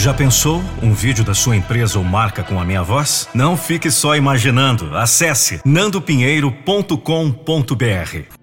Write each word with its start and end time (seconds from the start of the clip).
Já 0.00 0.14
pensou 0.14 0.62
um 0.82 0.94
vídeo 0.94 1.22
da 1.22 1.34
sua 1.34 1.54
empresa 1.54 1.98
ou 1.98 2.04
marca 2.04 2.42
com 2.42 2.58
a 2.58 2.64
minha 2.64 2.82
voz? 2.82 3.28
Não 3.34 3.54
fique 3.54 3.90
só 3.90 4.16
imaginando. 4.16 4.96
Acesse 4.96 5.60
nandopinheiro.com.br. 5.62 8.38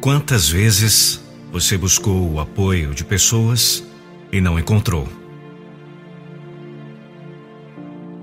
Quantas 0.00 0.48
vezes 0.48 1.22
você 1.52 1.76
buscou 1.76 2.32
o 2.32 2.40
apoio 2.40 2.94
de 2.94 3.04
pessoas 3.04 3.84
e 4.32 4.40
não 4.40 4.58
encontrou? 4.58 5.06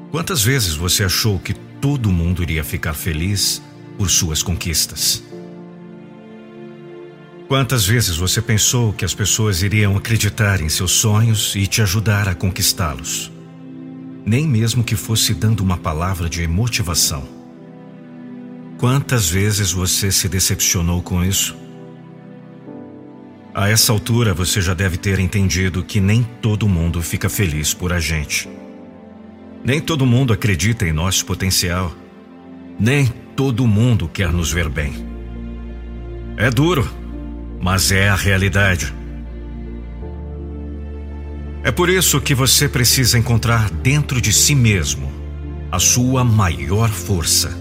Quantas 0.10 0.44
vezes 0.44 0.74
você 0.74 1.04
achou 1.04 1.38
que 1.38 1.54
todo 1.54 2.12
mundo 2.12 2.42
iria 2.42 2.64
ficar 2.64 2.96
feliz 2.96 3.62
por 3.96 4.10
suas 4.10 4.42
conquistas? 4.42 5.24
Quantas 7.56 7.86
vezes 7.86 8.18
você 8.18 8.42
pensou 8.42 8.92
que 8.92 9.06
as 9.06 9.14
pessoas 9.14 9.62
iriam 9.62 9.96
acreditar 9.96 10.60
em 10.60 10.68
seus 10.68 10.92
sonhos 10.92 11.56
e 11.56 11.66
te 11.66 11.82
ajudar 11.82 12.28
a 12.28 12.36
conquistá-los? 12.36 13.32
Nem 14.26 14.46
mesmo 14.46 14.84
que 14.84 14.98
fosse 14.98 15.34
dando 15.34 15.62
uma 15.62 15.78
palavra 15.78 16.28
de 16.28 16.46
motivação. 16.50 17.24
Quantas 18.78 19.30
vezes 19.30 19.72
você 19.72 20.12
se 20.12 20.28
decepcionou 20.28 21.02
com 21.02 21.24
isso? 21.24 21.56
A 23.54 23.70
essa 23.70 23.94
altura 23.94 24.34
você 24.34 24.60
já 24.62 24.74
deve 24.74 24.98
ter 24.98 25.18
entendido 25.18 25.82
que 25.82 26.02
nem 26.02 26.24
todo 26.42 26.68
mundo 26.68 27.02
fica 27.02 27.30
feliz 27.30 27.74
por 27.74 27.94
a 27.94 28.02
gente. 28.02 28.50
Nem 29.64 29.80
todo 29.80 30.06
mundo 30.06 30.34
acredita 30.34 30.86
em 30.86 30.92
nosso 30.92 31.26
potencial. 31.26 31.96
Nem 32.78 33.08
todo 33.34 33.66
mundo 33.66 34.10
quer 34.10 34.34
nos 34.34 34.52
ver 34.52 34.68
bem. 34.68 35.08
É 36.36 36.50
duro 36.50 37.05
mas 37.66 37.92
é 37.92 38.08
a 38.10 38.16
realidade. 38.16 38.94
É 41.64 41.72
por 41.72 41.90
isso 41.90 42.22
que 42.22 42.36
você 42.36 42.70
precisa 42.70 43.18
encontrar 43.18 43.72
dentro 43.72 44.22
de 44.22 44.32
si 44.32 44.54
mesmo 44.54 45.12
a 45.72 45.80
sua 45.80 46.24
maior 46.24 46.90
força. 46.90 47.58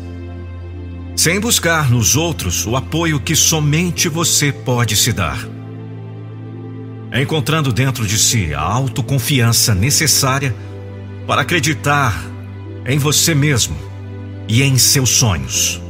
Sem 1.16 1.41
buscar 1.41 1.91
nos 1.91 2.16
outros 2.16 2.66
o 2.66 2.77
apoio 2.77 3.19
que 3.19 3.34
somente 3.34 4.06
você 4.06 4.52
pode 4.52 4.94
se 4.94 5.11
dar. 5.11 5.38
Encontrando 7.11 7.72
dentro 7.72 8.06
de 8.06 8.18
si 8.18 8.52
a 8.52 8.61
autoconfiança 8.61 9.74
necessária 9.74 10.55
para 11.27 11.41
acreditar 11.41 12.14
em 12.84 12.98
você 12.98 13.34
mesmo 13.34 13.74
e 14.46 14.62
em 14.62 14.77
seus 14.77 15.08
sonhos. 15.08 15.80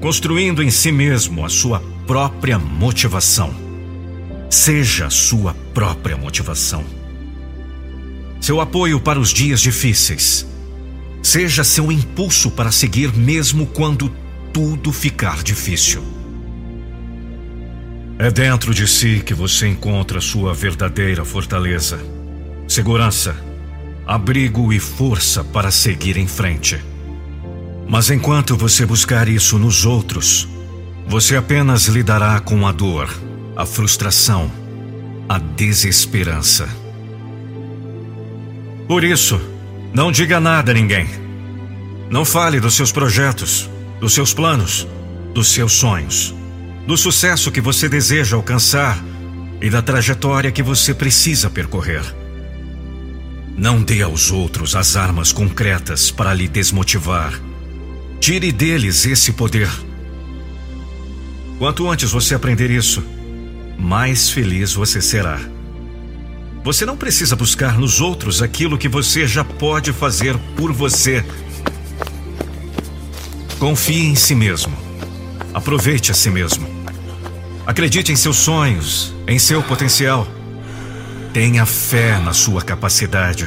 Construindo 0.00 0.62
em 0.62 0.70
si 0.70 0.92
mesmo 0.92 1.44
a 1.44 1.48
sua 1.48 1.80
própria 2.06 2.58
motivação. 2.58 3.54
Seja 4.50 5.08
sua 5.08 5.54
própria 5.72 6.16
motivação. 6.16 6.84
Seu 8.40 8.60
apoio 8.60 9.00
para 9.00 9.18
os 9.18 9.32
dias 9.32 9.60
difíceis. 9.60 10.46
Seja 11.22 11.62
seu 11.62 11.92
impulso 11.92 12.50
para 12.50 12.72
seguir 12.72 13.12
mesmo 13.14 13.66
quando 13.66 14.12
tudo 14.52 14.92
ficar 14.92 15.42
difícil. 15.42 16.02
É 18.18 18.30
dentro 18.30 18.74
de 18.74 18.86
si 18.86 19.20
que 19.20 19.32
você 19.32 19.68
encontra 19.68 20.20
sua 20.20 20.52
verdadeira 20.52 21.24
fortaleza, 21.24 21.98
segurança, 22.68 23.36
abrigo 24.06 24.72
e 24.72 24.78
força 24.78 25.42
para 25.42 25.70
seguir 25.70 26.16
em 26.16 26.26
frente. 26.26 26.78
Mas 27.88 28.10
enquanto 28.10 28.56
você 28.56 28.84
buscar 28.84 29.28
isso 29.28 29.58
nos 29.58 29.84
outros, 29.84 30.48
você 31.06 31.36
apenas 31.36 31.86
lidará 31.86 32.38
com 32.40 32.66
a 32.66 32.72
dor, 32.72 33.08
a 33.56 33.66
frustração, 33.66 34.50
a 35.28 35.38
desesperança. 35.38 36.68
Por 38.86 39.04
isso, 39.04 39.40
não 39.92 40.10
diga 40.10 40.40
nada 40.40 40.72
a 40.72 40.74
ninguém. 40.74 41.06
Não 42.10 42.24
fale 42.24 42.60
dos 42.60 42.74
seus 42.74 42.92
projetos, 42.92 43.68
dos 44.00 44.12
seus 44.12 44.34
planos, 44.34 44.86
dos 45.32 45.48
seus 45.52 45.72
sonhos, 45.72 46.34
do 46.86 46.96
sucesso 46.96 47.50
que 47.50 47.60
você 47.60 47.88
deseja 47.88 48.36
alcançar 48.36 49.02
e 49.60 49.70
da 49.70 49.80
trajetória 49.80 50.50
que 50.50 50.62
você 50.62 50.92
precisa 50.92 51.48
percorrer. 51.48 52.02
Não 53.56 53.82
dê 53.82 54.02
aos 54.02 54.30
outros 54.30 54.74
as 54.74 54.96
armas 54.96 55.32
concretas 55.32 56.10
para 56.10 56.34
lhe 56.34 56.48
desmotivar. 56.48 57.38
Tire 58.18 58.50
deles 58.50 59.06
esse 59.06 59.32
poder 59.32 59.70
Quanto 61.62 61.88
antes 61.88 62.10
você 62.10 62.34
aprender 62.34 62.72
isso, 62.72 63.04
mais 63.78 64.28
feliz 64.28 64.74
você 64.74 65.00
será. 65.00 65.38
Você 66.64 66.84
não 66.84 66.96
precisa 66.96 67.36
buscar 67.36 67.78
nos 67.78 68.00
outros 68.00 68.42
aquilo 68.42 68.76
que 68.76 68.88
você 68.88 69.28
já 69.28 69.44
pode 69.44 69.92
fazer 69.92 70.36
por 70.56 70.72
você. 70.72 71.24
Confie 73.60 74.06
em 74.06 74.16
si 74.16 74.34
mesmo. 74.34 74.76
Aproveite 75.54 76.10
a 76.10 76.14
si 76.14 76.30
mesmo. 76.30 76.68
Acredite 77.64 78.10
em 78.10 78.16
seus 78.16 78.38
sonhos, 78.38 79.14
em 79.24 79.38
seu 79.38 79.62
potencial. 79.62 80.26
Tenha 81.32 81.64
fé 81.64 82.18
na 82.18 82.32
sua 82.32 82.60
capacidade. 82.60 83.46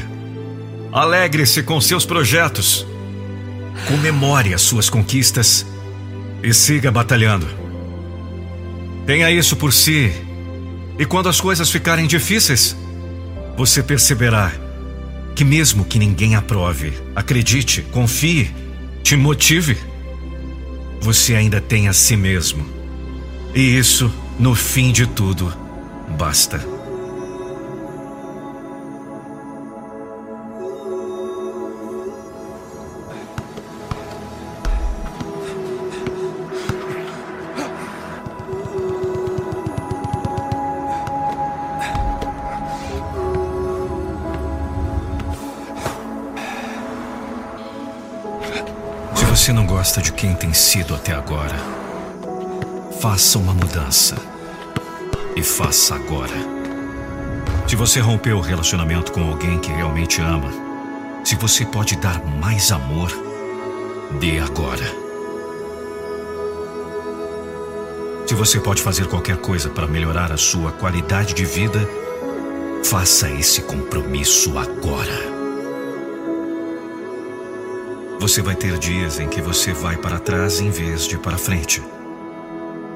Alegre-se 0.90 1.62
com 1.64 1.82
seus 1.82 2.06
projetos. 2.06 2.88
Comemore 3.90 4.54
as 4.54 4.62
suas 4.62 4.90
conquistas 4.90 5.66
e 6.42 6.54
siga 6.54 6.90
batalhando. 6.90 7.65
Tenha 9.06 9.30
isso 9.32 9.56
por 9.56 9.72
si. 9.72 10.12
E 10.98 11.06
quando 11.06 11.30
as 11.30 11.40
coisas 11.40 11.70
ficarem 11.70 12.08
difíceis, 12.08 12.76
você 13.56 13.84
perceberá 13.84 14.52
que, 15.36 15.44
mesmo 15.44 15.86
que 15.86 16.00
ninguém 16.00 16.36
aprove, 16.36 16.94
acredite, 17.16 17.82
confie, 17.92 18.54
te 19.04 19.16
motive, 19.16 19.78
você 21.02 21.36
ainda 21.36 21.62
tem 21.62 21.88
a 21.88 21.94
si 21.94 22.16
mesmo. 22.16 22.66
E 23.54 23.78
isso, 23.78 24.12
no 24.40 24.56
fim 24.56 24.92
de 24.92 25.06
tudo, 25.06 25.54
basta. 26.18 26.75
Sido 50.56 50.96
até 50.96 51.14
agora, 51.14 51.56
faça 53.02 53.38
uma 53.38 53.54
mudança. 53.54 54.16
E 55.36 55.44
faça 55.44 55.96
agora. 55.96 56.34
Se 57.68 57.76
você 57.76 58.00
rompeu 58.00 58.38
o 58.38 58.42
relacionamento 58.42 59.12
com 59.12 59.22
alguém 59.22 59.60
que 59.60 59.70
realmente 59.70 60.22
ama, 60.22 60.50
se 61.26 61.36
você 61.36 61.66
pode 61.66 61.98
dar 61.98 62.24
mais 62.24 62.72
amor, 62.72 63.12
dê 64.20 64.40
agora. 64.40 64.86
Se 68.26 68.34
você 68.34 68.60
pode 68.60 68.82
fazer 68.82 69.08
qualquer 69.08 69.38
coisa 69.38 69.70
para 69.70 69.88
melhorar 69.88 70.32
a 70.32 70.38
sua 70.38 70.72
qualidade 70.72 71.34
de 71.34 71.44
vida, 71.44 71.86
faça 72.84 73.30
esse 73.30 73.62
compromisso 73.62 74.58
agora. 74.58 75.25
Você 78.26 78.42
vai 78.42 78.56
ter 78.56 78.80
dias 78.80 79.20
em 79.20 79.30
que 79.30 79.40
você 79.40 79.72
vai 79.72 79.98
para 79.98 80.18
trás 80.18 80.60
em 80.60 80.72
vez 80.72 81.08
de 81.08 81.16
para 81.16 81.38
frente. 81.38 81.80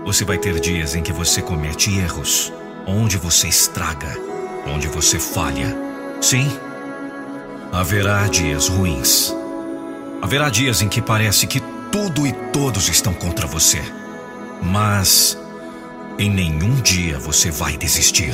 Você 0.04 0.26
vai 0.26 0.40
ter 0.40 0.60
dias 0.60 0.96
em 0.96 1.04
que 1.04 1.14
você 1.14 1.40
comete 1.40 1.96
erros, 2.00 2.52
onde 2.88 3.16
você 3.16 3.48
estraga, 3.48 4.18
onde 4.66 4.88
você 4.88 5.20
falha. 5.20 5.78
Sim, 6.20 6.52
haverá 7.72 8.26
dias 8.26 8.70
ruins. 8.70 9.32
Haverá 10.20 10.50
dias 10.50 10.82
em 10.82 10.90
que 10.90 11.00
parece 11.00 11.46
que 11.46 11.60
tudo 11.92 12.26
e 12.26 12.34
todos 12.52 12.90
estão 12.90 13.14
contra 13.14 13.46
você. 13.46 13.84
Mas 14.64 15.38
em 16.18 16.32
nenhum 16.32 16.74
dia 16.82 17.20
você 17.20 17.52
vai 17.52 17.78
desistir. 17.78 18.34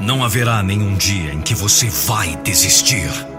Não 0.00 0.24
haverá 0.24 0.60
nenhum 0.60 0.96
dia 0.96 1.32
em 1.32 1.40
que 1.40 1.54
você 1.54 1.88
vai 1.88 2.34
desistir. 2.42 3.35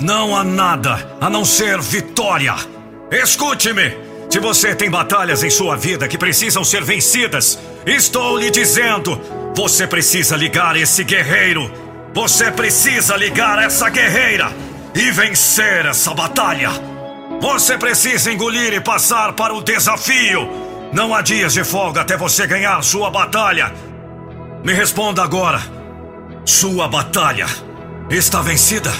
Não 0.00 0.36
há 0.36 0.44
nada 0.44 1.16
a 1.20 1.30
não 1.30 1.44
ser 1.44 1.80
vitória. 1.80 2.54
Escute-me! 3.10 4.04
Se 4.30 4.40
você 4.40 4.74
tem 4.74 4.90
batalhas 4.90 5.44
em 5.44 5.50
sua 5.50 5.76
vida 5.76 6.08
que 6.08 6.18
precisam 6.18 6.64
ser 6.64 6.82
vencidas, 6.82 7.58
estou 7.86 8.36
lhe 8.38 8.50
dizendo: 8.50 9.20
você 9.54 9.86
precisa 9.86 10.36
ligar 10.36 10.76
esse 10.76 11.04
guerreiro. 11.04 11.70
Você 12.12 12.50
precisa 12.50 13.16
ligar 13.16 13.62
essa 13.62 13.88
guerreira 13.88 14.52
e 14.94 15.10
vencer 15.10 15.86
essa 15.86 16.12
batalha. 16.12 16.70
Você 17.40 17.78
precisa 17.78 18.32
engolir 18.32 18.72
e 18.72 18.80
passar 18.80 19.32
para 19.34 19.54
o 19.54 19.62
desafio. 19.62 20.48
Não 20.92 21.14
há 21.14 21.22
dias 21.22 21.52
de 21.52 21.64
folga 21.64 22.00
até 22.00 22.16
você 22.16 22.46
ganhar 22.46 22.82
sua 22.82 23.10
batalha. 23.10 23.72
Me 24.64 24.72
responda 24.72 25.22
agora. 25.22 25.60
Sua 26.44 26.88
batalha 26.88 27.46
está 28.10 28.42
vencida. 28.42 28.90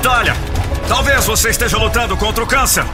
Batalha. 0.00 0.34
Talvez 0.88 1.26
você 1.26 1.50
esteja 1.50 1.76
lutando 1.76 2.16
contra 2.16 2.42
o 2.42 2.46
câncer. 2.46 2.84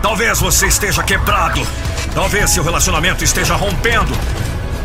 Talvez 0.00 0.38
você 0.38 0.68
esteja 0.68 1.02
quebrado. 1.02 1.66
Talvez 2.14 2.50
seu 2.50 2.62
relacionamento 2.62 3.24
esteja 3.24 3.56
rompendo. 3.56 4.16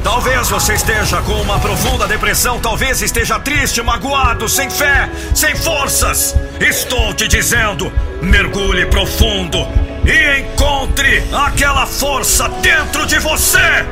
Talvez 0.04 0.50
você 0.50 0.74
esteja 0.74 1.22
com 1.22 1.34
uma 1.34 1.60
profunda 1.60 2.08
depressão. 2.08 2.60
Talvez 2.60 3.02
esteja 3.04 3.40
triste, 3.40 3.82
magoado, 3.84 4.50
sem 4.50 4.72
fé, 4.72 5.08
sem 5.36 5.56
forças. 5.56 6.36
Estou 6.60 7.14
te 7.14 7.28
dizendo: 7.28 7.94
mergulhe 8.22 8.88
profundo 8.88 9.60
e 10.04 10.40
encontre 10.40 11.24
aquela 11.46 11.86
força 11.86 12.50
dentro 12.50 13.06
de 13.06 13.20
você. 13.20 13.86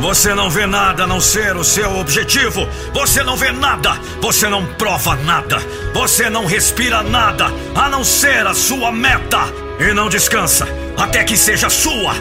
Você 0.00 0.34
não 0.34 0.48
vê 0.48 0.64
nada 0.64 1.04
a 1.04 1.06
não 1.06 1.20
ser 1.20 1.54
o 1.56 1.62
seu 1.62 1.98
objetivo. 1.98 2.66
Você 2.94 3.22
não 3.22 3.36
vê 3.36 3.52
nada. 3.52 3.92
Você 4.22 4.48
não 4.48 4.64
prova 4.64 5.14
nada. 5.14 5.58
Você 5.92 6.30
não 6.30 6.46
respira 6.46 7.02
nada 7.02 7.52
a 7.74 7.88
não 7.90 8.02
ser 8.02 8.46
a 8.46 8.54
sua 8.54 8.90
meta. 8.90 9.40
E 9.78 9.92
não 9.92 10.08
descansa 10.08 10.66
até 10.96 11.22
que 11.22 11.36
seja 11.36 11.68
sua. 11.68 12.14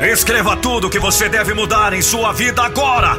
Escreva 0.00 0.56
tudo 0.56 0.88
que 0.88 0.98
você 0.98 1.28
deve 1.28 1.54
mudar 1.54 1.92
em 1.92 2.02
sua 2.02 2.32
vida 2.32 2.62
agora. 2.62 3.18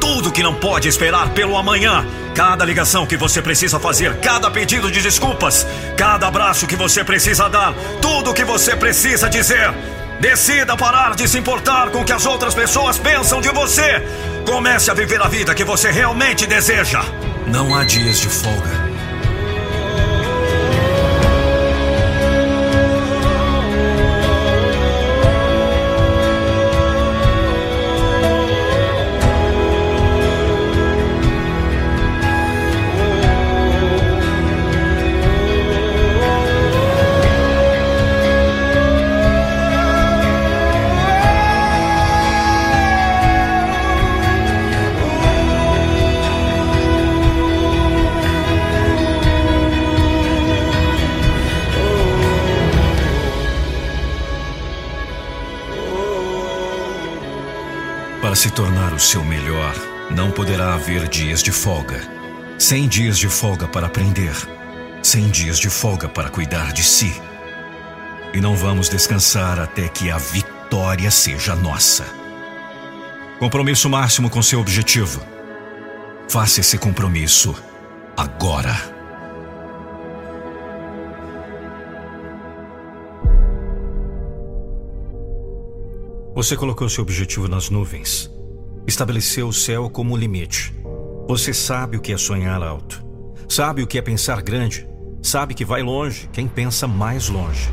Tudo 0.00 0.32
que 0.32 0.42
não 0.42 0.54
pode 0.54 0.88
esperar 0.88 1.28
pelo 1.30 1.56
amanhã. 1.56 2.06
Cada 2.34 2.64
ligação 2.64 3.06
que 3.06 3.16
você 3.16 3.42
precisa 3.42 3.78
fazer, 3.78 4.20
cada 4.20 4.50
pedido 4.50 4.90
de 4.90 5.00
desculpas, 5.00 5.66
cada 5.96 6.26
abraço 6.26 6.66
que 6.66 6.76
você 6.76 7.02
precisa 7.02 7.48
dar, 7.48 7.74
tudo 8.00 8.34
que 8.34 8.44
você 8.44 8.76
precisa 8.76 9.28
dizer. 9.28 9.72
Decida 10.20 10.76
parar 10.76 11.14
de 11.14 11.28
se 11.28 11.38
importar 11.38 11.90
com 11.90 12.00
o 12.00 12.04
que 12.04 12.12
as 12.12 12.24
outras 12.24 12.54
pessoas 12.54 12.98
pensam 12.98 13.40
de 13.40 13.50
você. 13.50 14.02
Comece 14.46 14.90
a 14.90 14.94
viver 14.94 15.20
a 15.20 15.28
vida 15.28 15.54
que 15.54 15.64
você 15.64 15.90
realmente 15.90 16.46
deseja. 16.46 17.02
Não 17.46 17.74
há 17.74 17.84
dias 17.84 18.20
de 18.20 18.28
folga. 18.28 18.85
Se 58.36 58.50
tornar 58.50 58.92
o 58.92 59.00
seu 59.00 59.24
melhor, 59.24 59.74
não 60.10 60.30
poderá 60.30 60.74
haver 60.74 61.08
dias 61.08 61.42
de 61.42 61.50
folga. 61.50 62.02
Sem 62.58 62.86
dias 62.86 63.18
de 63.18 63.30
folga 63.30 63.66
para 63.66 63.86
aprender, 63.86 64.34
sem 65.02 65.30
dias 65.30 65.58
de 65.58 65.70
folga 65.70 66.06
para 66.06 66.28
cuidar 66.28 66.70
de 66.72 66.82
si. 66.82 67.18
E 68.34 68.40
não 68.40 68.54
vamos 68.54 68.90
descansar 68.90 69.58
até 69.58 69.88
que 69.88 70.10
a 70.10 70.18
vitória 70.18 71.10
seja 71.10 71.56
nossa. 71.56 72.04
Compromisso 73.38 73.88
máximo 73.88 74.28
com 74.28 74.42
seu 74.42 74.60
objetivo. 74.60 75.22
Faça 76.28 76.60
esse 76.60 76.76
compromisso 76.76 77.54
agora. 78.14 78.95
Você 86.36 86.54
colocou 86.54 86.86
seu 86.86 87.00
objetivo 87.00 87.48
nas 87.48 87.70
nuvens. 87.70 88.30
Estabeleceu 88.86 89.48
o 89.48 89.52
céu 89.54 89.88
como 89.88 90.14
limite. 90.14 90.70
Você 91.26 91.54
sabe 91.54 91.96
o 91.96 92.00
que 92.00 92.12
é 92.12 92.18
sonhar 92.18 92.62
alto. 92.62 93.02
Sabe 93.48 93.82
o 93.82 93.86
que 93.86 93.96
é 93.96 94.02
pensar 94.02 94.42
grande. 94.42 94.86
Sabe 95.22 95.54
que 95.54 95.64
vai 95.64 95.82
longe 95.82 96.28
quem 96.30 96.46
pensa 96.46 96.86
mais 96.86 97.30
longe. 97.30 97.70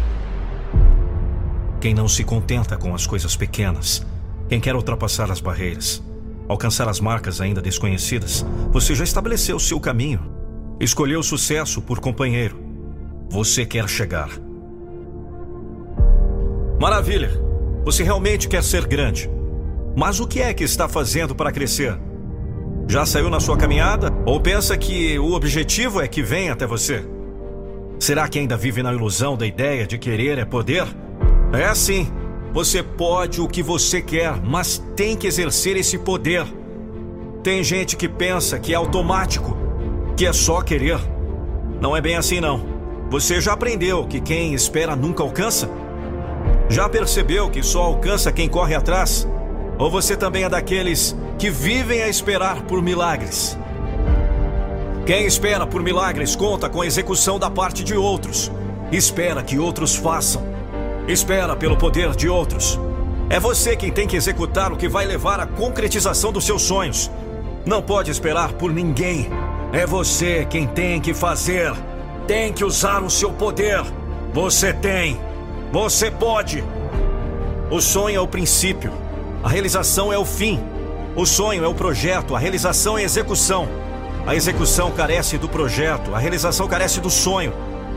Quem 1.82 1.94
não 1.94 2.08
se 2.08 2.24
contenta 2.24 2.78
com 2.78 2.96
as 2.96 3.06
coisas 3.06 3.36
pequenas. 3.36 4.08
Quem 4.48 4.62
quer 4.62 4.78
ultrapassar 4.78 5.30
as 5.30 5.42
barreiras. 5.42 6.02
Alcançar 6.48 6.88
as 6.88 7.02
marcas 7.02 7.42
ainda 7.42 7.62
desconhecidas. 7.62 8.46
Você 8.72 8.96
já 8.96 9.04
estabeleceu 9.04 9.60
seu 9.60 9.78
caminho. 9.78 10.22
Escolheu 10.80 11.20
o 11.20 11.24
sucesso 11.24 11.82
por 11.82 12.00
companheiro. 12.00 12.58
Você 13.30 13.66
quer 13.66 13.90
chegar. 13.90 14.30
Maravilha! 16.80 17.53
Você 17.86 18.04
realmente 18.04 18.48
quer 18.48 18.64
ser 18.64 18.86
grande. 18.86 19.30
Mas 19.96 20.20
o 20.20 20.28
que 20.28 20.42
é 20.42 20.54
que 20.54 20.64
está 20.64 20.88
fazendo 20.88 21.36
para 21.36 21.52
crescer? 21.52 21.98
Já 22.88 23.06
saiu 23.06 23.30
na 23.30 23.40
sua 23.40 23.58
caminhada? 23.58 24.12
Ou 24.26 24.40
pensa 24.40 24.78
que 24.78 25.20
o 25.20 25.34
objetivo 25.34 26.02
é 26.02 26.08
que 26.08 26.24
vem 26.24 26.50
até 26.50 26.66
você? 26.66 27.06
Será 28.00 28.28
que 28.28 28.40
ainda 28.40 28.58
vive 28.58 28.82
na 28.82 28.94
ilusão 28.94 29.38
da 29.38 29.46
ideia 29.46 29.86
de 29.86 29.98
querer 29.98 30.38
é 30.38 30.46
poder? 30.46 30.86
É 31.54 31.66
assim. 31.66 32.12
Você 32.54 32.84
pode 32.84 33.42
o 33.42 33.48
que 33.48 33.64
você 33.64 34.02
quer, 34.02 34.40
mas 34.42 34.78
tem 34.96 35.16
que 35.16 35.28
exercer 35.28 35.76
esse 35.76 35.98
poder. 35.98 36.46
Tem 37.42 37.64
gente 37.64 37.98
que 37.98 38.08
pensa 38.08 38.60
que 38.60 38.74
é 38.74 38.76
automático, 38.76 39.58
que 40.16 40.26
é 40.26 40.32
só 40.32 40.62
querer. 40.62 41.00
Não 41.82 41.98
é 41.98 42.02
bem 42.02 42.16
assim, 42.16 42.40
não. 42.40 42.64
Você 43.10 43.42
já 43.42 43.54
aprendeu 43.54 44.06
que 44.06 44.22
quem 44.22 44.54
espera 44.54 44.96
nunca 44.96 45.24
alcança? 45.24 45.70
Já 46.70 46.88
percebeu 46.88 47.50
que 47.50 47.62
só 47.62 47.84
alcança 47.84 48.32
quem 48.32 48.48
corre 48.48 48.76
atrás? 48.76 49.28
Ou 49.78 49.90
você 49.90 50.16
também 50.16 50.44
é 50.44 50.50
daqueles 50.50 51.16
que 51.38 51.50
vivem 51.50 52.02
a 52.02 52.08
esperar 52.08 52.62
por 52.64 52.82
milagres? 52.82 53.58
Quem 55.06 55.26
espera 55.26 55.68
por 55.68 55.84
milagres 55.84 56.36
conta 56.36 56.70
com 56.70 56.82
a 56.82 56.86
execução 56.86 57.38
da 57.38 57.50
parte 57.50 57.84
de 57.84 57.96
outros. 57.96 58.52
Espera 58.92 59.44
que 59.44 59.60
outros 59.60 59.96
façam. 59.96 60.42
Espera 61.08 61.56
pelo 61.56 61.76
poder 61.76 62.16
de 62.16 62.30
outros. 62.30 62.80
É 63.30 63.40
você 63.40 63.76
quem 63.76 63.92
tem 63.92 64.08
que 64.08 64.16
executar 64.16 64.72
o 64.72 64.78
que 64.78 64.88
vai 64.88 65.06
levar 65.06 65.40
à 65.40 65.46
concretização 65.46 66.32
dos 66.32 66.46
seus 66.46 66.62
sonhos. 66.62 67.12
Não 67.66 67.82
pode 67.82 68.12
esperar 68.12 68.54
por 68.54 68.72
ninguém. 68.72 69.30
É 69.74 69.86
você 69.86 70.46
quem 70.50 70.68
tem 70.68 71.02
que 71.02 71.14
fazer. 71.14 71.74
Tem 72.26 72.54
que 72.54 72.64
usar 72.64 73.04
o 73.04 73.10
seu 73.10 73.34
poder. 73.34 73.84
Você 74.34 74.72
tem. 74.72 75.20
Você 75.74 76.12
pode. 76.12 76.64
O 77.72 77.82
sonho 77.82 78.18
é 78.18 78.20
o 78.20 78.28
princípio. 78.28 78.94
A 79.44 79.50
realização 79.50 80.14
é 80.14 80.18
o 80.20 80.24
fim. 80.24 80.64
O 81.16 81.26
sonho 81.26 81.66
é 81.66 81.68
o 81.68 81.74
projeto, 81.74 82.36
a 82.36 82.40
realização 82.40 82.96
é 82.96 83.02
a 83.02 83.06
execução. 83.06 83.68
A 84.28 84.36
execução 84.36 84.92
carece 84.92 85.36
do 85.40 85.50
projeto, 85.50 86.14
a 86.14 86.20
realização 86.20 86.68
carece 86.68 87.02
do 87.02 87.10
sonho. 87.10 87.52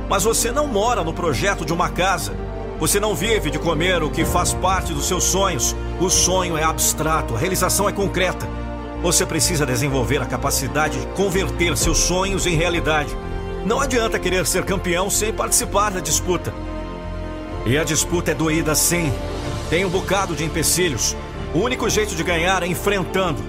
Mas 0.08 0.24
você 0.24 0.50
não 0.50 0.66
mora 0.66 1.04
no 1.04 1.12
projeto 1.12 1.66
de 1.66 1.72
uma 1.74 1.90
casa. 1.90 2.32
Você 2.80 2.98
não 2.98 3.14
vive 3.14 3.50
de 3.50 3.58
comer 3.58 4.02
o 4.02 4.08
que 4.10 4.24
faz 4.24 4.54
parte 4.54 4.94
dos 4.94 5.06
seus 5.06 5.24
sonhos. 5.24 5.76
O 6.00 6.08
sonho 6.08 6.56
é 6.56 6.64
abstrato, 6.64 7.34
a 7.34 7.38
realização 7.38 7.86
é 7.86 7.92
concreta. 7.92 8.48
Você 9.02 9.26
precisa 9.26 9.66
desenvolver 9.66 10.22
a 10.22 10.24
capacidade 10.24 10.98
de 10.98 11.06
converter 11.08 11.76
seus 11.76 11.98
sonhos 11.98 12.46
em 12.46 12.56
realidade. 12.56 13.14
Não 13.66 13.82
adianta 13.82 14.18
querer 14.18 14.46
ser 14.46 14.64
campeão 14.64 15.10
sem 15.10 15.30
participar 15.30 15.90
da 15.90 16.00
disputa. 16.00 16.54
E 17.66 17.76
a 17.76 17.82
disputa 17.82 18.30
é 18.30 18.34
doída 18.34 18.76
sim. 18.76 19.12
Tem 19.68 19.84
um 19.84 19.88
bocado 19.88 20.36
de 20.36 20.44
empecilhos. 20.44 21.16
O 21.52 21.58
único 21.58 21.90
jeito 21.90 22.14
de 22.14 22.22
ganhar 22.22 22.62
é 22.62 22.66
enfrentando. 22.66 23.42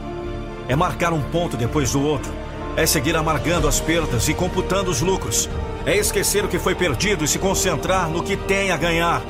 É 0.67 0.75
marcar 0.75 1.13
um 1.13 1.21
ponto 1.21 1.55
depois 1.55 1.91
do 1.91 2.01
outro. 2.01 2.31
É 2.75 2.88
seguir 2.88 3.15
amargando 3.15 3.67
as 3.67 3.79
perdas 3.79 4.27
e 4.27 4.33
computando 4.33 4.89
os 4.89 5.01
lucros. 5.01 5.47
É 5.86 5.95
esquecer 5.95 6.43
o 6.43 6.47
que 6.47 6.57
foi 6.57 6.74
perdido 6.74 7.24
e 7.24 7.27
se 7.27 7.38
concentrar 7.38 8.09
no 8.09 8.24
que 8.24 8.36
tem 8.36 8.71
a 8.71 8.77
ganhar. 8.77 9.21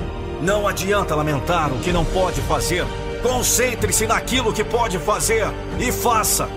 Não 0.42 0.66
adianta 0.66 1.16
lamentar 1.16 1.74
o 1.74 1.80
que 1.80 1.92
não 1.92 2.06
pode 2.06 2.40
fazer. 2.42 2.86
Concentre-se 3.22 4.08
naquilo 4.08 4.54
que 4.54 4.64
pode 4.64 4.98
fazer 5.00 5.48
e 5.80 5.92
faça. 5.92 6.48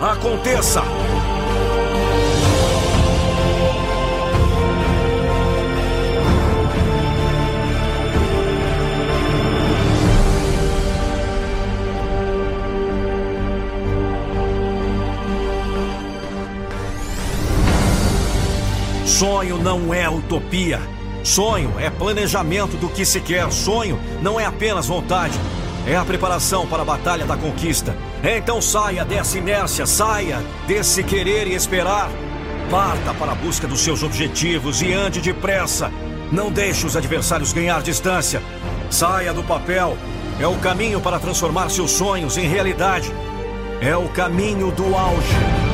Aconteça! 0.00 0.82
Sonho 19.20 19.58
não 19.58 19.92
é 19.92 20.08
utopia. 20.08 20.80
Sonho 21.22 21.74
é 21.78 21.90
planejamento 21.90 22.78
do 22.78 22.88
que 22.88 23.04
se 23.04 23.20
quer. 23.20 23.52
Sonho 23.52 24.00
não 24.22 24.40
é 24.40 24.46
apenas 24.46 24.86
vontade. 24.86 25.38
É 25.86 25.94
a 25.94 26.02
preparação 26.06 26.66
para 26.66 26.80
a 26.80 26.86
batalha 26.86 27.26
da 27.26 27.36
conquista. 27.36 27.94
Então 28.24 28.62
saia 28.62 29.04
dessa 29.04 29.36
inércia, 29.36 29.84
saia 29.84 30.42
desse 30.66 31.04
querer 31.04 31.46
e 31.46 31.54
esperar. 31.54 32.08
Parta 32.70 33.12
para 33.12 33.32
a 33.32 33.34
busca 33.34 33.68
dos 33.68 33.80
seus 33.80 34.02
objetivos 34.02 34.80
e 34.80 34.90
ande 34.94 35.20
depressa. 35.20 35.92
Não 36.32 36.50
deixe 36.50 36.86
os 36.86 36.96
adversários 36.96 37.52
ganhar 37.52 37.82
distância. 37.82 38.42
Saia 38.88 39.34
do 39.34 39.44
papel. 39.44 39.98
É 40.40 40.46
o 40.46 40.56
caminho 40.60 40.98
para 40.98 41.18
transformar 41.18 41.68
seus 41.68 41.90
sonhos 41.90 42.38
em 42.38 42.48
realidade. 42.48 43.12
É 43.82 43.94
o 43.94 44.08
caminho 44.08 44.72
do 44.72 44.96
auge. 44.96 45.69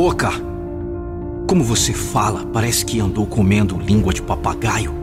Boca! 0.00 0.30
Como 1.48 1.64
você 1.64 1.92
fala, 1.92 2.46
parece 2.52 2.84
que 2.84 3.00
andou 3.00 3.26
comendo 3.26 3.76
língua 3.76 4.14
de 4.14 4.22
papagaio. 4.22 4.94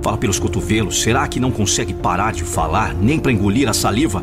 Fala 0.00 0.16
pelos 0.16 0.38
cotovelos, 0.38 1.02
será 1.02 1.26
que 1.26 1.40
não 1.40 1.50
consegue 1.50 1.92
parar 1.92 2.32
de 2.32 2.44
falar, 2.44 2.94
nem 2.94 3.18
para 3.18 3.32
engolir 3.32 3.68
a 3.68 3.72
saliva? 3.72 4.22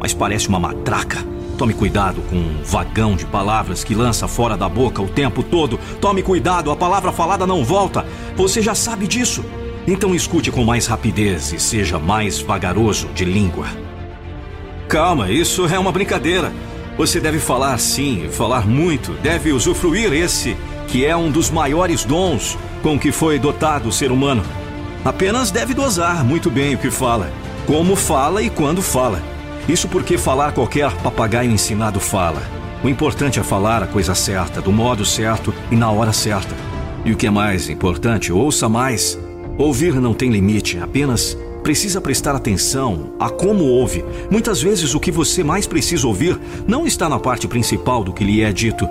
Mas 0.00 0.14
parece 0.14 0.48
uma 0.48 0.58
matraca. 0.58 1.18
Tome 1.58 1.74
cuidado 1.74 2.22
com 2.22 2.36
um 2.36 2.62
vagão 2.64 3.14
de 3.14 3.26
palavras 3.26 3.84
que 3.84 3.94
lança 3.94 4.26
fora 4.26 4.56
da 4.56 4.66
boca 4.66 5.02
o 5.02 5.08
tempo 5.08 5.42
todo. 5.42 5.78
Tome 6.00 6.22
cuidado, 6.22 6.70
a 6.70 6.76
palavra 6.76 7.12
falada 7.12 7.46
não 7.46 7.62
volta. 7.62 8.06
Você 8.34 8.62
já 8.62 8.74
sabe 8.74 9.06
disso. 9.06 9.44
Então 9.86 10.14
escute 10.14 10.50
com 10.50 10.64
mais 10.64 10.86
rapidez 10.86 11.52
e 11.52 11.60
seja 11.60 11.98
mais 11.98 12.40
vagaroso 12.40 13.08
de 13.08 13.26
língua. 13.26 13.66
Calma, 14.88 15.30
isso 15.30 15.66
é 15.66 15.78
uma 15.78 15.92
brincadeira. 15.92 16.50
Você 16.96 17.18
deve 17.18 17.38
falar 17.38 17.78
sim, 17.78 18.28
falar 18.30 18.66
muito, 18.66 19.12
deve 19.22 19.50
usufruir 19.52 20.12
esse, 20.12 20.56
que 20.88 21.04
é 21.06 21.16
um 21.16 21.30
dos 21.30 21.50
maiores 21.50 22.04
dons 22.04 22.58
com 22.82 22.98
que 22.98 23.10
foi 23.10 23.38
dotado 23.38 23.88
o 23.88 23.92
ser 23.92 24.12
humano. 24.12 24.42
Apenas 25.04 25.50
deve 25.50 25.72
dosar 25.72 26.22
muito 26.24 26.50
bem 26.50 26.74
o 26.74 26.78
que 26.78 26.90
fala, 26.90 27.32
como 27.66 27.96
fala 27.96 28.42
e 28.42 28.50
quando 28.50 28.82
fala. 28.82 29.22
Isso 29.68 29.88
porque 29.88 30.18
falar 30.18 30.52
qualquer 30.52 30.92
papagaio 30.96 31.50
ensinado 31.50 31.98
fala. 31.98 32.42
O 32.84 32.88
importante 32.88 33.40
é 33.40 33.42
falar 33.42 33.82
a 33.82 33.86
coisa 33.86 34.14
certa, 34.14 34.60
do 34.60 34.70
modo 34.70 35.04
certo 35.04 35.54
e 35.70 35.76
na 35.76 35.90
hora 35.90 36.12
certa. 36.12 36.54
E 37.04 37.12
o 37.12 37.16
que 37.16 37.26
é 37.26 37.30
mais 37.30 37.68
importante, 37.68 38.32
ouça 38.32 38.68
mais. 38.68 39.18
Ouvir 39.56 39.94
não 39.94 40.12
tem 40.12 40.30
limite, 40.30 40.78
apenas 40.78 41.36
precisa 41.62 42.00
prestar 42.00 42.34
atenção 42.34 43.14
a 43.18 43.30
como 43.30 43.64
ouve. 43.64 44.04
Muitas 44.30 44.60
vezes 44.60 44.94
o 44.94 45.00
que 45.00 45.10
você 45.10 45.44
mais 45.44 45.66
precisa 45.66 46.06
ouvir 46.06 46.38
não 46.66 46.86
está 46.86 47.08
na 47.08 47.18
parte 47.18 47.46
principal 47.46 48.02
do 48.02 48.12
que 48.12 48.24
lhe 48.24 48.42
é 48.42 48.52
dito. 48.52 48.88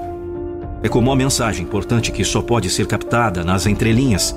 É 0.83 0.89
como 0.89 1.09
uma 1.09 1.15
mensagem 1.15 1.63
importante 1.63 2.11
que 2.11 2.23
só 2.23 2.41
pode 2.41 2.69
ser 2.69 2.87
captada 2.87 3.43
nas 3.43 3.67
entrelinhas. 3.67 4.35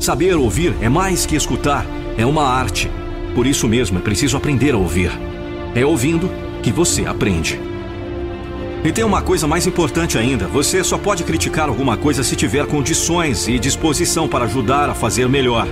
Saber 0.00 0.34
ouvir 0.36 0.74
é 0.80 0.88
mais 0.88 1.26
que 1.26 1.36
escutar, 1.36 1.84
é 2.16 2.24
uma 2.24 2.44
arte. 2.44 2.90
Por 3.34 3.46
isso 3.46 3.68
mesmo 3.68 3.98
é 3.98 4.00
preciso 4.00 4.36
aprender 4.36 4.74
a 4.74 4.78
ouvir. 4.78 5.10
É 5.74 5.84
ouvindo 5.84 6.30
que 6.62 6.72
você 6.72 7.04
aprende. 7.04 7.60
E 8.84 8.90
tem 8.90 9.04
uma 9.04 9.22
coisa 9.22 9.46
mais 9.46 9.66
importante 9.66 10.18
ainda: 10.18 10.46
você 10.46 10.82
só 10.82 10.98
pode 10.98 11.24
criticar 11.24 11.68
alguma 11.68 11.96
coisa 11.96 12.24
se 12.24 12.34
tiver 12.34 12.66
condições 12.66 13.46
e 13.46 13.58
disposição 13.58 14.26
para 14.26 14.44
ajudar 14.44 14.88
a 14.88 14.94
fazer 14.94 15.28
melhor. 15.28 15.68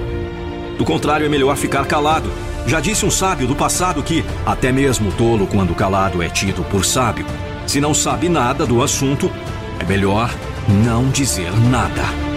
Do 0.80 0.86
contrário, 0.86 1.26
é 1.26 1.28
melhor 1.28 1.58
ficar 1.58 1.84
calado. 1.84 2.32
Já 2.66 2.80
disse 2.80 3.04
um 3.04 3.10
sábio 3.10 3.46
do 3.46 3.54
passado 3.54 4.02
que, 4.02 4.24
até 4.46 4.72
mesmo 4.72 5.12
tolo, 5.12 5.46
quando 5.46 5.74
calado, 5.74 6.22
é 6.22 6.28
tido 6.30 6.64
por 6.70 6.86
sábio. 6.86 7.26
Se 7.66 7.82
não 7.82 7.92
sabe 7.92 8.30
nada 8.30 8.64
do 8.64 8.82
assunto, 8.82 9.30
é 9.78 9.84
melhor 9.84 10.34
não 10.66 11.10
dizer 11.10 11.52
nada. 11.68 12.30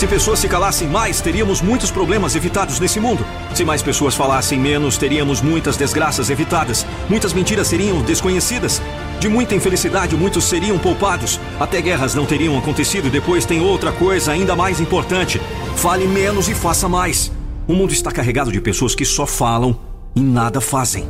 Se 0.00 0.06
pessoas 0.06 0.38
se 0.38 0.48
calassem 0.48 0.88
mais, 0.88 1.20
teríamos 1.20 1.60
muitos 1.60 1.90
problemas 1.90 2.34
evitados 2.34 2.80
nesse 2.80 2.98
mundo. 2.98 3.22
Se 3.54 3.66
mais 3.66 3.82
pessoas 3.82 4.14
falassem 4.14 4.58
menos, 4.58 4.96
teríamos 4.96 5.42
muitas 5.42 5.76
desgraças 5.76 6.30
evitadas. 6.30 6.86
Muitas 7.10 7.32
mentiras 7.32 7.66
seriam 7.66 8.00
desconhecidas. 8.02 8.80
De 9.18 9.28
muita 9.28 9.52
infelicidade, 9.56 10.14
muitos 10.14 10.44
seriam 10.44 10.78
poupados. 10.78 11.40
Até 11.58 11.80
guerras 11.82 12.14
não 12.14 12.24
teriam 12.24 12.56
acontecido. 12.56 13.08
E 13.08 13.10
depois 13.10 13.44
tem 13.44 13.60
outra 13.60 13.90
coisa 13.90 14.30
ainda 14.30 14.54
mais 14.54 14.80
importante: 14.80 15.40
fale 15.74 16.06
menos 16.06 16.48
e 16.48 16.54
faça 16.54 16.88
mais. 16.88 17.32
O 17.66 17.74
mundo 17.74 17.92
está 17.92 18.12
carregado 18.12 18.52
de 18.52 18.60
pessoas 18.60 18.94
que 18.94 19.04
só 19.04 19.26
falam 19.26 19.76
e 20.14 20.20
nada 20.20 20.60
fazem. 20.60 21.08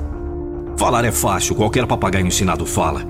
Falar 0.74 1.04
é 1.04 1.12
fácil, 1.12 1.54
qualquer 1.54 1.86
papagaio 1.86 2.26
ensinado 2.26 2.64
fala. 2.64 3.04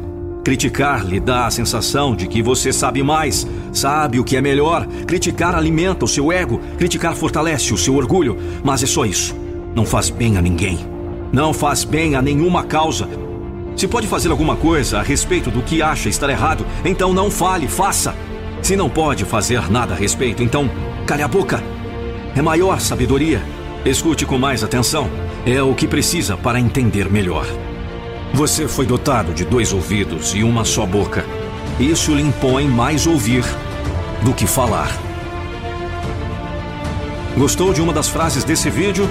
Criticar 0.45 1.07
lhe 1.07 1.21
dá 1.21 1.47
a 1.47 1.51
sensação 1.51 2.17
de 2.17 2.27
que 2.27 2.43
você 2.43 2.73
sabe 2.73 3.05
mais, 3.05 3.47
sabe 3.73 4.19
o 4.19 4.25
que 4.25 4.37
é 4.37 4.41
melhor. 4.41 4.85
Criticar 5.07 5.55
alimenta 5.55 6.05
o 6.05 6.09
seu 6.09 6.33
ego, 6.33 6.61
criticar 6.77 7.15
fortalece 7.15 7.73
o 7.73 7.79
seu 7.79 7.95
orgulho, 7.95 8.37
mas 8.65 8.83
é 8.83 8.87
só 8.87 9.05
isso. 9.05 9.37
Não 9.77 9.87
faz 9.87 10.11
bem 10.11 10.37
a 10.37 10.43
ninguém. 10.43 11.00
Não 11.33 11.53
faz 11.53 11.85
bem 11.85 12.17
a 12.17 12.23
nenhuma 12.23 12.65
causa. 12.65 13.09
Se 13.77 13.87
pode 13.87 14.09
fazer 14.09 14.31
alguma 14.31 14.57
coisa 14.57 14.99
a 14.99 15.03
respeito 15.03 15.49
do 15.49 15.63
que 15.63 15.81
acha 15.81 16.09
estar 16.09 16.29
errado, 16.29 16.67
então 16.85 17.15
não 17.15 17.31
fale, 17.31 17.69
faça. 17.69 18.15
Se 18.61 18.75
não 18.75 18.91
pode 18.91 19.25
fazer 19.25 19.71
nada 19.71 19.95
a 19.95 19.97
respeito, 19.97 20.43
então 20.43 20.69
cale 21.07 21.23
a 21.23 21.29
boca. 21.29 21.63
É 22.35 22.43
maior 22.43 22.81
sabedoria. 22.81 23.41
Escute 23.85 24.27
com 24.27 24.39
mais 24.39 24.65
atenção. 24.65 25.09
É 25.47 25.63
o 25.63 25.73
que 25.73 25.87
precisa 25.87 26.37
para 26.37 26.59
entender 26.59 27.09
melhor. 27.09 27.47
Você 28.35 28.67
foi 28.67 28.85
dotado 28.85 29.33
de 29.33 29.45
dois 29.45 29.73
ouvidos 29.73 30.35
e 30.35 30.43
uma 30.43 30.65
só 30.65 30.85
boca. 30.85 31.25
Isso 31.79 32.13
lhe 32.13 32.23
impõe 32.23 32.67
mais 32.67 33.07
ouvir 33.07 33.45
do 34.23 34.35
que 34.35 34.47
falar. 34.47 34.91
Gostou 37.39 37.73
de 37.73 37.81
uma 37.81 37.93
das 37.93 38.09
frases 38.09 38.45
desse 38.45 38.69
vídeo? 38.69 39.09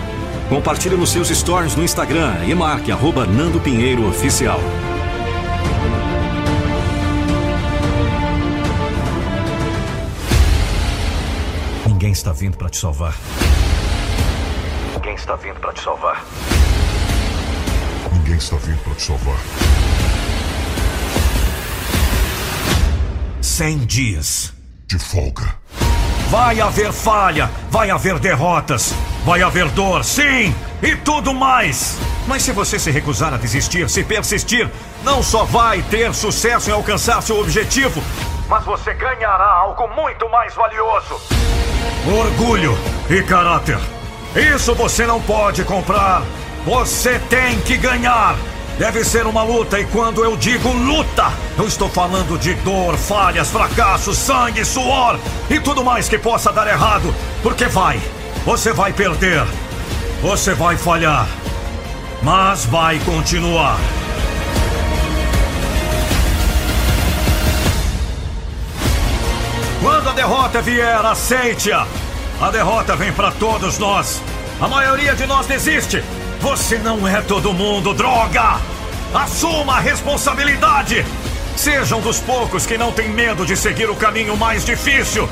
Compartilhe 0.50 0.96
nos 0.98 1.12
seus 1.12 1.30
stories 1.30 1.76
no 1.76 1.84
Instagram 1.84 2.44
e 2.48 2.56
marque 2.56 2.92
arroba 2.92 3.24
Nando 3.24 3.60
Pinheiro 3.60 4.10
Oficial. 4.10 4.60
Alguém 11.86 12.12
está 12.12 12.32
vindo 12.32 12.58
para 12.58 12.68
te 12.68 12.78
salvar. 12.78 13.16
Alguém 14.96 15.14
está 15.14 15.36
vindo 15.36 15.60
para 15.60 15.72
te 15.72 15.84
salvar. 15.84 16.26
Ninguém 18.12 18.38
está 18.38 18.56
vindo 18.56 18.84
para 18.84 18.96
te 18.96 19.04
salvar. 19.04 19.38
Cem 23.40 23.78
dias. 23.86 24.52
De 24.88 24.98
folga. 24.98 25.56
Vai 26.32 26.60
haver 26.60 26.92
falha, 26.92 27.50
vai 27.70 27.92
haver 27.92 28.18
derrotas, 28.18 28.92
vai 29.26 29.42
haver 29.42 29.70
dor, 29.70 30.04
sim, 30.04 30.54
e 30.82 30.96
tudo 30.96 31.34
mais. 31.34 31.98
Mas 32.28 32.44
se 32.44 32.52
você 32.52 32.78
se 32.78 32.92
recusar 32.92 33.34
a 33.34 33.38
desistir, 33.38 33.90
se 33.90 34.04
persistir, 34.04 34.70
não 35.04 35.24
só 35.24 35.44
vai 35.44 35.82
ter 35.84 36.14
sucesso 36.14 36.70
em 36.70 36.74
alcançar 36.74 37.22
seu 37.22 37.40
objetivo, 37.40 38.02
mas 38.50 38.66
você 38.66 38.94
ganhará 38.96 39.46
algo 39.46 39.88
muito 39.96 40.28
mais 40.30 40.54
valioso: 40.56 41.22
orgulho 42.08 42.78
e 43.10 43.22
caráter. 43.22 43.78
Isso 44.36 44.74
você 44.76 45.06
não 45.06 45.22
pode 45.22 45.64
comprar. 45.64 46.24
Você 46.66 47.20
tem 47.30 47.60
que 47.62 47.78
ganhar. 47.78 48.36
Deve 48.78 49.04
ser 49.04 49.26
uma 49.26 49.44
luta, 49.44 49.78
e 49.78 49.86
quando 49.88 50.24
eu 50.24 50.38
digo 50.38 50.72
luta, 50.72 51.34
eu 51.58 51.68
estou 51.68 51.90
falando 51.90 52.40
de 52.40 52.54
dor, 52.56 52.96
falhas, 52.96 53.50
fracassos, 53.50 54.18
sangue, 54.18 54.64
suor 54.64 55.20
e 55.50 55.60
tudo 55.60 55.84
mais 55.84 56.08
que 56.08 56.18
possa 56.18 56.52
dar 56.52 56.66
errado. 56.66 57.14
Porque 57.44 57.66
vai, 57.66 58.00
você 58.46 58.74
vai 58.74 58.94
perder, 58.94 59.46
você 60.22 60.54
vai 60.54 60.78
falhar, 60.78 61.28
mas 62.22 62.66
vai 62.66 63.00
continuar. 63.00 63.78
Quando 69.82 70.10
a 70.10 70.14
derrota 70.14 70.62
vier, 70.62 71.06
aceite-a. 71.06 71.88
A 72.42 72.52
derrota 72.52 72.96
vem 72.96 73.12
para 73.12 73.32
todos 73.32 73.78
nós. 73.78 74.22
A 74.60 74.68
maioria 74.68 75.16
de 75.16 75.26
nós 75.26 75.48
desiste. 75.48 76.04
Você 76.42 76.78
não 76.78 77.08
é 77.08 77.22
todo 77.22 77.54
mundo, 77.54 77.94
droga! 77.94 78.60
Assuma 79.14 79.76
a 79.76 79.80
responsabilidade! 79.80 81.06
Seja 81.56 81.96
um 81.96 82.02
dos 82.02 82.20
poucos 82.20 82.66
que 82.66 82.78
não 82.78 82.92
tem 82.92 83.10
medo 83.10 83.46
de 83.46 83.58
seguir 83.58 83.90
o 83.90 83.96
caminho 83.96 84.38
mais 84.38 84.64
difícil. 84.64 85.28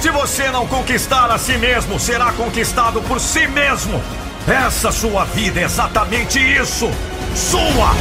Se 0.00 0.10
você 0.10 0.50
não 0.50 0.66
conquistar 0.66 1.30
a 1.30 1.38
si 1.38 1.56
mesmo, 1.56 1.98
será 1.98 2.32
conquistado 2.32 3.00
por 3.02 3.20
si 3.20 3.46
mesmo. 3.46 4.02
Essa 4.46 4.92
sua 4.92 5.24
vida 5.24 5.60
é 5.60 5.64
exatamente 5.64 6.38
isso. 6.38 6.90
Sua! 7.34 7.94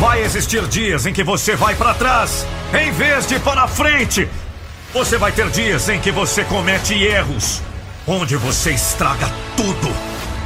Vai 0.00 0.22
existir 0.22 0.66
dias 0.66 1.06
em 1.06 1.12
que 1.12 1.24
você 1.24 1.56
vai 1.56 1.74
para 1.74 1.94
trás, 1.94 2.46
em 2.78 2.90
vez 2.92 3.26
de 3.26 3.38
para 3.38 3.66
frente. 3.66 4.28
Você 4.92 5.16
vai 5.16 5.32
ter 5.32 5.48
dias 5.50 5.88
em 5.88 5.98
que 5.98 6.10
você 6.10 6.44
comete 6.44 6.94
erros, 6.94 7.62
onde 8.06 8.36
você 8.36 8.72
estraga 8.72 9.30
tudo, 9.56 9.90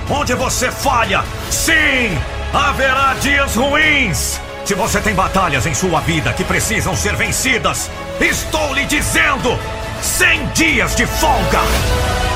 onde 0.09 0.35
você 0.35 0.70
falha. 0.70 1.25
Sim, 1.50 2.16
haverá 2.52 3.14
dias 3.21 3.54
ruins. 3.54 4.40
Se 4.64 4.75
você 4.75 5.00
tem 5.00 5.14
batalhas 5.14 5.66
em 5.66 5.75
sua 5.75 6.00
vida 6.00 6.33
que 6.33 6.45
precisam 6.45 6.95
ser 6.95 7.16
vencidas, 7.16 7.90
estou 8.21 8.75
lhe 8.75 8.85
dizendo: 8.85 9.59
100 10.00 10.47
dias 10.49 10.97
de 10.97 11.07
folga. 11.07 12.29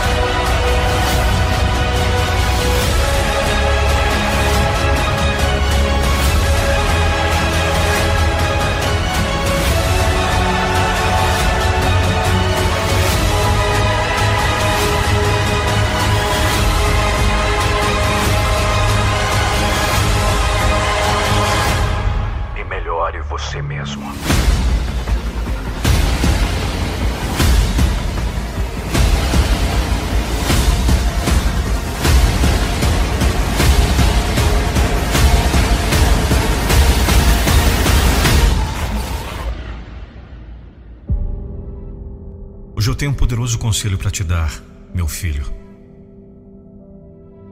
Tenho 43.05 43.13
um 43.13 43.19
poderoso 43.19 43.59
conselho 43.59 43.99
para 43.99 44.11
te 44.11 44.25
dar, 44.25 44.51
meu 44.95 45.07
filho. 45.07 45.45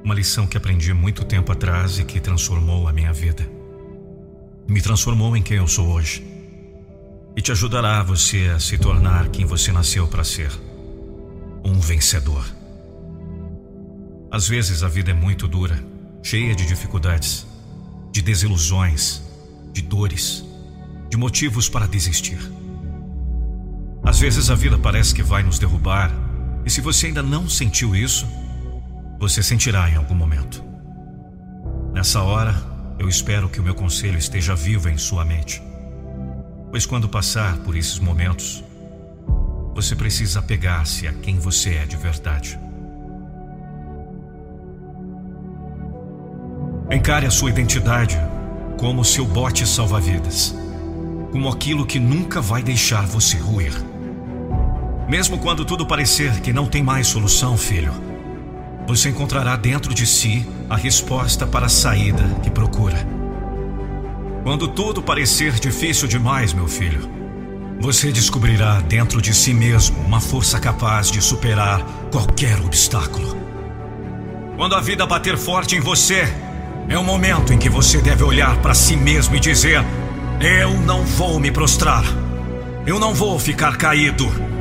Uma 0.03 0.15
lição 0.15 0.47
que 0.47 0.57
aprendi 0.57 0.95
muito 0.95 1.27
tempo 1.27 1.53
atrás 1.53 1.99
e 1.99 2.05
que 2.05 2.19
transformou 2.21 2.89
a 2.89 2.93
minha 2.93 3.13
vida 3.13 3.47
me 4.67 4.81
transformou 4.81 5.37
em 5.37 5.43
quem 5.43 5.59
eu 5.59 5.69
sou 5.69 5.89
hoje 5.89 6.27
e 7.37 7.43
te 7.43 7.53
ajudará 7.53 8.03
você 8.03 8.51
a 8.55 8.59
se 8.59 8.79
tornar 8.79 9.29
quem 9.29 9.45
você 9.45 9.71
nasceu 9.73 10.09
para 10.09 10.25
ser 10.25 10.51
um 11.63 11.79
vencedor. 11.79 12.47
Às 14.31 14.49
vezes 14.49 14.83
a 14.83 14.89
vida 14.89 15.11
é 15.11 15.15
muito 15.15 15.47
dura, 15.47 15.79
cheia 16.23 16.55
de 16.55 16.65
dificuldades, 16.65 17.47
de 18.11 18.23
desilusões, 18.23 19.21
de 19.71 19.83
dores, 19.83 20.43
de 21.11 21.19
motivos 21.19 21.69
para 21.69 21.87
desistir. 21.87 22.41
Às 24.05 24.19
vezes 24.19 24.51
a 24.51 24.55
vida 24.55 24.77
parece 24.77 25.15
que 25.15 25.23
vai 25.23 25.43
nos 25.43 25.59
derrubar, 25.59 26.11
e 26.65 26.71
se 26.71 26.81
você 26.81 27.07
ainda 27.07 27.23
não 27.23 27.49
sentiu 27.49 27.95
isso, 27.95 28.27
você 29.19 29.43
sentirá 29.43 29.89
em 29.89 29.95
algum 29.95 30.15
momento. 30.15 30.63
Nessa 31.93 32.23
hora, 32.23 32.55
eu 32.99 33.09
espero 33.09 33.49
que 33.49 33.61
o 33.61 33.63
meu 33.63 33.75
conselho 33.75 34.19
esteja 34.19 34.55
vivo 34.55 34.89
em 34.89 34.99
sua 34.99 35.25
mente. 35.25 35.63
Pois 36.71 36.87
quando 36.87 37.09
passar 37.09 37.59
por 37.59 37.77
esses 37.77 37.99
momentos, 37.99 38.65
você 39.75 39.95
precisa 39.95 40.41
apegar-se 40.41 41.07
a 41.07 41.13
quem 41.13 41.39
você 41.39 41.75
é 41.75 41.87
de 41.87 41.97
verdade. 41.97 42.59
Encare 46.91 47.27
a 47.27 47.31
sua 47.31 47.51
identidade 47.51 48.19
como 48.79 49.05
seu 49.05 49.25
bote 49.25 49.67
salva-vidas, 49.67 50.55
como 51.31 51.49
aquilo 51.49 51.87
que 51.87 51.99
nunca 51.99 52.41
vai 52.41 52.63
deixar 52.63 53.07
você 53.07 53.37
ruir. 53.37 53.92
Mesmo 55.13 55.37
quando 55.37 55.63
tudo 55.63 55.85
parecer 55.85 56.41
que 56.41 56.55
não 56.55 56.65
tem 56.65 56.83
mais 56.83 57.07
solução, 57.07 57.55
filho, 57.55 57.93
você 58.87 59.11
encontrará 59.11 59.57
dentro 59.57 59.93
de 59.93 60.07
si 60.07 60.49
a 60.71 60.75
resposta 60.75 61.47
para 61.47 61.67
a 61.67 61.69
saída 61.69 62.23
que 62.43 62.51
procura. 62.51 62.97
Quando 64.43 64.67
tudo 64.67 65.03
parecer 65.03 65.53
difícil 65.61 66.09
demais, 66.09 66.55
meu 66.55 66.67
filho, 66.67 67.11
você 67.79 68.11
descobrirá 68.11 68.81
dentro 68.81 69.21
de 69.21 69.35
si 69.35 69.53
mesmo 69.53 70.01
uma 70.01 70.19
força 70.19 70.59
capaz 70.59 71.11
de 71.11 71.21
superar 71.21 71.85
qualquer 72.11 72.59
obstáculo. 72.61 73.37
Quando 74.57 74.75
a 74.75 74.81
vida 74.81 75.05
bater 75.05 75.37
forte 75.37 75.77
em 75.77 75.81
você, 75.81 76.27
é 76.89 76.97
o 76.97 77.05
momento 77.05 77.53
em 77.53 77.59
que 77.59 77.69
você 77.69 78.01
deve 78.01 78.25
olhar 78.25 78.57
para 78.63 78.73
si 78.73 78.97
mesmo 78.97 79.37
e 79.37 79.41
dizer: 79.41 79.85
Eu 80.41 80.73
não 80.81 81.05
vou 81.05 81.39
me 81.39 81.51
prostrar. 81.51 82.03
Eu 82.87 82.99
não 82.99 83.13
vou 83.13 83.39
ficar 83.39 83.77
caído. 83.77 84.52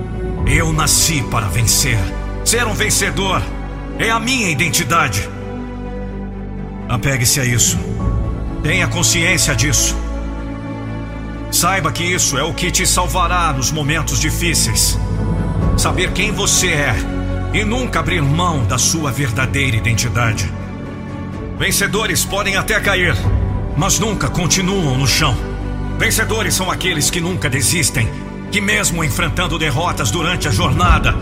Eu 0.46 0.74
nasci 0.74 1.22
para 1.24 1.48
vencer. 1.48 1.98
Ser 2.44 2.66
um 2.66 2.74
vencedor 2.74 3.42
é 4.00 4.10
a 4.10 4.20
minha 4.20 4.50
identidade. 4.50 5.30
Apegue-se 6.90 7.40
a 7.40 7.46
isso. 7.46 7.78
Tenha 8.64 8.88
consciência 8.88 9.56
disso. 9.56 9.96
Saiba 11.52 11.92
que 11.92 12.04
isso 12.04 12.38
é 12.38 12.44
o 12.44 12.54
que 12.54 12.72
te 12.72 12.86
salvará 12.86 13.54
nos 13.54 13.72
momentos 13.72 14.20
difíceis. 14.20 14.98
Saber 15.78 16.12
quem 16.12 16.32
você 16.32 16.68
é 16.68 16.96
e 17.54 17.64
nunca 17.64 18.00
abrir 18.00 18.22
mão 18.22 18.66
da 18.66 18.78
sua 18.78 19.12
verdadeira 19.12 19.76
identidade. 19.76 20.52
Vencedores 21.58 22.26
podem 22.26 22.56
até 22.56 22.80
cair, 22.80 23.16
mas 23.78 24.00
nunca 24.00 24.30
continuam 24.30 24.98
no 24.98 25.08
chão. 25.08 25.36
Vencedores 26.00 26.56
são 26.56 26.72
aqueles 26.72 27.10
que 27.10 27.22
nunca 27.22 27.50
desistem, 27.50 28.10
que, 28.52 28.60
mesmo 28.60 29.04
enfrentando 29.04 29.58
derrotas 29.58 30.12
durante 30.12 30.48
a 30.48 30.52
jornada, 30.52 31.16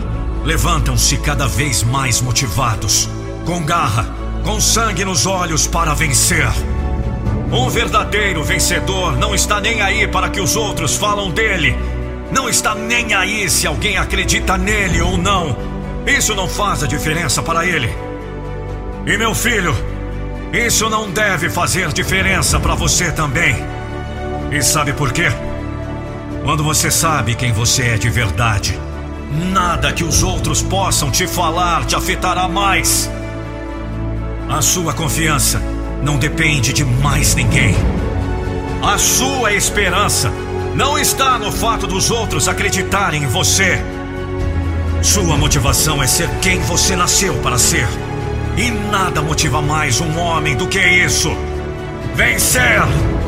levantam-se 0.44 1.16
cada 1.18 1.46
vez 1.46 1.82
mais 1.82 2.20
motivados, 2.20 3.08
com 3.46 3.64
garra, 3.64 4.06
com 4.42 4.60
sangue 4.60 5.04
nos 5.04 5.26
olhos 5.26 5.66
para 5.66 5.94
vencer. 5.94 6.48
Um 7.52 7.68
verdadeiro 7.68 8.42
vencedor 8.42 9.16
não 9.16 9.34
está 9.34 9.60
nem 9.60 9.80
aí 9.80 10.06
para 10.08 10.28
que 10.28 10.40
os 10.40 10.56
outros 10.56 10.96
falam 10.96 11.30
dele. 11.30 11.76
Não 12.32 12.48
está 12.48 12.74
nem 12.74 13.12
aí 13.12 13.48
se 13.50 13.66
alguém 13.66 13.96
acredita 13.96 14.56
nele 14.56 15.00
ou 15.00 15.16
não. 15.16 15.56
Isso 16.06 16.34
não 16.34 16.48
faz 16.48 16.82
a 16.82 16.86
diferença 16.86 17.42
para 17.42 17.66
ele. 17.66 17.92
E 19.06 19.16
meu 19.16 19.34
filho, 19.34 19.74
Isso 20.52 20.90
não 20.90 21.08
deve 21.10 21.48
fazer 21.48 21.92
diferença 21.92 22.58
para 22.58 22.74
você 22.74 23.12
também. 23.12 23.54
E 24.50 24.60
sabe 24.62 24.92
por 24.92 25.12
quê? 25.12 25.30
Quando 26.42 26.64
você 26.64 26.90
sabe 26.90 27.34
quem 27.34 27.52
você 27.52 27.82
é 27.82 27.98
de 27.98 28.08
verdade, 28.08 28.78
nada 29.52 29.92
que 29.92 30.02
os 30.02 30.22
outros 30.22 30.62
possam 30.62 31.10
te 31.10 31.26
falar 31.26 31.84
te 31.84 31.94
afetará 31.94 32.48
mais. 32.48 33.10
A 34.48 34.62
sua 34.62 34.94
confiança 34.94 35.60
não 36.02 36.16
depende 36.16 36.72
de 36.72 36.84
mais 36.84 37.34
ninguém. 37.34 37.76
A 38.82 38.96
sua 38.96 39.52
esperança 39.52 40.32
não 40.74 40.98
está 40.98 41.38
no 41.38 41.52
fato 41.52 41.86
dos 41.86 42.10
outros 42.10 42.48
acreditarem 42.48 43.24
em 43.24 43.26
você. 43.26 43.78
Sua 45.02 45.36
motivação 45.36 46.02
é 46.02 46.06
ser 46.06 46.28
quem 46.40 46.58
você 46.60 46.96
nasceu 46.96 47.34
para 47.42 47.58
ser. 47.58 47.86
E 48.56 48.70
nada 48.70 49.20
motiva 49.20 49.60
mais 49.60 50.00
um 50.00 50.18
homem 50.18 50.56
do 50.56 50.66
que 50.66 50.80
isso: 50.80 51.30
vencer! 52.14 53.19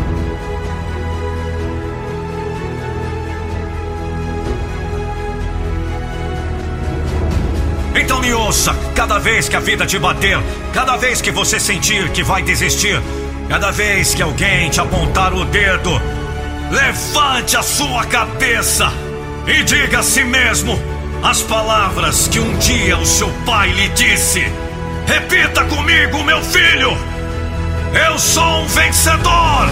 Então 7.95 8.21
me 8.21 8.33
ouça: 8.33 8.75
cada 8.95 9.19
vez 9.19 9.49
que 9.49 9.57
a 9.57 9.61
vida 9.61 9.87
te 9.87 9.99
bater, 9.99 10.39
cada 10.73 10.97
vez 10.97 11.21
que 11.21 11.31
você 11.31 11.61
sentir 11.61 12.11
que 12.11 12.23
vai 12.23 12.43
desistir, 12.43 13.01
cada 13.49 13.71
vez 13.71 14.15
que 14.15 14.23
alguém 14.23 14.71
te 14.71 14.81
apontar 14.81 15.35
o 15.35 15.45
dedo, 15.45 16.01
levante 16.71 17.57
a 17.57 17.63
sua 17.63 18.05
cabeça 18.07 18.93
e 19.47 19.63
diga 19.63 19.99
a 19.99 20.03
si 20.03 20.25
mesmo 20.25 20.79
as 21.23 21.43
palavras 21.43 22.27
que 22.29 22.41
um 22.41 22.57
dia 22.59 22.97
o 22.97 23.07
seu 23.07 23.29
pai 23.45 23.71
lhe 23.71 23.89
disse. 23.91 24.45
Repita 25.07 25.65
comigo, 25.65 26.23
meu 26.25 26.43
filho! 26.43 26.97
Eu 28.07 28.19
sou 28.19 28.63
um 28.63 28.67
vencedor! 28.67 29.69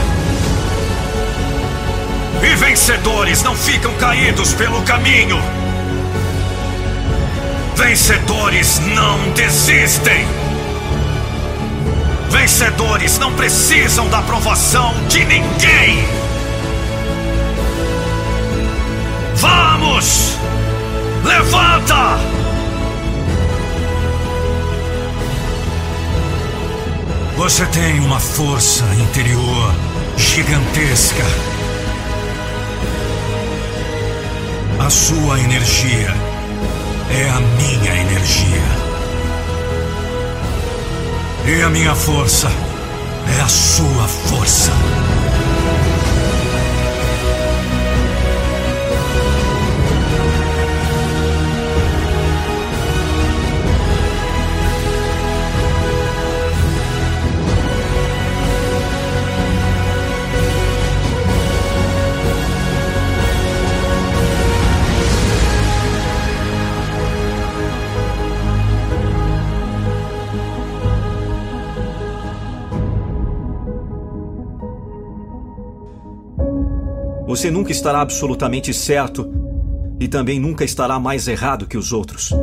E 2.42 2.54
vencedores 2.56 3.42
não 3.42 3.54
ficam 3.56 3.92
caídos 3.94 4.54
pelo 4.54 4.82
caminho. 4.82 5.59
Vencedores 7.80 8.78
não 8.94 9.30
desistem. 9.30 10.26
Vencedores 12.28 13.18
não 13.18 13.32
precisam 13.32 14.06
da 14.10 14.18
aprovação 14.18 14.94
de 15.08 15.24
ninguém. 15.24 16.04
Vamos! 19.36 20.36
Levanta! 21.24 22.18
Você 27.38 27.64
tem 27.64 27.98
uma 28.00 28.20
força 28.20 28.84
interior 29.00 29.74
gigantesca. 30.18 31.24
A 34.78 34.90
sua 34.90 35.40
energia 35.40 36.29
é 37.12 37.28
a 37.28 37.40
minha 37.40 38.00
energia. 38.00 38.62
E 41.46 41.62
a 41.62 41.70
minha 41.70 41.94
força 41.94 42.48
é 43.38 43.40
a 43.40 43.48
sua 43.48 44.06
força. 44.06 44.72
Você 77.40 77.50
nunca 77.50 77.72
estará 77.72 78.02
absolutamente 78.02 78.74
certo 78.74 79.32
e 79.98 80.06
também 80.06 80.38
nunca 80.38 80.62
estará 80.62 81.00
mais 81.00 81.26
errado 81.26 81.66
que 81.66 81.78
os 81.78 81.90
outros. 81.90 82.34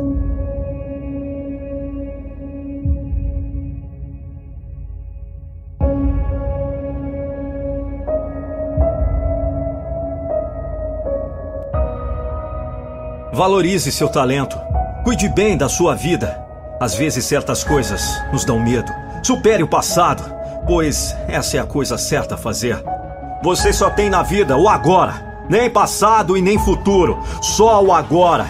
Valorize 13.32 13.92
seu 13.92 14.08
talento. 14.08 14.58
Cuide 15.04 15.28
bem 15.28 15.56
da 15.56 15.68
sua 15.68 15.94
vida. 15.94 16.44
Às 16.80 16.96
vezes 16.96 17.24
certas 17.24 17.62
coisas 17.62 18.02
nos 18.32 18.44
dão 18.44 18.58
medo. 18.58 18.92
Supere 19.22 19.62
o 19.62 19.68
passado, 19.68 20.24
pois 20.66 21.14
essa 21.28 21.56
é 21.56 21.60
a 21.60 21.64
coisa 21.64 21.96
certa 21.96 22.34
a 22.34 22.38
fazer. 22.38 22.97
Você 23.40 23.72
só 23.72 23.88
tem 23.88 24.10
na 24.10 24.22
vida 24.22 24.56
o 24.56 24.68
agora. 24.68 25.46
Nem 25.48 25.70
passado 25.70 26.36
e 26.36 26.42
nem 26.42 26.58
futuro. 26.58 27.18
Só 27.40 27.82
o 27.82 27.92
agora. 27.92 28.48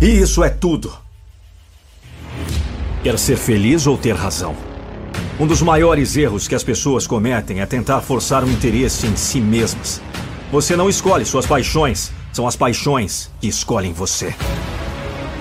E 0.00 0.06
isso 0.06 0.42
é 0.42 0.50
tudo. 0.50 0.92
Quer 3.04 3.16
ser 3.18 3.36
feliz 3.36 3.86
ou 3.86 3.96
ter 3.96 4.16
razão? 4.16 4.54
Um 5.38 5.46
dos 5.46 5.62
maiores 5.62 6.16
erros 6.16 6.48
que 6.48 6.56
as 6.56 6.64
pessoas 6.64 7.06
cometem 7.06 7.60
é 7.60 7.66
tentar 7.66 8.00
forçar 8.00 8.42
um 8.42 8.50
interesse 8.50 9.06
em 9.06 9.14
si 9.14 9.40
mesmas. 9.40 10.02
Você 10.50 10.74
não 10.74 10.88
escolhe 10.88 11.24
suas 11.24 11.46
paixões, 11.46 12.10
são 12.32 12.48
as 12.48 12.56
paixões 12.56 13.30
que 13.40 13.46
escolhem 13.46 13.92
você. 13.92 14.34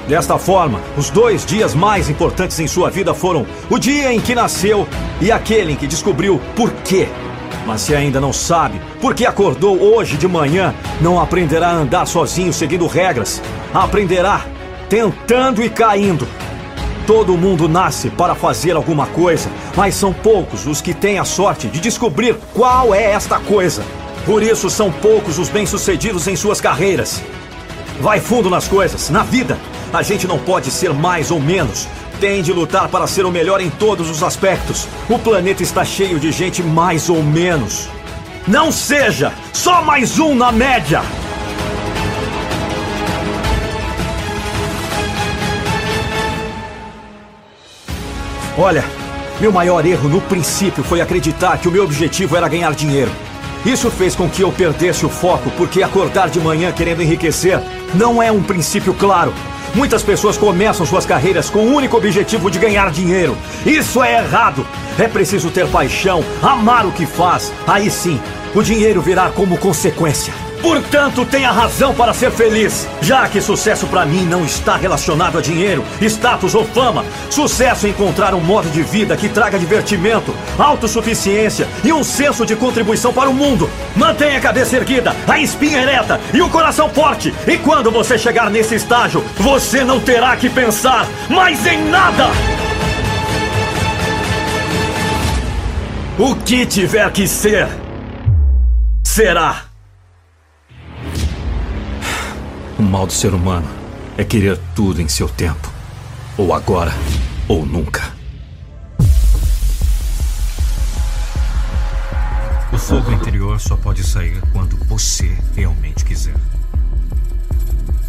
Desta 0.07 0.37
forma, 0.37 0.79
os 0.95 1.09
dois 1.09 1.43
dias 1.43 1.73
mais 1.73 2.07
importantes 2.07 2.59
em 2.59 2.67
sua 2.67 2.91
vida 2.91 3.15
foram 3.15 3.47
o 3.67 3.79
dia 3.79 4.13
em 4.13 4.21
que 4.21 4.35
nasceu 4.35 4.87
e 5.19 5.31
aquele 5.31 5.73
em 5.73 5.75
que 5.75 5.87
descobriu 5.87 6.39
por 6.55 6.71
quê 6.83 7.07
mas 7.65 7.81
se 7.81 7.95
ainda 7.95 8.21
não 8.21 8.31
sabe 8.31 8.79
porque 9.01 9.25
acordou 9.25 9.81
hoje 9.81 10.17
de 10.17 10.27
manhã, 10.27 10.73
não 11.01 11.19
aprenderá 11.19 11.69
a 11.69 11.73
andar 11.73 12.05
sozinho 12.05 12.53
seguindo 12.53 12.87
regras. 12.87 13.41
Aprenderá 13.73 14.45
tentando 14.89 15.63
e 15.63 15.69
caindo. 15.69 16.27
Todo 17.07 17.37
mundo 17.37 17.69
nasce 17.69 18.09
para 18.09 18.33
fazer 18.33 18.75
alguma 18.75 19.05
coisa, 19.07 19.49
mas 19.75 19.95
são 19.95 20.11
poucos 20.11 20.65
os 20.65 20.81
que 20.81 20.93
têm 20.93 21.19
a 21.19 21.25
sorte 21.25 21.67
de 21.67 21.79
descobrir 21.79 22.35
qual 22.53 22.95
é 22.95 23.11
esta 23.11 23.39
coisa. 23.39 23.83
Por 24.25 24.41
isso 24.41 24.69
são 24.71 24.91
poucos 24.91 25.37
os 25.37 25.49
bem-sucedidos 25.49 26.27
em 26.27 26.35
suas 26.35 26.59
carreiras. 26.59 27.21
Vai 27.99 28.19
fundo 28.19 28.49
nas 28.49 28.67
coisas, 28.67 29.09
na 29.09 29.21
vida. 29.21 29.57
A 29.93 30.01
gente 30.01 30.27
não 30.27 30.39
pode 30.39 30.71
ser 30.71 30.93
mais 30.93 31.29
ou 31.29 31.39
menos. 31.39 31.87
Tem 32.19 32.41
de 32.41 32.53
lutar 32.53 32.87
para 32.87 33.07
ser 33.07 33.25
o 33.25 33.31
melhor 33.31 33.59
em 33.59 33.69
todos 33.69 34.09
os 34.09 34.23
aspectos. 34.23 34.87
O 35.09 35.19
planeta 35.19 35.61
está 35.61 35.83
cheio 35.83 36.17
de 36.17 36.31
gente 36.31 36.63
mais 36.63 37.09
ou 37.09 37.21
menos. 37.21 37.89
Não 38.47 38.71
seja 38.71 39.33
só 39.51 39.81
mais 39.81 40.17
um 40.17 40.33
na 40.33 40.51
média! 40.51 41.01
Olha, 48.57 48.85
meu 49.41 49.51
maior 49.51 49.85
erro 49.85 50.07
no 50.07 50.21
princípio 50.21 50.81
foi 50.81 51.01
acreditar 51.01 51.57
que 51.57 51.67
o 51.67 51.71
meu 51.71 51.83
objetivo 51.83 52.37
era 52.37 52.47
ganhar 52.47 52.73
dinheiro. 52.73 53.11
Isso 53.65 53.91
fez 53.91 54.15
com 54.15 54.29
que 54.29 54.41
eu 54.41 54.51
perdesse 54.51 55.05
o 55.05 55.09
foco, 55.09 55.51
porque 55.57 55.83
acordar 55.83 56.29
de 56.29 56.39
manhã 56.39 56.71
querendo 56.71 57.01
enriquecer 57.01 57.59
não 57.93 58.23
é 58.23 58.31
um 58.31 58.41
princípio 58.41 58.93
claro. 58.93 59.33
Muitas 59.75 60.01
pessoas 60.01 60.37
começam 60.37 60.85
suas 60.85 61.05
carreiras 61.05 61.49
com 61.49 61.59
o 61.59 61.75
único 61.75 61.97
objetivo 61.97 62.49
de 62.49 62.57
ganhar 62.57 62.89
dinheiro. 62.91 63.37
Isso 63.65 64.01
é 64.01 64.19
errado. 64.19 64.65
É 64.97 65.05
preciso 65.05 65.51
ter 65.51 65.67
paixão, 65.67 66.23
amar 66.41 66.85
o 66.85 66.93
que 66.93 67.05
faz. 67.05 67.51
Aí 67.67 67.91
sim, 67.91 68.17
o 68.55 68.63
dinheiro 68.63 69.01
virá 69.01 69.29
como 69.31 69.57
consequência. 69.57 70.44
Portanto, 70.65 71.23
tenha 71.23 71.51
razão 71.51 71.93
para 71.93 72.11
ser 72.11 72.31
feliz, 72.31 72.87
já 72.99 73.29
que 73.29 73.39
sucesso 73.39 73.85
para 73.85 74.03
mim 74.03 74.25
não 74.25 74.43
está 74.43 74.75
relacionado 74.75 75.37
a 75.37 75.41
dinheiro, 75.41 75.85
status 76.01 76.55
ou 76.55 76.65
fama. 76.65 77.05
Sucesso 77.29 77.85
é 77.85 77.89
encontrar 77.89 78.33
um 78.33 78.41
modo 78.41 78.67
de 78.71 78.81
vida 78.81 79.15
que 79.15 79.29
traga 79.29 79.59
divertimento, 79.59 80.35
autossuficiência 80.57 81.67
e 81.83 81.93
um 81.93 82.03
senso 82.03 82.47
de 82.47 82.55
contribuição 82.55 83.13
para 83.13 83.29
o 83.29 83.33
mundo. 83.33 83.69
Mantenha 83.95 84.39
a 84.39 84.41
cabeça 84.41 84.75
erguida, 84.75 85.15
a 85.27 85.37
espinha 85.37 85.83
ereta 85.83 86.19
e 86.33 86.41
o 86.41 86.49
coração 86.49 86.89
forte. 86.89 87.31
E 87.45 87.59
quando 87.59 87.91
você 87.91 88.17
chegar 88.17 88.49
nesse 88.49 88.73
estágio, 88.73 89.23
você 89.37 89.83
não 89.83 89.99
terá 89.99 90.35
que 90.35 90.49
pensar 90.49 91.07
mais 91.29 91.63
em 91.67 91.89
nada. 91.91 92.25
O 96.17 96.35
que 96.37 96.65
tiver 96.65 97.11
que 97.11 97.27
ser, 97.27 97.67
será. 99.03 99.74
O 102.77 102.83
mal 102.83 103.07
do 103.07 103.13
ser 103.13 103.33
humano 103.33 103.67
é 104.17 104.23
querer 104.25 104.59
tudo 104.75 105.01
em 105.01 105.07
seu 105.07 105.29
tempo. 105.29 105.71
Ou 106.37 106.53
agora, 106.53 106.91
ou 107.47 107.65
nunca. 107.65 108.13
O 112.73 112.77
fogo 112.77 113.13
interior 113.13 113.61
só 113.61 113.77
pode 113.77 114.03
sair 114.03 114.41
quando 114.51 114.75
você 114.87 115.37
realmente 115.55 116.03
quiser. 116.03 116.35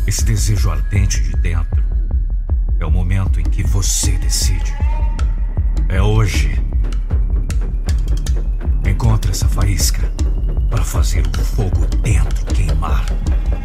Esse 0.04 0.24
desejo 0.24 0.68
ardente 0.68 1.22
de 1.22 1.36
dentro 1.36 1.84
é 2.80 2.84
o 2.84 2.90
momento 2.90 3.38
em 3.38 3.44
que 3.44 3.62
você 3.62 4.18
decide. 4.18 4.74
É 5.88 6.02
hoje. 6.02 6.60
Encontre 8.84 9.30
essa 9.30 9.46
faísca 9.46 10.10
para 10.68 10.82
fazer 10.82 11.24
o 11.24 11.44
fogo 11.44 11.86
dentro 12.02 12.44
queimar. 12.46 13.06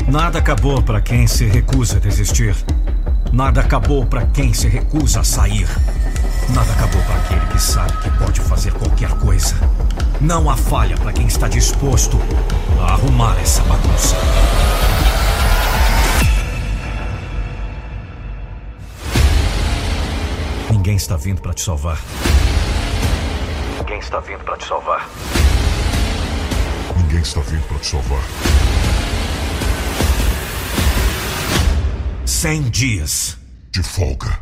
Nada 0.08 0.40
acabou 0.40 0.82
para 0.82 1.00
quem 1.02 1.28
se 1.28 1.46
recusa 1.46 1.98
a 1.98 2.00
desistir. 2.00 2.56
Nada 3.32 3.62
acabou 3.62 4.06
para 4.06 4.26
quem 4.26 4.54
se 4.54 4.68
recusa 4.68 5.22
a 5.22 5.24
sair. 5.24 5.68
Nada 6.50 6.72
acabou 6.74 7.02
para 7.04 7.16
aquele 7.16 7.46
que 7.48 7.60
sabe 7.60 7.94
que 7.98 8.10
pode 8.18 8.42
fazer 8.42 8.74
qualquer 8.74 9.12
coisa. 9.20 9.56
Não 10.20 10.50
há 10.50 10.58
falha 10.58 10.98
para 10.98 11.14
quem 11.14 11.28
está 11.28 11.48
disposto 11.48 12.18
a 12.82 12.94
arrumar 12.94 13.40
essa 13.40 13.62
bagunça. 13.64 14.16
Ninguém 20.70 20.96
está 20.96 21.16
vindo 21.16 21.42
para 21.42 21.54
te 21.54 21.62
salvar. 21.62 22.00
Ninguém 23.80 24.00
está 24.00 24.20
vindo 24.20 24.44
para 24.44 24.58
te 24.58 24.66
salvar. 24.66 25.08
Ninguém 26.98 27.22
está 27.22 27.40
vindo 27.42 27.68
para 27.68 27.78
te 27.80 27.88
salvar. 27.88 28.81
Cem 32.42 32.64
dias. 32.64 33.38
De 33.70 33.84
folga. 33.84 34.40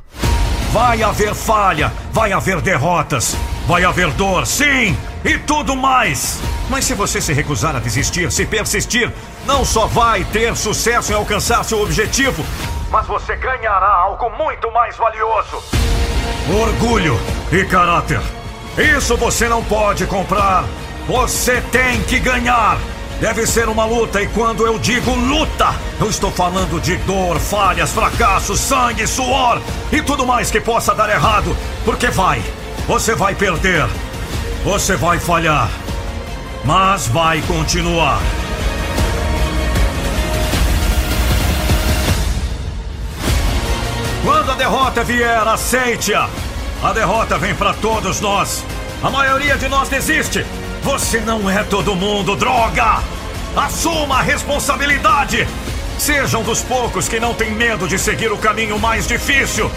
Vai 0.72 1.04
haver 1.04 1.36
falha, 1.36 1.92
vai 2.14 2.32
haver 2.32 2.62
derrotas, 2.62 3.36
vai 3.68 3.84
haver 3.84 4.10
dor, 4.14 4.48
sim, 4.48 4.98
e 5.26 5.38
tudo 5.40 5.76
mais. 5.76 6.40
Mas 6.70 6.86
se 6.86 6.94
você 6.94 7.20
se 7.20 7.34
recusar 7.34 7.76
a 7.76 7.80
desistir, 7.80 8.32
se 8.32 8.46
persistir, 8.46 9.12
não 9.46 9.66
só 9.66 9.86
vai 9.86 10.24
ter 10.24 10.56
sucesso 10.56 11.12
em 11.12 11.16
alcançar 11.16 11.66
seu 11.66 11.82
objetivo, 11.82 12.42
mas 12.90 13.06
você 13.06 13.36
ganhará 13.36 13.94
algo 13.94 14.30
muito 14.30 14.72
mais 14.72 14.96
valioso: 14.96 15.62
orgulho 16.58 17.20
e 17.52 17.66
caráter. 17.66 18.22
Isso 18.78 19.18
você 19.18 19.50
não 19.50 19.62
pode 19.62 20.06
comprar. 20.06 20.64
Você 21.06 21.60
tem 21.64 22.02
que 22.04 22.18
ganhar. 22.18 22.78
Deve 23.20 23.46
ser 23.46 23.68
uma 23.68 23.84
luta, 23.84 24.22
e 24.22 24.28
quando 24.28 24.66
eu 24.66 24.80
digo 24.80 25.14
luta, 25.14 25.76
eu 26.00 26.10
estou 26.10 26.32
falando 26.32 26.80
de 26.80 26.96
dor, 27.00 27.38
falhas, 27.38 27.92
fracassos, 27.92 28.62
sangue, 28.62 29.06
suor 29.06 29.62
e 29.92 30.02
tudo 30.02 30.26
mais 30.26 30.50
que 30.50 30.62
possa 30.62 30.96
dar 30.96 31.10
errado. 31.10 31.56
Porque 31.84 32.08
vai, 32.08 32.42
você 32.88 33.14
vai 33.16 33.36
perder, 33.36 33.86
você 34.64 34.96
vai 34.96 35.20
falhar, 35.20 35.70
mas 36.64 37.08
vai 37.08 37.42
continuar. 37.42 38.22
Quando 44.24 44.52
a 44.52 44.56
derrota 44.56 45.04
vier, 45.04 45.46
aceite-a. 45.46 46.30
A 46.82 46.94
derrota 46.94 47.38
vem 47.38 47.54
para 47.54 47.74
todos 47.74 48.22
nós. 48.22 48.64
A 49.04 49.10
maioria 49.10 49.58
de 49.58 49.68
nós 49.68 49.90
desiste. 49.90 50.46
Você 50.84 51.20
não 51.20 51.50
é 51.50 51.64
todo 51.64 51.96
mundo, 51.96 52.36
droga! 52.36 53.02
Assuma 53.56 54.20
a 54.20 54.22
responsabilidade! 54.22 55.48
Seja 55.98 56.38
um 56.38 56.44
dos 56.44 56.62
poucos 56.62 57.10
que 57.10 57.20
não 57.20 57.34
tem 57.34 57.52
medo 57.52 57.88
de 57.88 58.00
seguir 58.00 58.32
o 58.32 58.38
caminho 58.38 58.80
mais 58.80 59.06
difícil. 59.06 59.70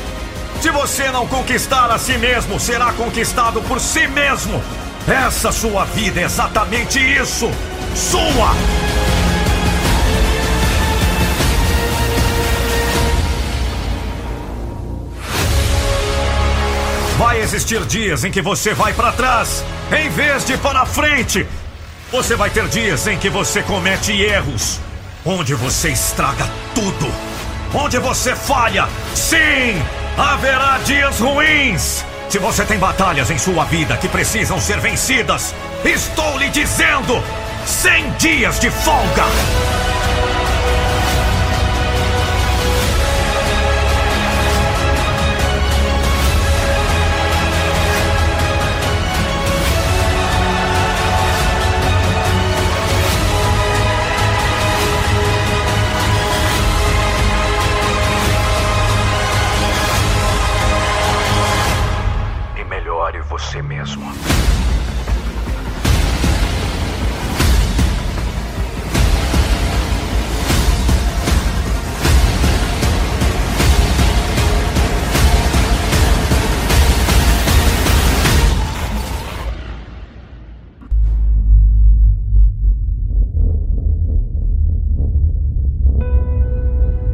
Se 0.60 0.70
você 0.70 1.10
não 1.10 1.26
conquistar 1.26 1.90
a 1.90 1.98
si 1.98 2.16
mesmo, 2.16 2.60
será 2.60 2.92
conquistado 2.92 3.60
por 3.62 3.80
si 3.80 4.06
mesmo. 4.06 4.62
Essa 5.08 5.50
sua 5.50 5.84
vida 5.84 6.20
é 6.20 6.24
exatamente 6.24 7.00
isso. 7.00 7.50
Sua! 7.96 9.11
Vai 17.18 17.40
existir 17.40 17.84
dias 17.84 18.24
em 18.24 18.30
que 18.30 18.40
você 18.40 18.74
vai 18.74 18.92
para 18.92 19.12
trás, 19.12 19.64
em 19.96 20.08
vez 20.10 20.44
de 20.46 20.56
para 20.56 20.84
frente. 20.86 21.46
Você 22.10 22.34
vai 22.34 22.50
ter 22.50 22.66
dias 22.68 23.06
em 23.06 23.18
que 23.18 23.28
você 23.28 23.62
comete 23.62 24.12
erros, 24.12 24.80
onde 25.24 25.54
você 25.54 25.90
estraga 25.90 26.48
tudo, 26.74 27.12
onde 27.74 27.98
você 27.98 28.34
falha. 28.34 28.88
Sim, 29.14 29.80
haverá 30.16 30.78
dias 30.84 31.20
ruins. 31.20 32.04
Se 32.28 32.38
você 32.38 32.64
tem 32.64 32.78
batalhas 32.78 33.30
em 33.30 33.38
sua 33.38 33.64
vida 33.66 33.96
que 33.98 34.08
precisam 34.08 34.58
ser 34.58 34.80
vencidas, 34.80 35.54
estou 35.84 36.38
lhe 36.38 36.48
dizendo: 36.48 37.22
100 37.66 38.10
dias 38.12 38.58
de 38.58 38.70
folga. 38.70 39.91
Você 63.52 63.60
mesmo. 63.60 64.02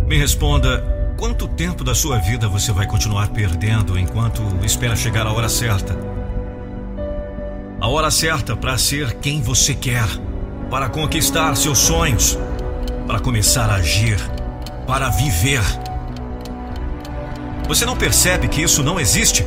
Me 0.07 0.17
responda, 0.17 1.15
quanto 1.19 1.49
tempo 1.49 1.83
da 1.83 1.95
sua 1.95 2.19
vida 2.19 2.49
você 2.49 2.73
vai 2.73 2.87
continuar 2.87 3.29
perdendo 3.29 3.99
enquanto 3.99 4.43
espera 4.65 4.95
chegar 4.95 5.27
a 5.27 5.33
hora 5.33 5.49
certa? 5.49 6.18
A 7.81 7.87
hora 7.87 8.11
certa 8.11 8.57
para 8.57 8.77
ser 8.77 9.15
quem 9.15 9.41
você 9.41 9.73
quer, 9.73 10.05
para 10.69 10.89
conquistar 10.89 11.55
seus 11.55 11.79
sonhos, 11.79 12.37
para 13.07 13.21
começar 13.21 13.71
a 13.71 13.77
agir, 13.77 14.19
para 14.85 15.09
viver. 15.11 15.63
Você 17.69 17.87
não 17.87 17.97
percebe 17.97 18.49
que 18.49 18.61
isso 18.61 18.83
não 18.83 18.99
existe? 18.99 19.47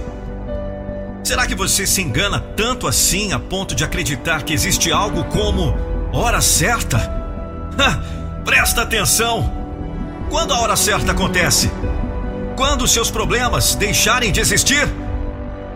Será 1.26 1.46
que 1.46 1.54
você 1.54 1.86
se 1.86 2.02
engana 2.02 2.40
tanto 2.40 2.88
assim 2.88 3.34
a 3.34 3.40
ponto 3.40 3.76
de 3.76 3.84
acreditar 3.84 4.44
que 4.44 4.54
existe 4.54 4.94
algo 4.94 5.26
como 5.26 5.76
hora 6.14 6.40
certa? 6.40 6.98
Ha, 7.78 8.42
presta 8.46 8.84
atenção! 8.84 9.52
Quando 10.30 10.54
a 10.54 10.60
hora 10.62 10.78
certa 10.78 11.12
acontece? 11.12 11.70
Quando 12.56 12.88
seus 12.88 13.12
problemas 13.12 13.76
deixarem 13.76 14.32
de 14.32 14.40
existir? 14.40 14.88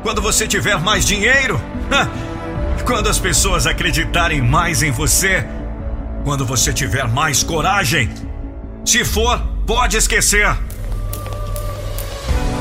Quando 0.02 0.22
você 0.22 0.48
tiver 0.48 0.80
mais 0.80 1.06
dinheiro? 1.06 1.60
Ha! 1.92 2.35
Quando 2.84 3.08
as 3.08 3.20
pessoas 3.20 3.66
acreditarem 3.66 4.42
mais 4.42 4.84
em 4.84 4.92
você? 4.92 5.46
Quando 6.24 6.46
você 6.46 6.74
tiver 6.74 7.08
mais 7.08 7.44
coragem? 7.44 8.10
Se 8.86 9.06
for, 9.06 9.40
pode 9.66 9.98
esquecer. 9.98 10.48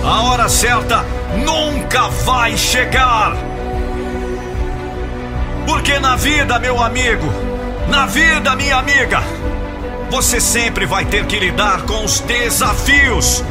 A 0.05 0.22
hora 0.22 0.48
certa 0.48 1.03
nunca 1.44 2.09
vai 2.09 2.57
chegar. 2.57 3.35
Porque 5.66 5.98
na 5.98 6.14
vida, 6.14 6.59
meu 6.59 6.83
amigo, 6.83 7.27
na 7.88 8.07
vida, 8.07 8.55
minha 8.55 8.77
amiga, 8.77 9.22
você 10.11 10.40
sempre 10.40 10.87
vai 10.87 11.05
ter 11.05 11.27
que 11.27 11.38
lidar 11.38 11.83
com 11.83 12.05
os 12.05 12.20
desafios. 12.20 13.42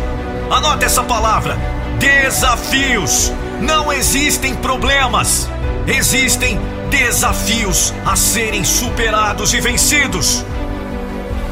Anote 0.49 0.85
essa 0.85 1.03
palavra: 1.03 1.57
desafios. 1.99 3.31
Não 3.59 3.91
existem 3.91 4.55
problemas, 4.55 5.49
existem 5.87 6.59
desafios 6.89 7.93
a 8.05 8.15
serem 8.15 8.63
superados 8.63 9.53
e 9.53 9.59
vencidos. 9.59 10.45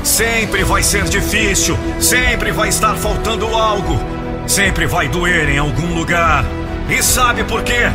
Sempre 0.03 0.63
vai 0.63 0.81
ser 0.83 1.03
difícil, 1.05 1.77
sempre 1.99 2.51
vai 2.51 2.69
estar 2.69 2.95
faltando 2.95 3.47
algo, 3.47 3.99
sempre 4.47 4.85
vai 4.85 5.07
doer 5.07 5.49
em 5.49 5.57
algum 5.57 5.93
lugar. 5.93 6.45
E 6.89 7.01
sabe 7.03 7.43
por 7.43 7.63
quê? 7.63 7.91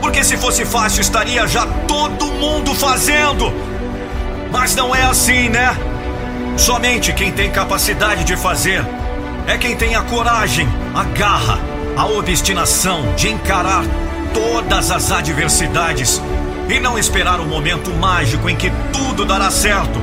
Porque 0.00 0.24
se 0.24 0.36
fosse 0.36 0.64
fácil 0.64 1.00
estaria 1.00 1.46
já 1.46 1.66
todo 1.86 2.26
mundo 2.26 2.74
fazendo. 2.74 3.52
Mas 4.50 4.74
não 4.74 4.94
é 4.94 5.02
assim, 5.02 5.48
né? 5.48 5.76
Somente 6.56 7.12
quem 7.12 7.30
tem 7.30 7.50
capacidade 7.50 8.24
de 8.24 8.36
fazer 8.36 8.84
é 9.46 9.56
quem 9.56 9.76
tem 9.76 9.94
a 9.94 10.02
coragem, 10.02 10.68
a 10.94 11.04
garra, 11.04 11.58
a 11.96 12.06
obstinação 12.06 13.14
de 13.14 13.28
encarar 13.28 13.84
todas 14.32 14.90
as 14.90 15.10
adversidades 15.10 16.20
e 16.68 16.78
não 16.78 16.98
esperar 16.98 17.40
o 17.40 17.46
momento 17.46 17.90
mágico 17.94 18.48
em 18.48 18.56
que 18.56 18.70
tudo 18.92 19.24
dará 19.24 19.50
certo. 19.50 20.00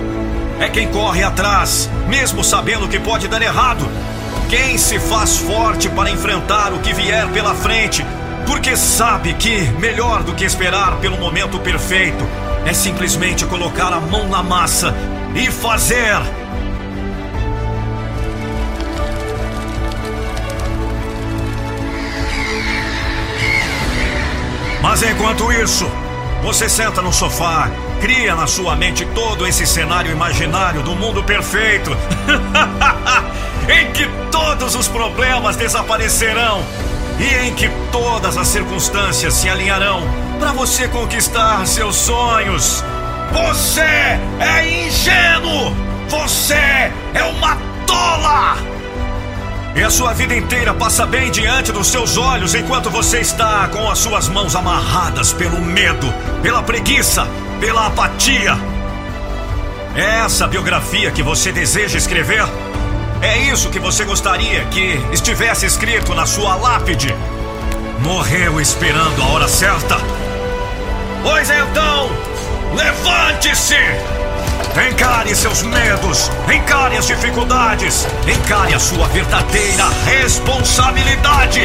É 0.60 0.70
quem 0.70 0.88
corre 0.88 1.24
atrás, 1.24 1.90
mesmo 2.08 2.44
sabendo 2.44 2.88
que 2.88 3.00
pode 3.00 3.28
dar 3.28 3.42
errado. 3.42 3.88
Quem 4.50 4.78
se 4.78 5.00
faz 5.00 5.38
forte 5.38 5.90
para 5.90 6.10
enfrentar 6.10 6.72
o 6.74 6.80
que 6.80 6.94
vier 6.94 7.28
pela 7.30 7.54
frente, 7.54 8.06
porque 8.46 8.78
sabe 8.78 9.34
que, 9.34 9.62
melhor 9.80 10.24
do 10.24 10.34
que 10.34 10.46
esperar 10.46 10.98
pelo 10.98 11.18
momento 11.18 11.60
perfeito, 11.60 12.26
é 12.66 12.74
simplesmente 12.74 13.46
colocar 13.46 13.92
a 13.92 14.00
mão 14.00 14.28
na 14.28 14.42
massa 14.42 14.94
e 15.36 15.52
fazer. 15.52 16.45
Mas 24.86 25.02
enquanto 25.02 25.52
isso, 25.52 25.92
você 26.44 26.70
senta 26.70 27.02
no 27.02 27.12
sofá, 27.12 27.72
cria 28.00 28.36
na 28.36 28.46
sua 28.46 28.76
mente 28.76 29.04
todo 29.16 29.48
esse 29.48 29.66
cenário 29.66 30.12
imaginário 30.12 30.84
do 30.84 30.96
mundo 30.96 31.24
perfeito, 31.24 31.90
em 33.68 33.92
que 33.94 34.08
todos 34.32 34.76
os 34.76 34.88
problemas 34.88 35.56
desaparecerão 35.56 36.64
e 37.20 37.48
em 37.48 37.56
que 37.56 37.68
todas 37.92 38.38
as 38.38 38.48
circunstâncias 38.48 39.34
se 39.34 39.50
alinharão 39.50 40.04
para 40.38 40.52
você 40.52 40.88
conquistar 40.88 41.66
seus 41.66 41.96
sonhos. 41.96 42.84
Você 43.32 43.82
é 44.40 44.86
ingênuo! 44.86 45.76
Você 46.10 46.54
é 46.54 47.24
uma 47.24 47.58
tola! 47.88 48.75
E 49.76 49.84
a 49.84 49.90
sua 49.90 50.14
vida 50.14 50.34
inteira 50.34 50.74
passa 50.74 51.06
bem 51.06 51.30
diante 51.30 51.74
dos 51.74 51.88
seus 51.88 52.16
olhos 52.16 52.56
enquanto 52.56 52.90
você 52.90 53.20
está 53.20 53.68
com 53.68 53.92
as 53.92 54.00
suas 54.00 54.30
mãos 54.30 54.56
amarradas 54.56 55.34
pelo 55.34 55.60
medo, 55.62 56.08
pela 56.42 56.64
preguiça, 56.64 57.28
pela 57.60 57.88
apatia. 57.88 58.58
É 59.94 60.22
essa 60.26 60.48
biografia 60.48 61.12
que 61.12 61.22
você 61.22 61.52
deseja 61.52 61.98
escrever? 61.98 62.46
É 63.22 63.38
isso 63.52 63.70
que 63.70 63.80
você 63.80 64.06
gostaria 64.06 64.64
que 64.66 64.98
estivesse 65.12 65.66
escrito 65.66 66.16
na 66.16 66.26
sua 66.26 66.56
lápide? 66.56 67.14
Morreu 68.00 68.62
esperando 68.62 69.22
a 69.22 69.28
hora 69.28 69.48
certa? 69.50 69.98
Pois 71.22 71.50
então, 71.50 72.10
levante-se! 72.74 74.15
Encare 74.78 75.34
seus 75.34 75.64
medos, 75.64 76.30
encare 76.54 76.98
as 76.98 77.08
dificuldades, 77.08 78.06
encare 78.28 78.74
a 78.74 78.80
sua 78.80 79.08
verdadeira 79.08 79.86
responsabilidade. 80.06 81.62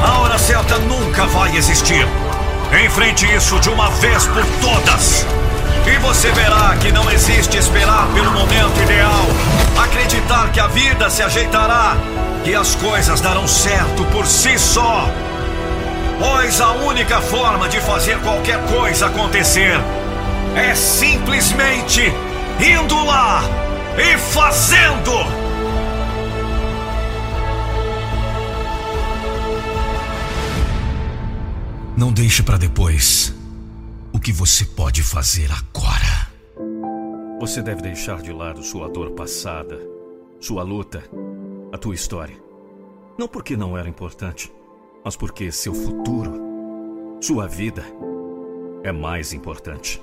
A 0.00 0.20
hora 0.20 0.38
certa 0.38 0.78
nunca 0.78 1.26
vai 1.26 1.56
existir. 1.56 2.06
Enfrente 2.84 3.26
isso 3.34 3.58
de 3.58 3.68
uma 3.68 3.90
vez 3.90 4.24
por 4.26 4.44
todas. 4.60 5.26
E 5.84 5.98
você 5.98 6.30
verá 6.30 6.76
que 6.80 6.92
não 6.92 7.10
existe 7.10 7.56
esperar 7.56 8.06
pelo 8.14 8.30
momento 8.30 8.80
ideal, 8.82 9.26
acreditar 9.82 10.52
que 10.52 10.60
a 10.60 10.68
vida 10.68 11.10
se 11.10 11.24
ajeitará, 11.24 11.96
que 12.44 12.54
as 12.54 12.76
coisas 12.76 13.20
darão 13.20 13.48
certo 13.48 14.04
por 14.12 14.28
si 14.28 14.56
só. 14.60 15.08
Pois 16.20 16.60
a 16.60 16.70
única 16.70 17.20
forma 17.20 17.68
de 17.68 17.80
fazer 17.80 18.16
qualquer 18.20 18.60
coisa 18.66 19.06
acontecer 19.06 19.76
é 20.54 20.72
simplesmente 20.76 22.14
indo 22.60 23.04
lá 23.04 23.42
e 23.98 24.18
fazendo. 24.18 25.10
Não 31.96 32.12
deixe 32.12 32.42
para 32.42 32.58
depois 32.58 33.34
o 34.12 34.18
que 34.18 34.32
você 34.32 34.64
pode 34.64 35.02
fazer 35.02 35.48
agora. 35.52 36.32
Você 37.40 37.62
deve 37.62 37.82
deixar 37.82 38.20
de 38.20 38.32
lado 38.32 38.62
sua 38.62 38.88
dor 38.88 39.12
passada, 39.12 39.80
sua 40.40 40.62
luta, 40.62 41.04
a 41.72 41.78
tua 41.78 41.94
história. 41.94 42.36
Não 43.18 43.28
porque 43.28 43.56
não 43.56 43.78
era 43.78 43.88
importante, 43.88 44.52
mas 45.04 45.14
porque 45.16 45.52
seu 45.52 45.72
futuro, 45.72 47.18
sua 47.20 47.46
vida, 47.46 47.84
é 48.82 48.90
mais 48.90 49.32
importante. 49.32 50.00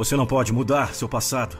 Você 0.00 0.16
não 0.16 0.24
pode 0.24 0.50
mudar 0.50 0.94
seu 0.94 1.06
passado. 1.06 1.58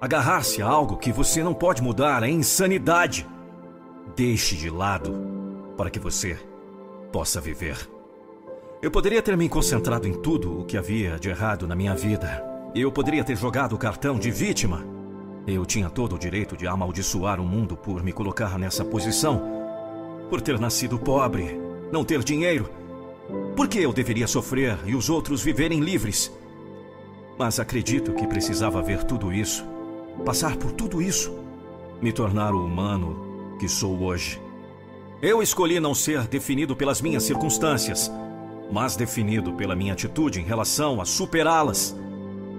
Agarrar-se 0.00 0.60
a 0.60 0.66
algo 0.66 0.96
que 0.96 1.12
você 1.12 1.44
não 1.44 1.54
pode 1.54 1.80
mudar 1.80 2.24
é 2.24 2.28
insanidade. 2.28 3.24
Deixe 4.16 4.56
de 4.56 4.68
lado 4.68 5.14
para 5.76 5.90
que 5.90 6.00
você 6.00 6.36
possa 7.12 7.40
viver. 7.40 7.88
Eu 8.82 8.90
poderia 8.90 9.22
ter 9.22 9.36
me 9.36 9.48
concentrado 9.48 10.08
em 10.08 10.12
tudo 10.12 10.58
o 10.58 10.64
que 10.64 10.76
havia 10.76 11.20
de 11.20 11.28
errado 11.28 11.68
na 11.68 11.76
minha 11.76 11.94
vida. 11.94 12.44
Eu 12.74 12.90
poderia 12.90 13.22
ter 13.22 13.36
jogado 13.36 13.76
o 13.76 13.78
cartão 13.78 14.18
de 14.18 14.32
vítima. 14.32 14.84
Eu 15.46 15.64
tinha 15.64 15.88
todo 15.88 16.16
o 16.16 16.18
direito 16.18 16.56
de 16.56 16.66
amaldiçoar 16.66 17.40
o 17.40 17.46
mundo 17.46 17.76
por 17.76 18.02
me 18.02 18.12
colocar 18.12 18.58
nessa 18.58 18.84
posição. 18.84 19.40
Por 20.28 20.40
ter 20.40 20.58
nascido 20.58 20.98
pobre, 20.98 21.60
não 21.92 22.02
ter 22.04 22.24
dinheiro. 22.24 22.68
Por 23.54 23.68
que 23.68 23.78
eu 23.78 23.92
deveria 23.92 24.26
sofrer 24.26 24.80
e 24.84 24.96
os 24.96 25.08
outros 25.08 25.40
viverem 25.44 25.78
livres? 25.78 26.39
Mas 27.40 27.58
acredito 27.58 28.12
que 28.12 28.26
precisava 28.26 28.82
ver 28.82 29.02
tudo 29.02 29.32
isso, 29.32 29.64
passar 30.26 30.58
por 30.58 30.72
tudo 30.72 31.00
isso, 31.00 31.34
me 31.98 32.12
tornar 32.12 32.52
o 32.52 32.66
humano 32.66 33.56
que 33.58 33.66
sou 33.66 34.02
hoje. 34.02 34.38
Eu 35.22 35.42
escolhi 35.42 35.80
não 35.80 35.94
ser 35.94 36.28
definido 36.28 36.76
pelas 36.76 37.00
minhas 37.00 37.22
circunstâncias, 37.22 38.12
mas 38.70 38.94
definido 38.94 39.54
pela 39.54 39.74
minha 39.74 39.94
atitude 39.94 40.38
em 40.38 40.44
relação 40.44 41.00
a 41.00 41.06
superá-las. 41.06 41.96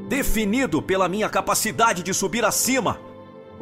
Definido 0.10 0.82
pela 0.82 1.08
minha 1.08 1.30
capacidade 1.30 2.02
de 2.02 2.12
subir 2.12 2.44
acima, 2.44 3.00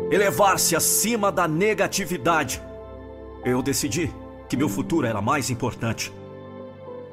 elevar-se 0.10 0.74
acima 0.74 1.30
da 1.30 1.50
negatividade. 1.50 2.62
Eu 3.44 3.62
decidi 3.62 4.10
que 4.48 4.56
meu 4.56 4.70
futuro 4.70 5.06
era 5.06 5.22
mais 5.22 5.50
importante. 5.50 6.14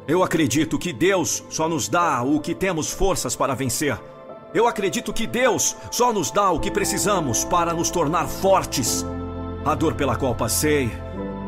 Eu 0.08 0.22
acredito 0.22 0.78
que 0.78 0.92
Deus 0.92 1.42
só 1.50 1.68
nos 1.68 1.88
dá 1.88 2.22
o 2.22 2.38
que 2.38 2.54
temos 2.54 2.92
forças 2.92 3.34
para 3.34 3.56
vencer. 3.56 3.98
Eu 4.54 4.68
acredito 4.68 5.12
que 5.12 5.26
Deus 5.26 5.76
só 5.90 6.12
nos 6.12 6.30
dá 6.30 6.48
o 6.52 6.60
que 6.60 6.70
precisamos 6.70 7.44
para 7.44 7.74
nos 7.74 7.90
tornar 7.90 8.28
fortes. 8.28 9.04
A 9.64 9.74
dor 9.74 9.94
pela 9.94 10.14
qual 10.14 10.32
passei, 10.32 10.92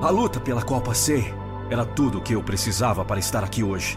a 0.03 0.11
luta 0.11 0.41
pela 0.41 0.61
qual 0.61 0.81
passei, 0.81 1.33
era 1.71 1.85
tudo 1.85 2.19
o 2.19 2.21
que 2.21 2.35
eu 2.35 2.43
precisava 2.43 3.05
para 3.05 3.21
estar 3.21 3.45
aqui 3.45 3.63
hoje. 3.63 3.97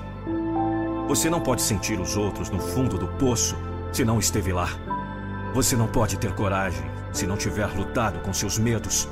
Você 1.08 1.28
não 1.28 1.42
pode 1.42 1.64
sentir 1.64 2.00
os 2.00 2.16
outros 2.16 2.52
no 2.52 2.60
fundo 2.60 3.00
do 3.00 3.08
poço 3.08 3.58
se 3.92 4.06
não 4.06 4.20
esteve 4.20 4.54
lá. 4.54 4.70
Você 5.56 5.76
não 5.76 5.88
pode 5.88 6.18
ter 6.18 6.36
coragem 6.36 6.86
se 7.12 7.26
não 7.26 7.36
tiver 7.36 7.66
lutado 7.76 8.20
com 8.20 8.32
seus 8.32 8.60
medos. 8.60 9.10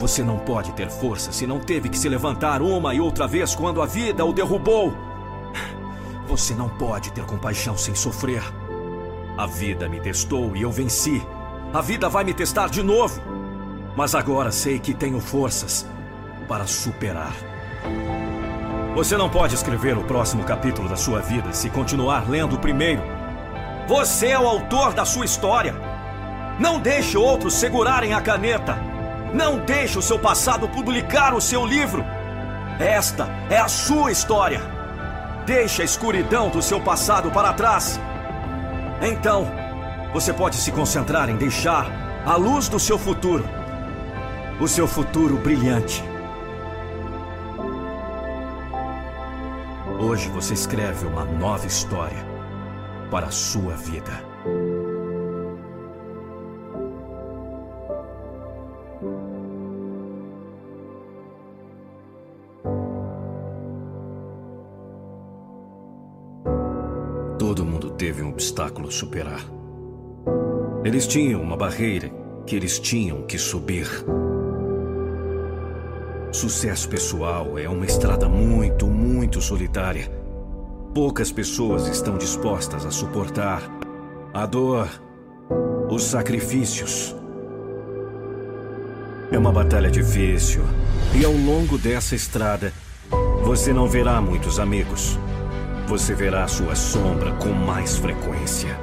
Você 0.00 0.24
não 0.24 0.38
pode 0.38 0.72
ter 0.72 0.88
força 0.88 1.30
se 1.30 1.46
não 1.46 1.60
teve 1.60 1.90
que 1.90 1.98
se 1.98 2.08
levantar 2.08 2.62
uma 2.62 2.94
e 2.94 3.00
outra 3.02 3.26
vez 3.26 3.54
quando 3.54 3.82
a 3.82 3.86
vida 3.86 4.24
o 4.24 4.32
derrubou. 4.32 4.94
Você 6.26 6.54
não 6.54 6.70
pode 6.70 7.12
ter 7.12 7.22
compaixão 7.26 7.76
sem 7.76 7.94
sofrer. 7.94 8.42
A 9.36 9.46
vida 9.46 9.90
me 9.90 10.00
testou 10.00 10.56
e 10.56 10.62
eu 10.62 10.72
venci. 10.72 11.22
A 11.74 11.82
vida 11.82 12.08
vai 12.08 12.24
me 12.24 12.32
testar 12.32 12.70
de 12.70 12.82
novo. 12.82 13.20
Mas 13.94 14.14
agora 14.14 14.50
sei 14.50 14.78
que 14.78 14.94
tenho 14.94 15.20
forças 15.20 15.86
para 16.48 16.66
superar. 16.66 17.34
Você 18.94 19.18
não 19.18 19.28
pode 19.28 19.54
escrever 19.54 19.98
o 19.98 20.04
próximo 20.04 20.44
capítulo 20.44 20.88
da 20.88 20.96
sua 20.96 21.20
vida 21.20 21.52
se 21.52 21.68
continuar 21.68 22.26
lendo 22.26 22.56
o 22.56 22.58
primeiro. 22.58 23.02
Você 23.86 24.28
é 24.28 24.38
o 24.38 24.48
autor 24.48 24.94
da 24.94 25.04
sua 25.04 25.26
história. 25.26 25.74
Não 26.58 26.80
deixe 26.80 27.18
outros 27.18 27.52
segurarem 27.52 28.14
a 28.14 28.20
caneta. 28.22 28.89
Não 29.32 29.58
deixe 29.58 29.98
o 29.98 30.02
seu 30.02 30.18
passado 30.18 30.68
publicar 30.68 31.34
o 31.34 31.40
seu 31.40 31.64
livro. 31.64 32.04
Esta 32.78 33.28
é 33.48 33.58
a 33.58 33.68
sua 33.68 34.10
história. 34.10 34.60
Deixe 35.46 35.82
a 35.82 35.84
escuridão 35.84 36.48
do 36.48 36.60
seu 36.60 36.80
passado 36.80 37.30
para 37.30 37.52
trás. 37.52 38.00
Então, 39.00 39.46
você 40.12 40.32
pode 40.32 40.56
se 40.56 40.72
concentrar 40.72 41.30
em 41.30 41.36
deixar 41.36 41.86
a 42.26 42.36
luz 42.36 42.68
do 42.68 42.78
seu 42.78 42.98
futuro, 42.98 43.48
o 44.60 44.66
seu 44.66 44.86
futuro 44.86 45.36
brilhante. 45.36 46.02
Hoje 49.98 50.28
você 50.28 50.54
escreve 50.54 51.06
uma 51.06 51.24
nova 51.24 51.66
história 51.66 52.26
para 53.10 53.26
a 53.26 53.30
sua 53.30 53.74
vida. 53.74 54.29
Superar. 68.90 69.44
Eles 70.84 71.06
tinham 71.06 71.42
uma 71.42 71.56
barreira 71.56 72.10
que 72.46 72.56
eles 72.56 72.78
tinham 72.78 73.22
que 73.22 73.38
subir. 73.38 73.86
Sucesso 76.32 76.88
pessoal 76.88 77.58
é 77.58 77.68
uma 77.68 77.84
estrada 77.84 78.28
muito, 78.28 78.86
muito 78.86 79.40
solitária. 79.40 80.10
Poucas 80.94 81.30
pessoas 81.30 81.86
estão 81.86 82.16
dispostas 82.16 82.86
a 82.86 82.90
suportar 82.90 83.62
a 84.32 84.46
dor, 84.46 84.88
os 85.90 86.04
sacrifícios. 86.04 87.14
É 89.30 89.38
uma 89.38 89.52
batalha 89.52 89.90
difícil, 89.90 90.62
e 91.14 91.24
ao 91.24 91.32
longo 91.32 91.78
dessa 91.78 92.14
estrada, 92.14 92.72
você 93.42 93.72
não 93.72 93.86
verá 93.86 94.20
muitos 94.20 94.58
amigos. 94.58 95.18
Você 95.90 96.14
verá 96.14 96.46
sua 96.46 96.76
sombra 96.76 97.32
com 97.32 97.48
mais 97.48 97.96
frequência. 97.96 98.78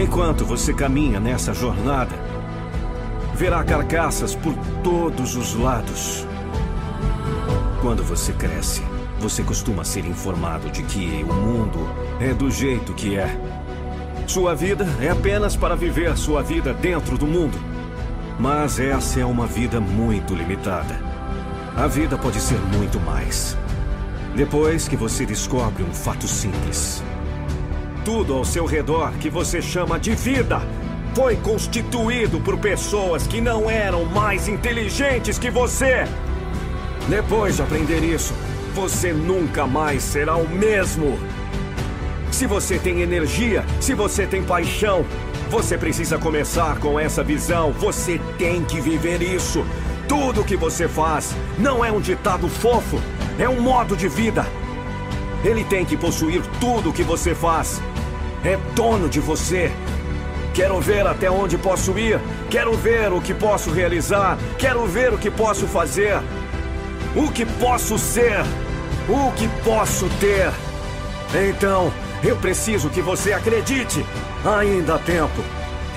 Enquanto 0.00 0.46
você 0.46 0.72
caminha 0.72 1.18
nessa 1.18 1.52
jornada, 1.52 2.14
verá 3.34 3.64
carcaças 3.64 4.36
por 4.36 4.54
todos 4.84 5.34
os 5.34 5.56
lados. 5.56 6.24
Quando 7.80 8.04
você 8.04 8.32
cresce, 8.32 8.80
você 9.18 9.42
costuma 9.42 9.82
ser 9.82 10.06
informado 10.06 10.70
de 10.70 10.84
que 10.84 11.26
o 11.28 11.34
mundo 11.34 11.80
é 12.20 12.32
do 12.32 12.48
jeito 12.48 12.94
que 12.94 13.16
é. 13.16 13.36
Sua 14.28 14.54
vida 14.54 14.86
é 15.00 15.08
apenas 15.08 15.56
para 15.56 15.74
viver 15.74 16.16
sua 16.16 16.44
vida 16.44 16.72
dentro 16.72 17.18
do 17.18 17.26
mundo. 17.26 17.58
Mas 18.38 18.78
essa 18.78 19.18
é 19.18 19.24
uma 19.24 19.48
vida 19.48 19.80
muito 19.80 20.32
limitada. 20.32 20.96
A 21.76 21.88
vida 21.88 22.16
pode 22.16 22.38
ser 22.38 22.60
muito 22.60 23.00
mais. 23.00 23.60
Depois 24.34 24.88
que 24.88 24.96
você 24.96 25.26
descobre 25.26 25.82
um 25.82 25.92
fato 25.92 26.26
simples. 26.26 27.02
Tudo 28.04 28.34
ao 28.34 28.44
seu 28.44 28.64
redor 28.64 29.12
que 29.20 29.28
você 29.28 29.60
chama 29.60 30.00
de 30.00 30.14
vida 30.14 30.62
foi 31.14 31.36
constituído 31.36 32.40
por 32.40 32.56
pessoas 32.58 33.26
que 33.26 33.40
não 33.42 33.70
eram 33.70 34.06
mais 34.06 34.48
inteligentes 34.48 35.38
que 35.38 35.50
você. 35.50 36.04
Depois 37.08 37.56
de 37.56 37.62
aprender 37.62 38.02
isso, 38.02 38.32
você 38.74 39.12
nunca 39.12 39.66
mais 39.66 40.02
será 40.02 40.36
o 40.36 40.48
mesmo. 40.48 41.18
Se 42.30 42.46
você 42.46 42.78
tem 42.78 43.02
energia, 43.02 43.64
se 43.80 43.92
você 43.92 44.26
tem 44.26 44.42
paixão, 44.42 45.04
você 45.50 45.76
precisa 45.76 46.16
começar 46.16 46.78
com 46.78 46.98
essa 46.98 47.22
visão. 47.22 47.70
Você 47.72 48.18
tem 48.38 48.64
que 48.64 48.80
viver 48.80 49.20
isso. 49.20 49.62
Tudo 50.08 50.42
que 50.42 50.56
você 50.56 50.88
faz 50.88 51.36
não 51.58 51.84
é 51.84 51.92
um 51.92 52.00
ditado 52.00 52.48
fofo, 52.48 52.98
é 53.38 53.48
um 53.48 53.60
modo 53.60 53.96
de 53.96 54.08
vida. 54.08 54.46
Ele 55.44 55.64
tem 55.64 55.84
que 55.84 55.96
possuir 55.96 56.42
tudo 56.60 56.90
o 56.90 56.92
que 56.92 57.02
você 57.02 57.34
faz. 57.34 57.80
É 58.44 58.56
dono 58.74 59.08
de 59.08 59.20
você. 59.20 59.72
Quero 60.54 60.80
ver 60.80 61.06
até 61.06 61.30
onde 61.30 61.56
posso 61.56 61.98
ir. 61.98 62.20
Quero 62.50 62.74
ver 62.74 63.12
o 63.12 63.20
que 63.20 63.32
posso 63.32 63.70
realizar. 63.70 64.38
Quero 64.58 64.86
ver 64.86 65.12
o 65.12 65.18
que 65.18 65.30
posso 65.30 65.66
fazer. 65.66 66.20
O 67.16 67.30
que 67.30 67.44
posso 67.44 67.98
ser. 67.98 68.40
O 69.08 69.32
que 69.32 69.48
posso 69.64 70.08
ter. 70.20 70.52
Então, 71.48 71.92
eu 72.22 72.36
preciso 72.36 72.90
que 72.90 73.00
você 73.00 73.32
acredite. 73.32 74.04
Ainda 74.44 74.96
há 74.96 74.98
tempo. 74.98 75.42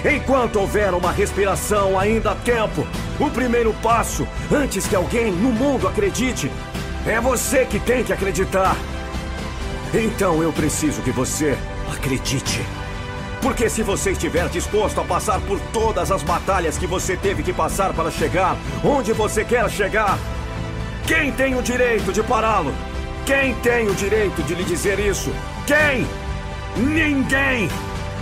Enquanto 0.04 0.60
houver 0.60 0.94
uma 0.94 1.12
respiração, 1.12 2.00
ainda 2.00 2.32
há 2.32 2.36
tempo. 2.36 2.88
O 3.20 3.30
primeiro 3.30 3.74
passo, 3.82 4.28
antes 4.52 4.86
que 4.88 4.96
alguém 4.96 5.32
no 5.32 5.52
mundo 5.52 5.88
acredite, 5.88 6.52
é 7.06 7.22
você 7.22 7.66
que 7.66 7.80
tem 7.80 8.04
que 8.04 8.12
acreditar. 8.12 8.76
Então 9.94 10.42
eu 10.42 10.52
preciso 10.52 11.02
que 11.02 11.12
você 11.12 11.58
acredite. 11.94 12.62
Porque 13.42 13.70
se 13.70 13.84
você 13.84 14.12
estiver 14.12 14.50
disposto 14.50 15.00
a 15.00 15.04
passar 15.04 15.40
por 15.42 15.60
todas 15.72 16.12
as 16.12 16.24
batalhas 16.24 16.78
que 16.78 16.88
você 16.88 17.16
teve 17.16 17.44
que 17.44 17.54
passar 17.54 17.94
para 17.94 18.10
chegar 18.10 18.58
onde 18.84 19.14
você 19.14 19.46
quer 19.46 19.70
chegar, 19.70 20.18
quem 21.06 21.32
tem 21.32 21.56
o 21.56 21.62
direito 21.62 22.12
de 22.12 22.24
pará-lo? 22.24 22.74
Quem 23.26 23.54
tem 23.56 23.88
o 23.88 23.94
direito 23.94 24.42
de 24.44 24.56
lhe 24.56 24.64
dizer 24.64 25.00
isso? 25.00 25.32
Quem? 25.68 26.08
Ninguém! 26.76 27.70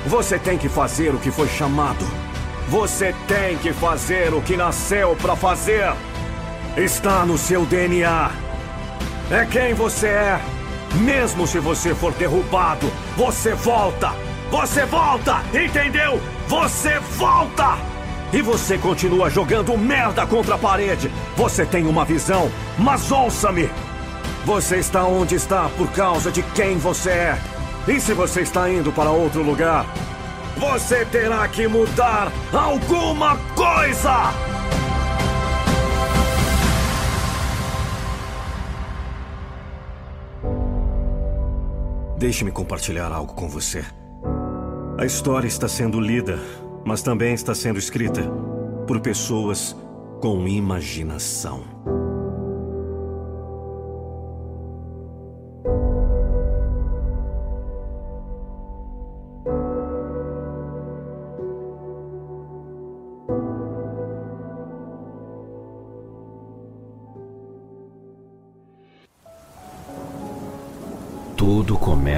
Você 0.06 0.38
tem 0.38 0.58
que 0.58 0.68
fazer 0.68 1.16
o 1.16 1.20
que 1.20 1.32
foi 1.32 1.48
chamado. 1.48 2.06
Você 2.68 3.16
tem 3.28 3.58
que 3.58 3.72
fazer 3.72 4.34
o 4.34 4.42
que 4.42 4.58
nasceu 4.58 5.16
para 5.22 5.36
fazer. 5.36 5.94
Está 6.76 7.26
no 7.26 7.38
seu 7.38 7.66
DNA. 7.66 8.53
É 9.34 9.48
quem 9.48 9.74
você 9.74 10.10
é. 10.10 10.40
Mesmo 10.94 11.48
se 11.48 11.58
você 11.58 11.96
for 11.96 12.14
derrubado, 12.14 12.88
você 13.18 13.56
volta. 13.56 14.12
Você 14.52 14.86
volta, 14.86 15.42
entendeu? 15.52 16.22
Você 16.48 17.00
volta! 17.18 17.76
E 18.32 18.44
você 18.44 18.78
continua 18.78 19.32
jogando 19.32 19.76
merda 19.76 20.28
contra 20.28 20.54
a 20.54 20.58
parede. 20.60 21.12
Você 21.36 21.66
tem 21.66 21.88
uma 21.88 22.06
visão, 22.06 22.52
mas 22.78 23.12
ouça-me! 23.12 23.72
Você 24.46 24.78
está 24.78 25.04
onde 25.04 25.34
está 25.34 25.68
por 25.80 25.92
causa 25.94 26.32
de 26.32 26.44
quem 26.54 26.78
você 26.78 27.10
é. 27.10 27.38
E 27.88 28.00
se 28.00 28.14
você 28.14 28.42
está 28.42 28.70
indo 28.70 28.92
para 28.92 29.10
outro 29.10 29.42
lugar, 29.42 29.88
você 30.58 31.06
terá 31.06 31.48
que 31.48 31.68
mudar 31.68 32.32
alguma 32.54 33.36
coisa! 33.56 34.53
Deixe-me 42.24 42.54
compartilhar 42.54 43.12
algo 43.12 43.34
com 43.34 43.50
você. 43.50 43.84
A 44.98 45.06
história 45.06 45.46
está 45.46 45.68
sendo 45.68 46.00
lida, 46.00 46.40
mas 46.86 47.02
também 47.02 47.34
está 47.34 47.54
sendo 47.54 47.78
escrita 47.78 48.22
por 48.88 49.02
pessoas 49.02 49.76
com 50.22 50.48
imaginação. 50.48 51.66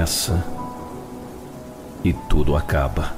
Começa 0.06 0.46
e 2.04 2.14
tudo 2.14 2.56
acaba. 2.56 3.14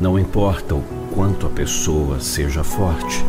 Não 0.00 0.16
importa 0.16 0.76
o 0.76 0.84
quanto 1.12 1.48
a 1.48 1.50
pessoa 1.50 2.20
seja 2.20 2.62
forte. 2.62 3.24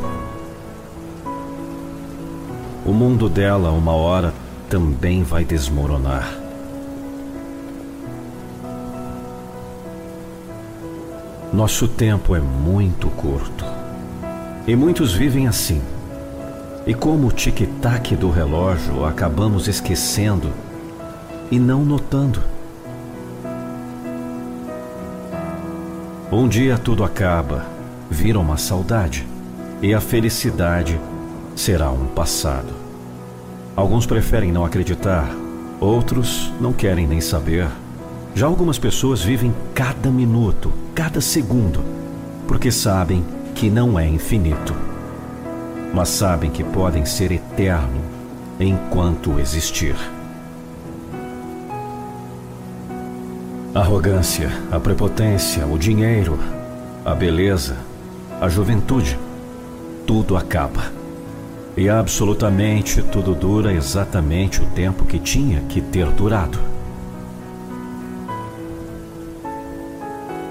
O 2.85 2.91
mundo 2.91 3.27
dela, 3.27 3.71
uma 3.71 3.93
hora, 3.93 4.31
também 4.69 5.23
vai 5.23 5.43
desmoronar. 5.43 6.37
Nosso 11.51 11.87
tempo 11.87 12.35
é 12.35 12.39
muito 12.39 13.09
curto. 13.09 13.65
E 14.67 14.75
muitos 14.75 15.13
vivem 15.13 15.47
assim 15.47 15.81
e 16.87 16.93
como 16.93 17.27
o 17.27 17.31
tic-tac 17.33 18.15
do 18.15 18.29
relógio 18.29 19.03
acabamos 19.03 19.67
esquecendo 19.67 20.53
e 21.51 21.59
não 21.59 21.83
notando. 21.83 22.41
Um 26.31 26.47
dia 26.47 26.77
tudo 26.77 27.03
acaba, 27.03 27.65
vira 28.09 28.39
uma 28.39 28.55
saudade, 28.55 29.27
e 29.81 29.93
a 29.93 29.99
felicidade 29.99 30.97
será 31.57 31.91
um 31.91 32.05
passado. 32.05 32.73
Alguns 33.75 34.05
preferem 34.05 34.53
não 34.53 34.63
acreditar, 34.63 35.29
outros 35.81 36.53
não 36.59 36.71
querem 36.71 37.05
nem 37.05 37.19
saber. 37.19 37.67
Já 38.33 38.45
algumas 38.45 38.79
pessoas 38.79 39.21
vivem 39.21 39.53
cada 39.73 40.09
minuto, 40.09 40.71
cada 40.95 41.19
segundo, 41.19 41.83
porque 42.47 42.71
sabem 42.71 43.25
que 43.53 43.69
não 43.69 43.99
é 43.99 44.07
infinito 44.07 44.96
mas 45.93 46.09
sabem 46.09 46.49
que 46.49 46.63
podem 46.63 47.05
ser 47.05 47.31
eterno 47.31 48.01
enquanto 48.59 49.39
existir. 49.39 49.95
A 53.73 53.79
arrogância, 53.79 54.49
a 54.71 54.79
prepotência, 54.79 55.65
o 55.67 55.77
dinheiro, 55.77 56.39
a 57.05 57.13
beleza, 57.13 57.77
a 58.41 58.49
juventude, 58.49 59.17
tudo 60.05 60.35
acaba. 60.35 60.91
E 61.75 61.87
absolutamente 61.87 63.03
tudo 63.03 63.35
dura 63.35 63.71
exatamente 63.71 64.61
o 64.61 64.65
tempo 64.67 65.05
que 65.05 65.19
tinha 65.19 65.61
que 65.69 65.79
ter 65.79 66.07
durado. 66.07 66.57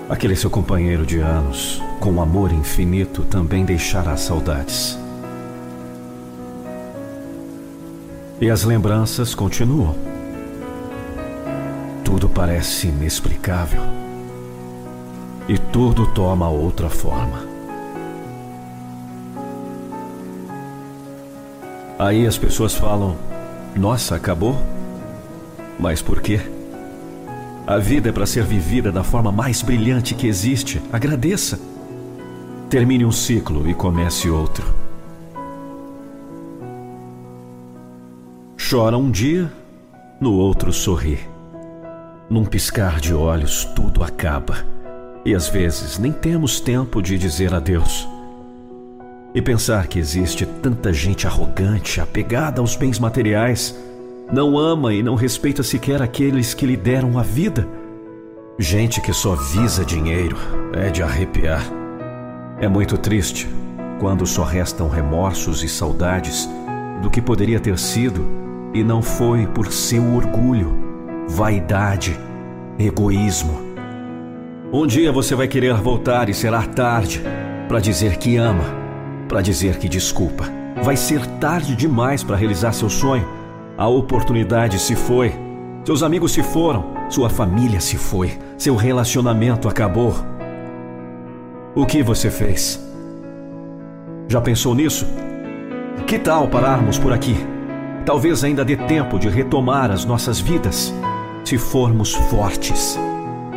Aquele 0.09 0.37
seu 0.37 0.49
companheiro 0.49 1.05
de 1.05 1.19
anos, 1.19 1.83
com 1.99 2.23
amor 2.23 2.53
infinito, 2.53 3.25
também 3.25 3.65
deixará 3.65 4.17
saudades. 4.17 4.97
E 8.39 8.51
as 8.51 8.65
lembranças 8.65 9.35
continuam. 9.35 9.95
Tudo 12.05 12.29
parece 12.29 12.89
inexplicável. 12.89 13.81
E 15.49 15.57
tudo 15.57 16.07
toma 16.09 16.47
outra 16.47 16.91
forma. 16.91 17.45
Aí 21.99 22.27
as 22.27 22.37
pessoas 22.37 22.75
falam: 22.75 23.17
Nossa, 23.75 24.17
acabou? 24.17 24.61
Mas 25.81 26.03
por 26.03 26.21
quê? 26.21 26.39
A 27.67 27.79
vida 27.79 28.11
é 28.11 28.13
para 28.13 28.27
ser 28.27 28.45
vivida 28.45 28.93
da 28.93 29.03
forma 29.03 29.33
mais 29.33 29.63
brilhante 29.63 30.15
que 30.15 30.27
existe. 30.27 30.83
Agradeça. 30.93 31.59
Termine 32.69 33.07
um 33.07 33.13
ciclo 33.13 33.67
e 33.67 33.73
comece 33.73 34.29
outro. 34.29 34.86
Chora 38.69 38.99
um 38.99 39.13
dia, 39.13 39.49
no 40.21 40.33
outro 40.33 40.73
sorri. 40.73 41.21
Num 42.29 42.45
piscar 42.45 42.99
de 42.99 43.15
olhos, 43.15 43.65
tudo 43.65 44.03
acaba. 44.03 44.57
E 45.25 45.37
às 45.37 45.49
vezes 45.49 45.99
nem 46.01 46.11
temos 46.11 46.59
tempo 46.59 47.01
de 47.01 47.17
dizer 47.17 47.55
adeus. 47.55 48.09
E 49.33 49.41
pensar 49.41 49.87
que 49.87 50.01
existe 50.01 50.45
tanta 50.45 50.93
gente 50.93 51.29
arrogante, 51.29 52.01
apegada 52.01 52.61
aos 52.61 52.75
bens 52.75 52.99
materiais, 52.99 53.79
não 54.33 54.59
ama 54.59 54.93
e 54.93 55.01
não 55.01 55.15
respeita 55.15 55.63
sequer 55.63 56.03
aqueles 56.03 56.53
que 56.53 56.67
lhe 56.67 56.77
deram 56.77 57.21
a 57.21 57.23
vida. 57.23 57.69
Gente 58.59 59.01
que 59.01 59.13
só 59.13 59.37
visa 59.37 59.85
dinheiro 59.85 60.37
é 60.73 60.91
de 60.91 61.05
arrepiar. 61.05 61.63
É 62.59 62.67
muito 62.67 62.99
triste 62.99 63.49
quando 64.01 64.27
só 64.27 64.43
restam 64.43 64.89
remorsos 64.89 65.63
e 65.63 65.69
saudades 65.69 66.49
do 67.01 67.09
que 67.09 67.23
poderia 67.23 67.61
ter 67.61 67.79
sido 67.79 68.45
e 68.77 68.85
não 68.85 69.01
foi 69.01 69.47
por 69.47 69.73
seu 69.73 70.15
orgulho, 70.15 70.77
vaidade, 71.29 72.19
egoísmo. 72.79 73.59
Um 74.73 74.87
dia 74.87 75.11
você 75.11 75.35
vai 75.35 75.49
querer 75.49 75.75
voltar 75.75 76.29
e 76.29 76.35
será 76.35 76.63
tarde 76.63 77.23
para 77.69 77.81
dizer 77.81 78.19
que 78.19 78.37
ama, 78.37 78.65
para 79.29 79.41
dizer 79.41 79.79
que 79.79 79.89
desculpa. 79.89 80.45
Vai 80.83 80.97
ser 80.97 81.27
tarde 81.39 81.75
demais 81.75 82.23
para 82.23 82.37
realizar 82.37 82.73
seu 82.73 82.91
sonho 82.91 83.27
a 83.79 83.87
oportunidade 83.89 84.79
se 84.79 84.95
foi. 84.95 85.33
Seus 85.85 86.03
amigos 86.03 86.33
se 86.33 86.43
foram. 86.43 86.95
Sua 87.11 87.29
família 87.29 87.81
se 87.81 87.97
foi. 87.97 88.39
Seu 88.57 88.75
relacionamento 88.75 89.69
acabou. 89.69 90.15
O 91.75 91.85
que 91.85 92.03
você 92.03 92.31
fez? 92.31 92.83
Já 94.29 94.41
pensou 94.41 94.75
nisso? 94.75 95.07
Que 96.07 96.19
tal 96.19 96.49
pararmos 96.49 96.99
por 96.99 97.13
aqui? 97.13 97.56
Talvez 98.07 98.45
ainda 98.45 98.65
dê 98.65 98.77
tempo 98.77 99.19
de 99.19 99.29
retomar 99.29 99.91
as 99.91 100.05
nossas 100.05 100.39
vidas, 100.39 100.95
se 101.45 101.59
formos 101.59 102.15
fortes. 102.15 102.97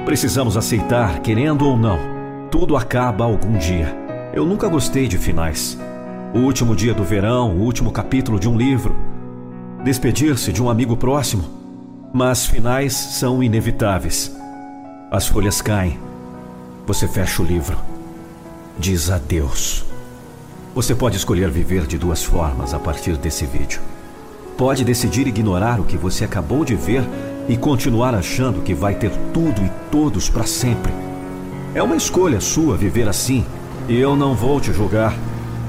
Precisamos 0.05 0.57
aceitar, 0.57 1.19
querendo 1.19 1.67
ou 1.67 1.77
não, 1.77 1.99
tudo 2.49 2.75
acaba 2.75 3.23
algum 3.23 3.59
dia. 3.59 3.95
Eu 4.33 4.47
nunca 4.47 4.67
gostei 4.67 5.07
de 5.07 5.19
finais. 5.19 5.77
O 6.33 6.39
último 6.39 6.75
dia 6.75 6.95
do 6.95 7.03
verão, 7.03 7.55
o 7.55 7.61
último 7.61 7.91
capítulo 7.91 8.39
de 8.39 8.49
um 8.49 8.57
livro, 8.57 8.95
despedir-se 9.83 10.51
de 10.51 10.63
um 10.63 10.69
amigo 10.69 10.97
próximo, 10.97 11.43
mas 12.11 12.47
finais 12.47 12.93
são 12.93 13.43
inevitáveis. 13.43 14.35
As 15.11 15.27
folhas 15.27 15.61
caem. 15.61 15.99
Você 16.87 17.07
fecha 17.07 17.43
o 17.43 17.45
livro. 17.45 17.77
Diz 18.79 19.11
adeus. 19.11 19.85
Você 20.73 20.95
pode 20.95 21.17
escolher 21.17 21.51
viver 21.51 21.85
de 21.85 21.99
duas 21.99 22.23
formas 22.23 22.73
a 22.73 22.79
partir 22.79 23.15
desse 23.15 23.45
vídeo. 23.45 23.79
Pode 24.59 24.83
decidir 24.83 25.25
ignorar 25.25 25.79
o 25.79 25.85
que 25.85 25.95
você 25.95 26.25
acabou 26.25 26.65
de 26.65 26.75
ver 26.75 27.01
e 27.47 27.55
continuar 27.55 28.13
achando 28.13 28.61
que 28.61 28.73
vai 28.73 28.93
ter 28.93 29.09
tudo 29.33 29.61
e 29.63 29.71
todos 29.89 30.29
para 30.29 30.43
sempre. 30.45 30.91
É 31.73 31.81
uma 31.81 31.95
escolha 31.95 32.41
sua 32.41 32.75
viver 32.75 33.07
assim 33.07 33.45
e 33.87 33.97
eu 33.97 34.17
não 34.17 34.35
vou 34.35 34.59
te 34.59 34.73
julgar. 34.73 35.15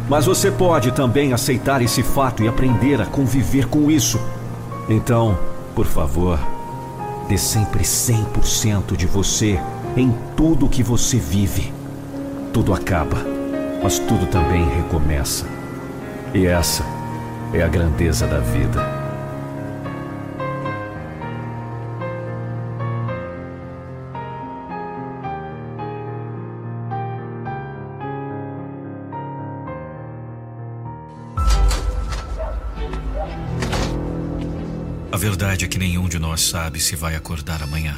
Mas 0.09 0.27
você 0.27 0.51
pode 0.51 0.91
também 0.91 1.33
aceitar 1.33 1.81
esse 1.81 2.03
fato 2.03 2.43
e 2.43 2.49
aprender 2.49 3.01
a 3.01 3.07
conviver 3.07 3.69
com 3.69 3.89
isso. 3.89 4.21
Então, 4.89 5.39
por 5.73 5.87
favor, 5.87 6.37
dê 7.29 7.39
sempre 7.39 7.85
100% 7.85 8.97
de 8.97 9.07
você 9.07 9.61
em 9.97 10.13
tudo 10.37 10.69
que 10.69 10.83
você 10.83 11.17
vive. 11.17 11.73
Tudo 12.53 12.75
acaba, 12.75 13.19
mas 13.85 14.01
tudo 14.01 14.27
também 14.27 14.69
recomeça. 14.69 15.47
E 16.35 16.45
essa 16.45 16.85
é 17.53 17.63
a 17.63 17.69
grandeza 17.69 18.27
da 18.27 18.41
vida. 18.41 19.01
verdade 35.21 35.67
é 35.67 35.69
que 35.69 35.79
nenhum 35.79 36.09
de 36.09 36.19
nós 36.19 36.41
sabe 36.41 36.81
se 36.81 36.97
vai 36.97 37.15
acordar 37.15 37.63
amanhã. 37.63 37.95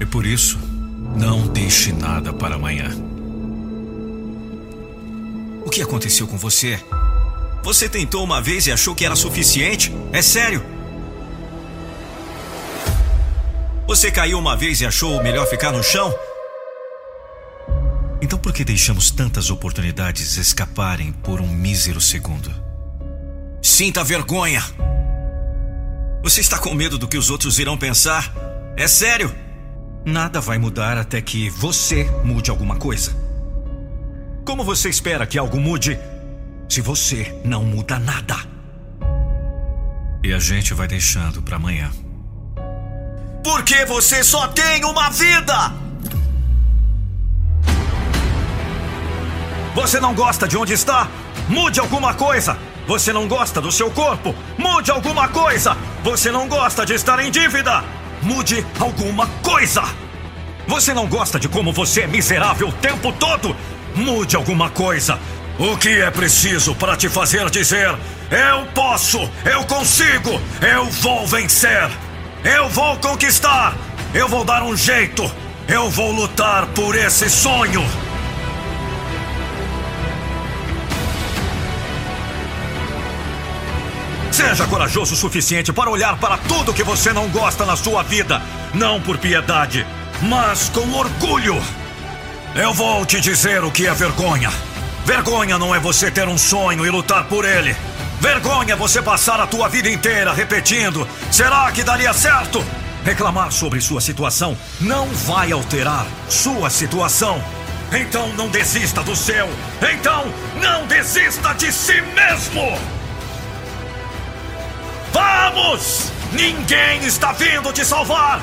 E 0.00 0.06
por 0.06 0.24
isso, 0.24 0.58
não 1.14 1.46
deixe 1.46 1.92
nada 1.92 2.32
para 2.32 2.54
amanhã. 2.54 2.90
O 5.64 5.68
que 5.68 5.82
aconteceu 5.82 6.26
com 6.26 6.38
você? 6.38 6.82
Você 7.68 7.86
tentou 7.86 8.24
uma 8.24 8.40
vez 8.40 8.66
e 8.66 8.72
achou 8.72 8.94
que 8.94 9.04
era 9.04 9.14
suficiente? 9.14 9.92
É 10.10 10.22
sério? 10.22 10.64
Você 13.86 14.10
caiu 14.10 14.38
uma 14.38 14.56
vez 14.56 14.80
e 14.80 14.86
achou 14.86 15.22
melhor 15.22 15.46
ficar 15.46 15.70
no 15.70 15.82
chão? 15.82 16.10
Então 18.22 18.38
por 18.38 18.54
que 18.54 18.64
deixamos 18.64 19.10
tantas 19.10 19.50
oportunidades 19.50 20.38
escaparem 20.38 21.12
por 21.12 21.42
um 21.42 21.46
mísero 21.46 22.00
segundo? 22.00 22.50
Sinta 23.60 24.02
vergonha. 24.02 24.64
Você 26.22 26.40
está 26.40 26.58
com 26.58 26.72
medo 26.72 26.96
do 26.96 27.06
que 27.06 27.18
os 27.18 27.28
outros 27.28 27.58
irão 27.58 27.76
pensar? 27.76 28.32
É 28.78 28.88
sério? 28.88 29.30
Nada 30.06 30.40
vai 30.40 30.56
mudar 30.56 30.96
até 30.96 31.20
que 31.20 31.50
você 31.50 32.04
mude 32.24 32.48
alguma 32.48 32.76
coisa. 32.76 33.14
Como 34.46 34.64
você 34.64 34.88
espera 34.88 35.26
que 35.26 35.36
algo 35.36 35.60
mude 35.60 35.98
se 36.68 36.80
você 36.80 37.40
não 37.44 37.64
muda 37.64 37.98
nada? 37.98 38.36
E 40.22 40.32
a 40.32 40.38
gente 40.38 40.74
vai 40.74 40.86
deixando 40.86 41.40
para 41.40 41.56
amanhã. 41.56 41.90
Porque 43.42 43.84
você 43.86 44.22
só 44.22 44.48
tem 44.48 44.84
uma 44.84 45.08
vida! 45.10 45.72
Você 49.74 50.00
não 50.00 50.14
gosta 50.14 50.46
de 50.46 50.56
onde 50.56 50.74
está? 50.74 51.08
Mude 51.48 51.80
alguma 51.80 52.12
coisa! 52.12 52.58
Você 52.86 53.12
não 53.12 53.28
gosta 53.28 53.60
do 53.60 53.70
seu 53.70 53.90
corpo? 53.90 54.34
Mude 54.58 54.90
alguma 54.90 55.28
coisa! 55.28 55.76
Você 56.02 56.30
não 56.30 56.48
gosta 56.48 56.84
de 56.84 56.94
estar 56.94 57.18
em 57.20 57.30
dívida? 57.30 57.84
Mude 58.20 58.66
alguma 58.78 59.26
coisa! 59.42 59.82
Você 60.66 60.92
não 60.92 61.06
gosta 61.06 61.38
de 61.38 61.48
como 61.48 61.72
você 61.72 62.02
é 62.02 62.06
miserável 62.06 62.68
o 62.68 62.72
tempo 62.72 63.12
todo? 63.12 63.56
Mude 63.94 64.36
alguma 64.36 64.68
coisa! 64.68 65.18
O 65.58 65.76
que 65.76 65.88
é 65.88 66.08
preciso 66.08 66.72
para 66.76 66.96
te 66.96 67.08
fazer 67.08 67.50
dizer: 67.50 67.88
Eu 68.30 68.64
posso, 68.74 69.18
eu 69.44 69.64
consigo, 69.64 70.40
eu 70.62 70.84
vou 70.86 71.26
vencer, 71.26 71.90
eu 72.44 72.68
vou 72.68 72.96
conquistar, 72.98 73.74
eu 74.14 74.28
vou 74.28 74.44
dar 74.44 74.62
um 74.62 74.76
jeito, 74.76 75.28
eu 75.66 75.90
vou 75.90 76.12
lutar 76.12 76.64
por 76.66 76.94
esse 76.94 77.28
sonho! 77.28 77.84
Seja 84.30 84.64
corajoso 84.68 85.14
o 85.14 85.16
suficiente 85.16 85.72
para 85.72 85.90
olhar 85.90 86.16
para 86.18 86.38
tudo 86.38 86.72
que 86.72 86.84
você 86.84 87.12
não 87.12 87.28
gosta 87.30 87.66
na 87.66 87.74
sua 87.74 88.04
vida, 88.04 88.40
não 88.72 89.00
por 89.00 89.18
piedade, 89.18 89.84
mas 90.22 90.68
com 90.68 90.88
orgulho. 90.92 91.60
Eu 92.54 92.72
vou 92.72 93.04
te 93.04 93.20
dizer 93.20 93.64
o 93.64 93.72
que 93.72 93.88
é 93.88 93.92
vergonha. 93.92 94.52
Vergonha 95.08 95.56
não 95.56 95.74
é 95.74 95.80
você 95.80 96.10
ter 96.10 96.28
um 96.28 96.36
sonho 96.36 96.84
e 96.84 96.90
lutar 96.90 97.24
por 97.24 97.42
ele. 97.42 97.74
Vergonha 98.20 98.74
é 98.74 98.76
você 98.76 99.00
passar 99.00 99.40
a 99.40 99.46
tua 99.46 99.66
vida 99.66 99.88
inteira 99.88 100.34
repetindo: 100.34 101.08
será 101.32 101.72
que 101.72 101.82
daria 101.82 102.12
certo? 102.12 102.62
Reclamar 103.06 103.50
sobre 103.50 103.80
sua 103.80 104.02
situação 104.02 104.54
não 104.78 105.06
vai 105.06 105.50
alterar 105.50 106.06
sua 106.28 106.68
situação. 106.68 107.42
Então 107.90 108.28
não 108.34 108.50
desista 108.50 109.02
do 109.02 109.16
seu. 109.16 109.48
Então 109.80 110.26
não 110.60 110.86
desista 110.86 111.54
de 111.54 111.72
si 111.72 112.02
mesmo. 112.02 112.78
Vamos! 115.10 116.12
Ninguém 116.32 117.02
está 117.06 117.32
vindo 117.32 117.72
te 117.72 117.82
salvar! 117.82 118.42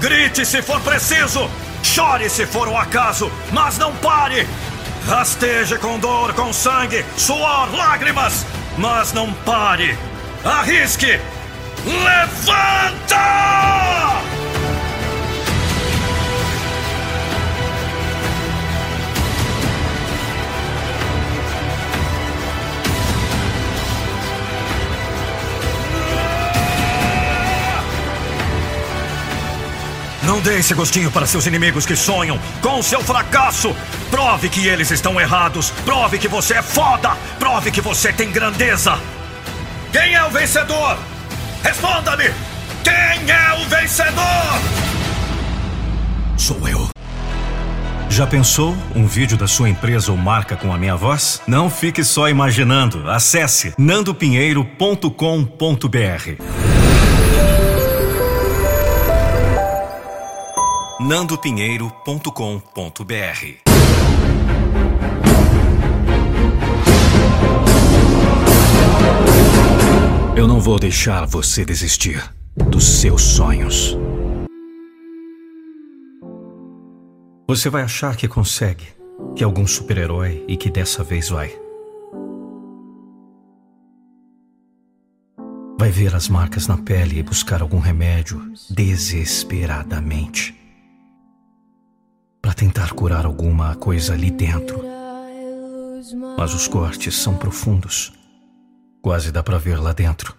Grite 0.00 0.44
se 0.44 0.60
for 0.60 0.80
preciso! 0.80 1.48
Chore 1.84 2.28
se 2.28 2.46
for 2.46 2.66
o 2.66 2.76
acaso, 2.76 3.30
mas 3.52 3.78
não 3.78 3.94
pare! 3.98 4.44
Rasteje 5.06 5.78
com 5.78 5.98
dor, 5.98 6.32
com 6.34 6.52
sangue, 6.52 7.04
suor, 7.16 7.74
lágrimas, 7.74 8.46
mas 8.78 9.12
não 9.12 9.32
pare! 9.32 9.96
Arrisque! 10.44 11.20
Levanta! 11.84 13.20
Não 30.30 30.40
dê 30.40 30.60
esse 30.60 30.72
gostinho 30.74 31.10
para 31.10 31.26
seus 31.26 31.44
inimigos 31.46 31.84
que 31.84 31.96
sonham 31.96 32.38
com 32.62 32.80
seu 32.84 33.02
fracasso. 33.02 33.74
Prove 34.12 34.48
que 34.48 34.64
eles 34.64 34.92
estão 34.92 35.20
errados. 35.20 35.70
Prove 35.84 36.18
que 36.18 36.28
você 36.28 36.54
é 36.54 36.62
foda. 36.62 37.16
Prove 37.36 37.72
que 37.72 37.80
você 37.80 38.12
tem 38.12 38.30
grandeza. 38.30 38.96
Quem 39.90 40.14
é 40.14 40.22
o 40.22 40.30
vencedor? 40.30 40.96
Responda-me! 41.64 42.30
Quem 42.84 43.28
é 43.28 43.60
o 43.60 43.68
vencedor? 43.68 44.60
Sou 46.36 46.68
eu. 46.68 46.88
Já 48.08 48.24
pensou 48.24 48.76
um 48.94 49.08
vídeo 49.08 49.36
da 49.36 49.48
sua 49.48 49.68
empresa 49.68 50.12
ou 50.12 50.16
marca 50.16 50.54
com 50.54 50.72
a 50.72 50.78
minha 50.78 50.94
voz? 50.94 51.42
Não 51.44 51.68
fique 51.68 52.04
só 52.04 52.28
imaginando. 52.28 53.10
Acesse 53.10 53.74
nandopinheiro.com.br. 53.76 56.69
nandopinheiro.com.br 61.10 62.30
Eu 70.36 70.46
não 70.46 70.60
vou 70.60 70.78
deixar 70.78 71.26
você 71.26 71.64
desistir 71.64 72.22
dos 72.54 73.00
seus 73.00 73.22
sonhos. 73.22 73.98
Você 77.48 77.68
vai 77.68 77.82
achar 77.82 78.14
que 78.14 78.28
consegue, 78.28 78.86
que 79.34 79.42
é 79.42 79.44
algum 79.44 79.66
super-herói 79.66 80.44
e 80.46 80.56
que 80.56 80.70
dessa 80.70 81.02
vez 81.02 81.28
vai. 81.28 81.52
Vai 85.76 85.90
ver 85.90 86.14
as 86.14 86.28
marcas 86.28 86.68
na 86.68 86.78
pele 86.78 87.18
e 87.18 87.22
buscar 87.24 87.62
algum 87.62 87.80
remédio 87.80 88.40
desesperadamente 88.70 90.59
para 92.40 92.54
tentar 92.54 92.92
curar 92.92 93.26
alguma 93.26 93.74
coisa 93.74 94.14
ali 94.14 94.30
dentro. 94.30 94.82
Mas 96.36 96.54
os 96.54 96.66
cortes 96.66 97.16
são 97.16 97.36
profundos. 97.36 98.12
Quase 99.02 99.30
dá 99.30 99.42
para 99.42 99.58
ver 99.58 99.80
lá 99.80 99.92
dentro. 99.92 100.34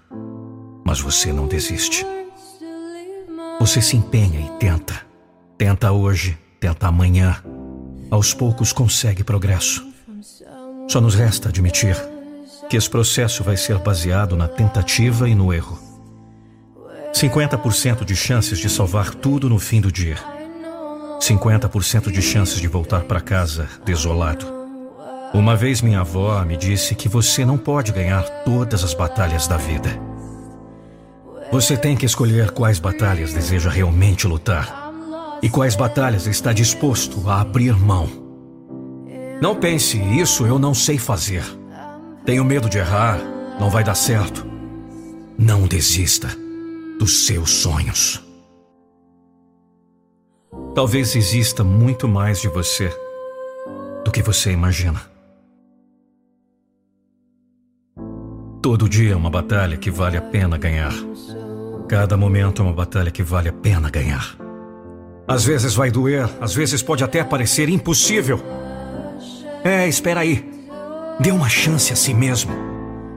Mas 0.83 0.99
você 0.99 1.31
não 1.31 1.47
desiste. 1.47 2.05
Você 3.59 3.81
se 3.81 3.95
empenha 3.95 4.39
e 4.39 4.49
tenta. 4.57 5.05
Tenta 5.57 5.91
hoje, 5.91 6.37
tenta 6.59 6.87
amanhã. 6.87 7.43
Aos 8.09 8.33
poucos 8.33 8.73
consegue 8.73 9.23
progresso. 9.23 9.85
Só 10.87 10.99
nos 10.99 11.15
resta 11.15 11.49
admitir 11.49 11.95
que 12.69 12.75
esse 12.75 12.89
processo 12.89 13.43
vai 13.43 13.55
ser 13.57 13.77
baseado 13.77 14.35
na 14.35 14.47
tentativa 14.47 15.29
e 15.29 15.35
no 15.35 15.53
erro. 15.53 15.79
50% 17.13 18.03
de 18.03 18.15
chances 18.15 18.59
de 18.59 18.69
salvar 18.69 19.13
tudo 19.13 19.49
no 19.49 19.59
fim 19.59 19.79
do 19.81 19.91
dia. 19.91 20.17
50% 21.21 22.11
de 22.11 22.21
chances 22.21 22.59
de 22.59 22.67
voltar 22.67 23.01
para 23.03 23.21
casa 23.21 23.69
desolado. 23.85 24.45
Uma 25.33 25.55
vez 25.55 25.79
minha 25.79 25.99
avó 25.99 26.43
me 26.43 26.57
disse 26.57 26.95
que 26.95 27.07
você 27.07 27.45
não 27.45 27.59
pode 27.59 27.91
ganhar 27.91 28.23
todas 28.43 28.83
as 28.83 28.95
batalhas 28.95 29.47
da 29.47 29.55
vida. 29.55 29.89
Você 31.51 31.77
tem 31.77 31.95
que 31.95 32.07
escolher 32.07 32.49
quais 32.51 32.79
batalhas 32.79 33.33
deseja 33.33 33.69
realmente 33.69 34.25
lutar 34.27 34.91
e 35.43 35.49
quais 35.49 35.75
batalhas 35.75 36.25
está 36.25 36.51
disposto 36.51 37.29
a 37.29 37.41
abrir 37.41 37.77
mão. 37.77 38.09
Não 39.39 39.55
pense, 39.55 39.97
isso 39.99 40.45
eu 40.45 40.57
não 40.57 40.73
sei 40.73 40.97
fazer. 40.97 41.43
Tenho 42.25 42.43
medo 42.43 42.67
de 42.67 42.79
errar, 42.79 43.19
não 43.59 43.69
vai 43.69 43.83
dar 43.83 43.95
certo. 43.95 44.45
Não 45.37 45.67
desista 45.67 46.29
dos 46.99 47.25
seus 47.25 47.51
sonhos. 47.51 48.30
Talvez 50.75 51.15
exista 51.15 51.63
muito 51.63 52.07
mais 52.07 52.41
de 52.41 52.47
você 52.47 52.93
do 54.03 54.11
que 54.11 54.21
você 54.21 54.51
imagina. 54.51 55.01
Todo 58.61 58.87
dia 58.87 59.13
é 59.13 59.15
uma 59.15 59.29
batalha 59.29 59.77
que 59.77 59.89
vale 59.89 60.17
a 60.17 60.21
pena 60.21 60.57
ganhar. 60.57 60.93
Cada 61.87 62.15
momento 62.15 62.61
é 62.61 62.65
uma 62.65 62.73
batalha 62.73 63.11
que 63.11 63.23
vale 63.23 63.49
a 63.49 63.53
pena 63.53 63.89
ganhar. 63.89 64.35
Às 65.27 65.43
vezes 65.43 65.73
vai 65.73 65.89
doer, 65.89 66.29
às 66.39 66.53
vezes 66.53 66.83
pode 66.83 67.03
até 67.03 67.23
parecer 67.23 67.69
impossível. 67.69 68.41
É, 69.63 69.87
espera 69.87 70.21
aí. 70.21 70.49
Dê 71.19 71.31
uma 71.31 71.49
chance 71.49 71.93
a 71.93 71.95
si 71.95 72.13
mesmo. 72.13 72.51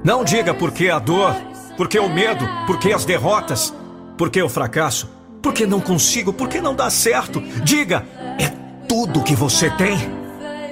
Não 0.04 0.24
diga 0.24 0.54
por 0.54 0.70
que 0.70 0.90
a 0.90 0.98
dor, 0.98 1.34
por 1.76 1.88
que 1.88 1.98
o 1.98 2.08
medo, 2.08 2.46
por 2.66 2.78
que 2.78 2.92
as 2.92 3.04
derrotas, 3.04 3.74
por 4.16 4.30
que 4.30 4.42
o 4.42 4.48
fracasso, 4.48 5.08
por 5.44 5.52
que 5.52 5.66
não 5.66 5.78
consigo, 5.78 6.32
por 6.32 6.48
que 6.48 6.58
não 6.58 6.74
dá 6.74 6.88
certo. 6.88 7.38
Diga, 7.62 8.06
é 8.38 8.48
tudo 8.88 9.22
que 9.22 9.34
você 9.34 9.68
tem? 9.72 9.98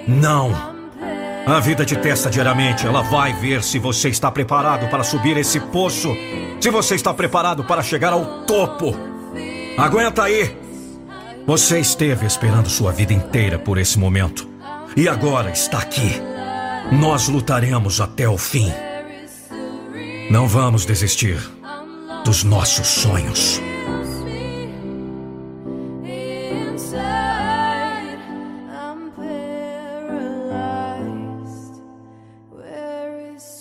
Não. 0.08 0.50
A 1.46 1.60
vida 1.60 1.84
te 1.84 1.94
testa 1.94 2.30
diariamente. 2.30 2.86
Ela 2.86 3.02
vai 3.02 3.34
ver 3.34 3.62
se 3.62 3.78
você 3.78 4.08
está 4.08 4.30
preparado 4.30 4.88
para 4.88 5.04
subir 5.04 5.36
esse 5.36 5.60
poço. 5.60 6.16
Se 6.58 6.70
você 6.70 6.94
está 6.94 7.12
preparado 7.12 7.62
para 7.64 7.82
chegar 7.82 8.14
ao 8.14 8.44
topo. 8.46 8.96
Aguenta 9.76 10.22
aí. 10.22 10.56
Você 11.46 11.78
esteve 11.78 12.24
esperando 12.24 12.70
sua 12.70 12.92
vida 12.92 13.12
inteira 13.12 13.58
por 13.58 13.76
esse 13.76 13.98
momento. 13.98 14.48
E 14.96 15.06
agora 15.06 15.50
está 15.50 15.80
aqui. 15.80 16.18
Nós 16.90 17.28
lutaremos 17.28 18.00
até 18.00 18.26
o 18.26 18.38
fim. 18.38 18.72
Não 20.30 20.48
vamos 20.48 20.86
desistir 20.86 21.38
dos 22.24 22.42
nossos 22.42 22.86
sonhos. 22.86 23.60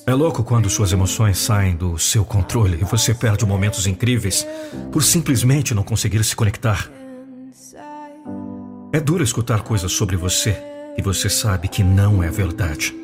É 0.05 0.13
louco 0.13 0.43
quando 0.43 0.69
suas 0.69 0.91
emoções 0.91 1.37
saem 1.37 1.75
do 1.75 1.97
seu 1.99 2.25
controle 2.25 2.79
e 2.81 2.83
você 2.83 3.13
perde 3.13 3.45
momentos 3.45 3.85
incríveis 3.85 4.45
por 4.91 5.03
simplesmente 5.03 5.73
não 5.73 5.83
conseguir 5.83 6.23
se 6.23 6.35
conectar. 6.35 6.89
É 8.91 8.99
duro 8.99 9.23
escutar 9.23 9.61
coisas 9.61 9.91
sobre 9.91 10.17
você 10.17 10.57
e 10.97 11.01
você 11.01 11.29
sabe 11.29 11.67
que 11.67 11.83
não 11.83 12.23
é 12.23 12.29
verdade. 12.29 12.95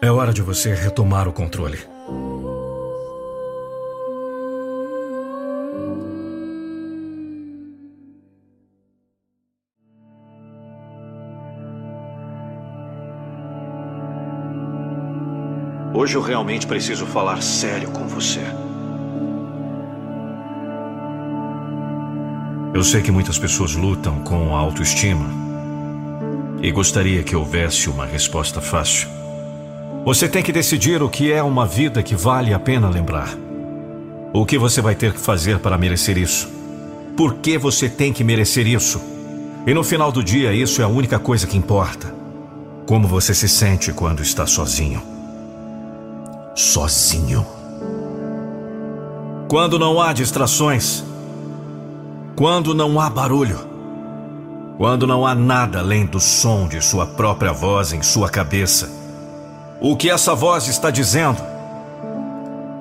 É 0.00 0.10
hora 0.10 0.32
de 0.32 0.42
você 0.42 0.74
retomar 0.74 1.26
o 1.26 1.32
controle. 1.32 1.78
Hoje 16.06 16.14
eu 16.14 16.22
realmente 16.22 16.68
preciso 16.68 17.04
falar 17.04 17.42
sério 17.42 17.90
com 17.90 18.06
você. 18.06 18.38
Eu 22.72 22.84
sei 22.84 23.02
que 23.02 23.10
muitas 23.10 23.40
pessoas 23.40 23.74
lutam 23.74 24.20
com 24.20 24.54
a 24.54 24.58
autoestima 24.60 25.28
e 26.62 26.70
gostaria 26.70 27.24
que 27.24 27.34
houvesse 27.34 27.90
uma 27.90 28.06
resposta 28.06 28.60
fácil. 28.60 29.08
Você 30.04 30.28
tem 30.28 30.44
que 30.44 30.52
decidir 30.52 31.02
o 31.02 31.08
que 31.08 31.32
é 31.32 31.42
uma 31.42 31.66
vida 31.66 32.04
que 32.04 32.14
vale 32.14 32.54
a 32.54 32.58
pena 32.60 32.88
lembrar. 32.88 33.36
O 34.32 34.46
que 34.46 34.56
você 34.58 34.80
vai 34.80 34.94
ter 34.94 35.12
que 35.12 35.18
fazer 35.18 35.58
para 35.58 35.76
merecer 35.76 36.16
isso? 36.16 36.48
Por 37.16 37.34
que 37.38 37.58
você 37.58 37.88
tem 37.88 38.12
que 38.12 38.22
merecer 38.22 38.64
isso? 38.68 39.02
E 39.66 39.74
no 39.74 39.82
final 39.82 40.12
do 40.12 40.22
dia, 40.22 40.52
isso 40.52 40.80
é 40.80 40.84
a 40.84 40.88
única 40.88 41.18
coisa 41.18 41.48
que 41.48 41.58
importa. 41.58 42.14
Como 42.86 43.08
você 43.08 43.34
se 43.34 43.48
sente 43.48 43.92
quando 43.92 44.22
está 44.22 44.46
sozinho 44.46 45.15
sozinho. 46.56 47.46
Quando 49.48 49.78
não 49.78 50.00
há 50.00 50.12
distrações, 50.12 51.04
quando 52.34 52.74
não 52.74 52.98
há 52.98 53.10
barulho, 53.10 53.60
quando 54.78 55.06
não 55.06 55.26
há 55.26 55.34
nada 55.34 55.78
além 55.78 56.06
do 56.06 56.18
som 56.18 56.66
de 56.66 56.80
sua 56.80 57.06
própria 57.06 57.52
voz 57.52 57.92
em 57.92 58.02
sua 58.02 58.28
cabeça, 58.28 58.90
o 59.80 59.94
que 59.96 60.10
essa 60.10 60.34
voz 60.34 60.66
está 60.66 60.90
dizendo? 60.90 61.40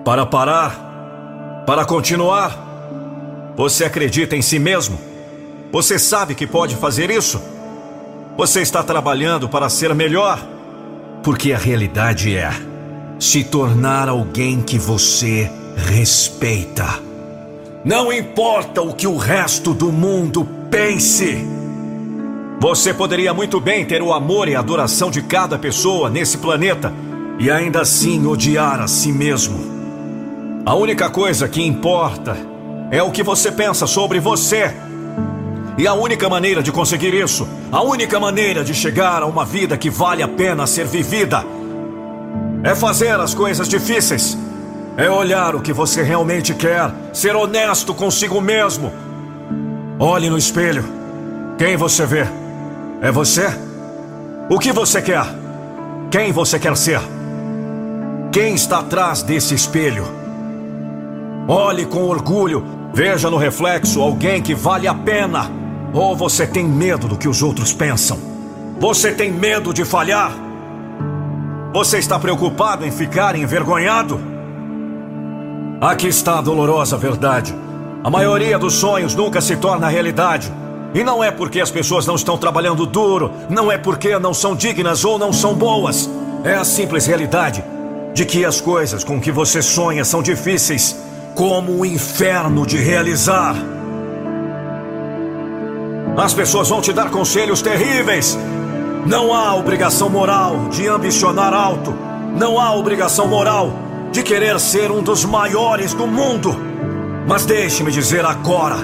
Para 0.03 0.25
parar? 0.25 1.63
Para 1.67 1.83
continuar? 1.83 2.57
Você 3.57 3.83
acredita 3.83 4.35
em 4.35 4.41
si 4.41 4.57
mesmo? 4.57 4.97
Você 5.71 5.99
sabe 5.99 6.33
que 6.33 6.47
pode 6.47 6.75
fazer 6.75 7.09
isso? 7.09 7.41
Você 8.37 8.61
está 8.61 8.81
trabalhando 8.81 9.49
para 9.49 9.69
ser 9.69 9.93
melhor? 9.93 10.39
Porque 11.21 11.51
a 11.53 11.57
realidade 11.57 12.35
é 12.35 12.51
se 13.19 13.43
tornar 13.43 14.09
alguém 14.09 14.61
que 14.61 14.77
você 14.77 15.49
respeita. 15.75 16.85
Não 17.83 18.11
importa 18.11 18.81
o 18.81 18.93
que 18.93 19.07
o 19.07 19.17
resto 19.17 19.73
do 19.73 19.91
mundo 19.91 20.47
pense. 20.69 21.45
Você 22.59 22.93
poderia 22.93 23.33
muito 23.33 23.59
bem 23.59 23.85
ter 23.85 24.01
o 24.01 24.13
amor 24.13 24.47
e 24.47 24.55
a 24.55 24.59
adoração 24.59 25.11
de 25.11 25.21
cada 25.21 25.57
pessoa 25.57 26.09
nesse 26.09 26.37
planeta 26.37 26.91
e 27.37 27.51
ainda 27.51 27.81
assim 27.81 28.25
odiar 28.25 28.79
a 28.79 28.87
si 28.87 29.11
mesmo. 29.11 29.75
A 30.65 30.73
única 30.73 31.09
coisa 31.09 31.47
que 31.47 31.61
importa 31.61 32.35
é 32.89 33.03
o 33.03 33.11
que 33.11 33.21
você 33.21 33.51
pensa 33.51 33.85
sobre 33.85 34.19
você. 34.19 34.73
E 35.77 35.85
a 35.85 35.93
única 35.93 36.29
maneira 36.29 36.63
de 36.63 36.71
conseguir 36.71 37.13
isso, 37.13 37.47
a 37.71 37.81
única 37.81 38.19
maneira 38.19 38.63
de 38.63 38.73
chegar 38.73 39.21
a 39.21 39.25
uma 39.25 39.45
vida 39.45 39.77
que 39.77 39.89
vale 39.89 40.23
a 40.23 40.27
pena 40.27 40.65
ser 40.65 40.87
vivida, 40.87 41.45
é 42.65 42.73
fazer 42.73 43.19
as 43.19 43.35
coisas 43.35 43.69
difíceis. 43.69 44.35
É 44.97 45.07
olhar 45.07 45.55
o 45.55 45.61
que 45.61 45.71
você 45.71 46.01
realmente 46.01 46.53
quer, 46.55 46.91
ser 47.13 47.35
honesto 47.35 47.93
consigo 47.93 48.41
mesmo. 48.41 48.91
Olhe 49.99 50.31
no 50.31 50.37
espelho. 50.37 50.83
Quem 51.59 51.77
você 51.77 52.07
vê? 52.07 52.25
É 53.01 53.11
você? 53.11 53.45
O 54.49 54.57
que 54.57 54.71
você 54.71 54.99
quer? 54.99 55.25
Quem 56.09 56.31
você 56.31 56.57
quer 56.57 56.75
ser? 56.75 56.99
Quem 58.31 58.55
está 58.55 58.79
atrás 58.79 59.21
desse 59.21 59.53
espelho? 59.53 60.07
Olhe 61.47 61.85
com 61.85 62.05
orgulho, 62.05 62.65
veja 62.91 63.29
no 63.29 63.37
reflexo 63.37 64.01
alguém 64.01 64.41
que 64.41 64.55
vale 64.55 64.87
a 64.87 64.93
pena. 64.95 65.51
Ou 65.93 66.15
você 66.15 66.47
tem 66.47 66.65
medo 66.65 67.07
do 67.07 67.17
que 67.17 67.27
os 67.27 67.43
outros 67.43 67.71
pensam? 67.71 68.17
Você 68.79 69.11
tem 69.11 69.31
medo 69.31 69.71
de 69.71 69.85
falhar? 69.85 70.44
Você 71.75 71.97
está 71.97 72.17
preocupado 72.17 72.85
em 72.85 72.89
ficar 72.89 73.35
envergonhado? 73.35 74.17
Aqui 75.81 76.07
está 76.07 76.39
a 76.39 76.41
dolorosa 76.41 76.95
verdade. 76.95 77.53
A 78.01 78.09
maioria 78.09 78.57
dos 78.57 78.75
sonhos 78.75 79.13
nunca 79.13 79.41
se 79.41 79.57
torna 79.57 79.89
realidade. 79.89 80.49
E 80.93 81.03
não 81.03 81.21
é 81.21 81.31
porque 81.31 81.59
as 81.59 81.69
pessoas 81.69 82.07
não 82.07 82.15
estão 82.15 82.37
trabalhando 82.37 82.85
duro, 82.85 83.29
não 83.49 83.69
é 83.69 83.77
porque 83.77 84.17
não 84.17 84.33
são 84.33 84.55
dignas 84.55 85.03
ou 85.03 85.19
não 85.19 85.33
são 85.33 85.53
boas. 85.53 86.09
É 86.45 86.53
a 86.53 86.63
simples 86.63 87.07
realidade 87.07 87.61
de 88.13 88.23
que 88.23 88.45
as 88.45 88.61
coisas 88.61 89.03
com 89.03 89.19
que 89.19 89.29
você 89.29 89.61
sonha 89.61 90.05
são 90.05 90.23
difíceis, 90.23 90.95
como 91.35 91.73
o 91.73 91.85
inferno 91.85 92.65
de 92.65 92.77
realizar. 92.77 93.53
As 96.15 96.33
pessoas 96.33 96.69
vão 96.69 96.79
te 96.79 96.93
dar 96.93 97.09
conselhos 97.09 97.61
terríveis. 97.61 98.37
Não 99.05 99.31
há 99.31 99.55
obrigação 99.55 100.09
moral 100.09 100.67
de 100.69 100.87
ambicionar 100.87 101.53
alto. 101.53 101.93
Não 102.35 102.59
há 102.59 102.75
obrigação 102.75 103.27
moral 103.27 103.71
de 104.11 104.23
querer 104.23 104.59
ser 104.59 104.89
um 104.89 105.03
dos 105.03 105.23
maiores 105.23 105.93
do 105.93 106.07
mundo. 106.07 106.57
Mas 107.27 107.45
deixe-me 107.45 107.91
dizer 107.91 108.25
agora: 108.25 108.77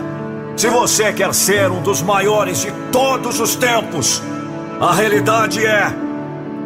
se 0.55 0.67
você 0.69 1.11
quer 1.11 1.33
ser 1.33 1.71
um 1.71 1.81
dos 1.81 2.03
maiores 2.03 2.61
de 2.61 2.71
todos 2.91 3.39
os 3.39 3.55
tempos, 3.55 4.21
a 4.79 4.93
realidade 4.93 5.65
é: 5.65 5.91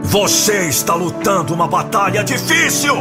você 0.02 0.68
está 0.68 0.94
lutando 0.94 1.54
uma 1.54 1.68
batalha 1.68 2.26
difícil. 2.26 2.94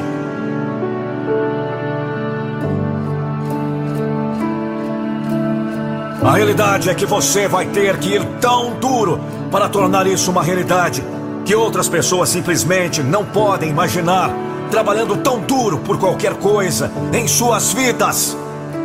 A 6.24 6.32
realidade 6.32 6.88
é 6.88 6.94
que 6.94 7.04
você 7.04 7.46
vai 7.46 7.66
ter 7.66 7.98
que 7.98 8.14
ir 8.14 8.24
tão 8.40 8.78
duro 8.80 9.20
para 9.50 9.68
tornar 9.68 10.06
isso 10.06 10.30
uma 10.30 10.42
realidade 10.42 11.04
que 11.44 11.54
outras 11.54 11.86
pessoas 11.86 12.30
simplesmente 12.30 13.02
não 13.02 13.26
podem 13.26 13.68
imaginar, 13.68 14.30
trabalhando 14.70 15.18
tão 15.18 15.40
duro 15.40 15.80
por 15.80 15.98
qualquer 15.98 16.32
coisa 16.36 16.90
em 17.12 17.28
suas 17.28 17.74
vidas. 17.74 18.34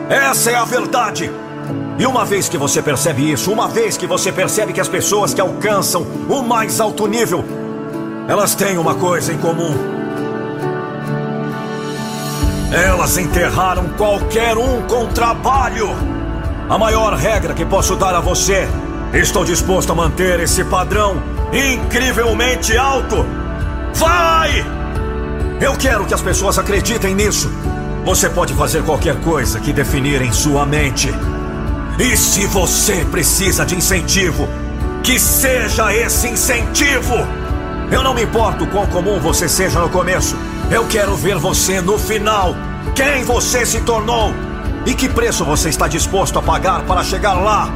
Essa 0.09 0.51
é 0.51 0.55
a 0.55 0.65
verdade. 0.65 1.31
E 1.97 2.05
uma 2.05 2.25
vez 2.25 2.49
que 2.49 2.57
você 2.57 2.81
percebe 2.81 3.31
isso, 3.31 3.53
uma 3.53 3.69
vez 3.69 3.95
que 3.95 4.05
você 4.05 4.33
percebe 4.33 4.73
que 4.73 4.81
as 4.81 4.89
pessoas 4.89 5.33
que 5.33 5.39
alcançam 5.39 6.05
o 6.27 6.41
mais 6.41 6.81
alto 6.81 7.07
nível, 7.07 7.45
elas 8.27 8.53
têm 8.53 8.77
uma 8.77 8.95
coisa 8.95 9.31
em 9.31 9.37
comum. 9.37 9.73
Elas 12.69 13.17
enterraram 13.17 13.87
qualquer 13.97 14.57
um 14.57 14.81
com 14.81 15.07
trabalho. 15.07 16.08
A 16.69 16.77
maior 16.77 17.15
regra 17.15 17.55
que 17.55 17.65
posso 17.65 17.95
dar 17.95 18.13
a 18.13 18.19
você: 18.19 18.69
estou 19.11 19.43
disposto 19.43 19.91
a 19.91 19.95
manter 19.95 20.39
esse 20.39 20.63
padrão 20.63 21.19
incrivelmente 21.51 22.77
alto. 22.77 23.25
Vai! 23.95 24.63
Eu 25.59 25.75
quero 25.75 26.05
que 26.05 26.13
as 26.13 26.21
pessoas 26.21 26.59
acreditem 26.59 27.15
nisso. 27.15 27.49
Você 28.05 28.29
pode 28.29 28.53
fazer 28.53 28.83
qualquer 28.83 29.19
coisa 29.21 29.59
que 29.59 29.73
definir 29.73 30.21
em 30.21 30.31
sua 30.31 30.63
mente. 30.63 31.09
E 31.97 32.15
se 32.15 32.45
você 32.45 33.03
precisa 33.05 33.65
de 33.65 33.75
incentivo, 33.75 34.47
que 35.03 35.19
seja 35.19 35.91
esse 35.91 36.27
incentivo. 36.27 37.15
Eu 37.91 38.03
não 38.03 38.13
me 38.13 38.21
importo 38.21 38.67
quão 38.67 38.85
comum 38.85 39.19
você 39.19 39.49
seja 39.49 39.79
no 39.79 39.89
começo. 39.89 40.37
Eu 40.69 40.85
quero 40.85 41.15
ver 41.15 41.37
você 41.39 41.81
no 41.81 41.97
final. 41.97 42.55
Quem 42.95 43.23
você 43.23 43.65
se 43.65 43.81
tornou 43.81 44.31
e 44.89 44.95
que 44.95 45.07
preço 45.07 45.45
você 45.45 45.69
está 45.69 45.87
disposto 45.87 46.39
a 46.39 46.41
pagar 46.41 46.81
para 46.81 47.03
chegar 47.03 47.33
lá? 47.33 47.69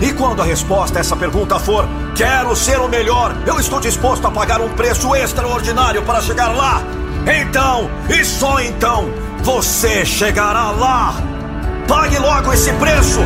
E 0.00 0.12
quando 0.14 0.40
a 0.40 0.44
resposta 0.46 0.98
a 0.98 1.00
essa 1.00 1.14
pergunta 1.14 1.58
for: 1.58 1.86
Quero 2.14 2.56
ser 2.56 2.80
o 2.80 2.88
melhor, 2.88 3.36
eu 3.46 3.60
estou 3.60 3.78
disposto 3.80 4.26
a 4.26 4.30
pagar 4.30 4.62
um 4.62 4.70
preço 4.70 5.14
extraordinário 5.14 6.02
para 6.04 6.22
chegar 6.22 6.48
lá. 6.56 6.82
Então, 7.26 7.90
e 8.08 8.24
só 8.24 8.60
então, 8.60 9.12
você 9.42 10.06
chegará 10.06 10.70
lá. 10.70 11.14
Pague 11.86 12.18
logo 12.18 12.50
esse 12.50 12.72
preço. 12.72 13.20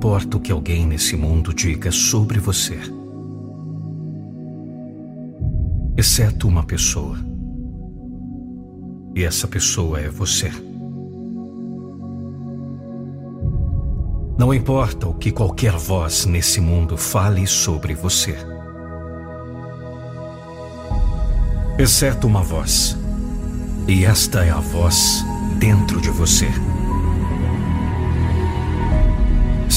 Importa 0.00 0.38
o 0.38 0.40
que 0.40 0.50
alguém 0.50 0.86
nesse 0.86 1.14
mundo 1.14 1.52
diga 1.52 1.92
sobre 1.92 2.38
você, 2.40 2.78
exceto 5.94 6.48
uma 6.48 6.62
pessoa. 6.62 7.18
E 9.14 9.22
essa 9.22 9.46
pessoa 9.46 10.00
é 10.00 10.08
você. 10.08 10.50
Não 14.38 14.54
importa 14.54 15.06
o 15.06 15.12
que 15.12 15.30
qualquer 15.30 15.72
voz 15.72 16.24
nesse 16.24 16.62
mundo 16.62 16.96
fale 16.96 17.46
sobre 17.46 17.92
você, 17.92 18.34
exceto 21.78 22.26
uma 22.26 22.42
voz. 22.42 22.96
E 23.86 24.06
esta 24.06 24.46
é 24.46 24.50
a 24.50 24.60
voz 24.60 25.22
dentro 25.58 26.00
de 26.00 26.08
você. 26.08 26.48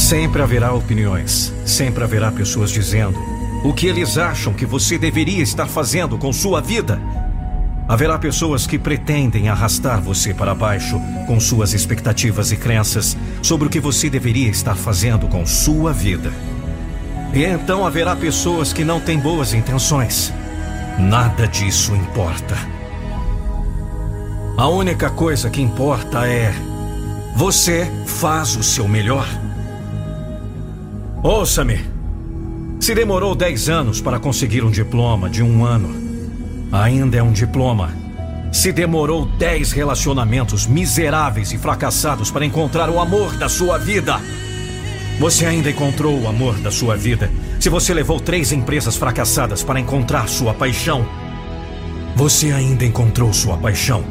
Sempre 0.04 0.42
haverá 0.42 0.74
opiniões, 0.74 1.54
sempre 1.66 2.04
haverá 2.04 2.30
pessoas 2.30 2.70
dizendo 2.70 3.18
o 3.64 3.72
que 3.72 3.88
eles 3.88 4.18
acham 4.18 4.54
que 4.54 4.66
você 4.66 4.98
deveria 4.98 5.42
estar 5.42 5.66
fazendo 5.66 6.18
com 6.18 6.34
sua 6.34 6.60
vida. 6.60 7.02
Haverá 7.88 8.20
pessoas 8.20 8.68
que 8.68 8.78
pretendem 8.78 9.48
arrastar 9.48 10.02
você 10.02 10.34
para 10.34 10.54
baixo 10.54 11.00
com 11.26 11.40
suas 11.40 11.74
expectativas 11.74 12.52
e 12.52 12.58
crenças 12.58 13.16
sobre 13.42 13.68
o 13.68 13.70
que 13.70 13.80
você 13.80 14.10
deveria 14.10 14.50
estar 14.50 14.76
fazendo 14.76 15.26
com 15.30 15.46
sua 15.46 15.94
vida. 15.94 16.34
E 17.34 17.46
então 17.46 17.86
haverá 17.86 18.14
pessoas 18.14 18.74
que 18.74 18.84
não 18.84 19.00
têm 19.00 19.18
boas 19.18 19.54
intenções. 19.54 20.34
Nada 21.00 21.48
disso 21.48 21.96
importa. 21.96 22.58
A 24.58 24.68
única 24.68 25.10
coisa 25.10 25.50
que 25.50 25.62
importa 25.62 26.28
é 26.28 26.54
você 27.38 27.90
faz 28.06 28.58
o 28.58 28.64
seu 28.64 28.86
melhor. 28.86 29.26
Ouça-me. 31.24 31.80
Se 32.80 32.94
demorou 32.94 33.34
10 33.34 33.70
anos 33.70 34.02
para 34.02 34.20
conseguir 34.20 34.64
um 34.64 34.70
diploma 34.70 35.30
de 35.30 35.42
um 35.42 35.66
ano, 35.66 36.04
Ainda 36.74 37.18
é 37.18 37.22
um 37.22 37.32
diploma. 37.32 37.94
Se 38.52 38.72
demorou 38.72 39.28
dez 39.28 39.72
relacionamentos 39.72 40.66
miseráveis 40.66 41.52
e 41.52 41.58
fracassados 41.60 42.32
para 42.32 42.44
encontrar 42.44 42.90
o 42.90 43.00
amor 43.00 43.38
da 43.38 43.48
sua 43.48 43.78
vida. 43.78 44.20
Você 45.20 45.46
ainda 45.46 45.70
encontrou 45.70 46.20
o 46.20 46.28
amor 46.28 46.56
da 46.56 46.72
sua 46.72 46.98
vida. 46.98 47.30
Se 47.60 47.70
você 47.70 47.94
levou 47.94 48.20
três 48.20 48.52
empresas 48.52 48.96
fracassadas 48.96 49.64
para 49.64 49.80
encontrar 49.80 50.28
sua 50.28 50.52
paixão, 50.52 51.06
você 52.16 52.52
ainda 52.52 52.84
encontrou 52.84 53.32
sua 53.32 53.56
paixão. 53.56 54.04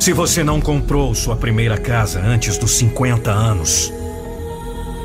Se 0.00 0.12
você 0.12 0.42
não 0.42 0.60
comprou 0.60 1.14
sua 1.14 1.36
primeira 1.36 1.78
casa 1.78 2.20
antes 2.20 2.58
dos 2.58 2.72
50 2.72 3.30
anos, 3.30 3.92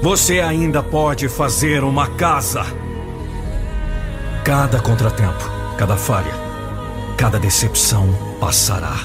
você 0.01 0.39
ainda 0.39 0.83
pode 0.83 1.27
fazer 1.27 1.83
uma 1.83 2.07
casa. 2.07 2.63
Cada 4.43 4.79
contratempo, 4.79 5.49
cada 5.77 5.97
falha, 5.97 6.33
cada 7.17 7.39
decepção 7.39 8.07
passará. 8.39 8.95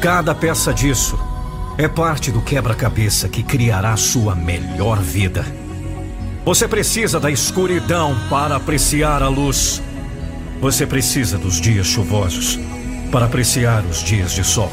Cada 0.00 0.34
peça 0.34 0.74
disso 0.74 1.18
é 1.78 1.86
parte 1.86 2.32
do 2.32 2.42
quebra-cabeça 2.42 3.28
que 3.28 3.42
criará 3.42 3.96
sua 3.96 4.34
melhor 4.34 4.98
vida. 4.98 5.44
Você 6.44 6.66
precisa 6.66 7.20
da 7.20 7.30
escuridão 7.30 8.16
para 8.28 8.56
apreciar 8.56 9.22
a 9.22 9.28
luz. 9.28 9.80
Você 10.60 10.84
precisa 10.84 11.38
dos 11.38 11.60
dias 11.60 11.86
chuvosos 11.86 12.58
para 13.12 13.26
apreciar 13.26 13.84
os 13.84 14.02
dias 14.02 14.32
de 14.32 14.42
sol. 14.42 14.70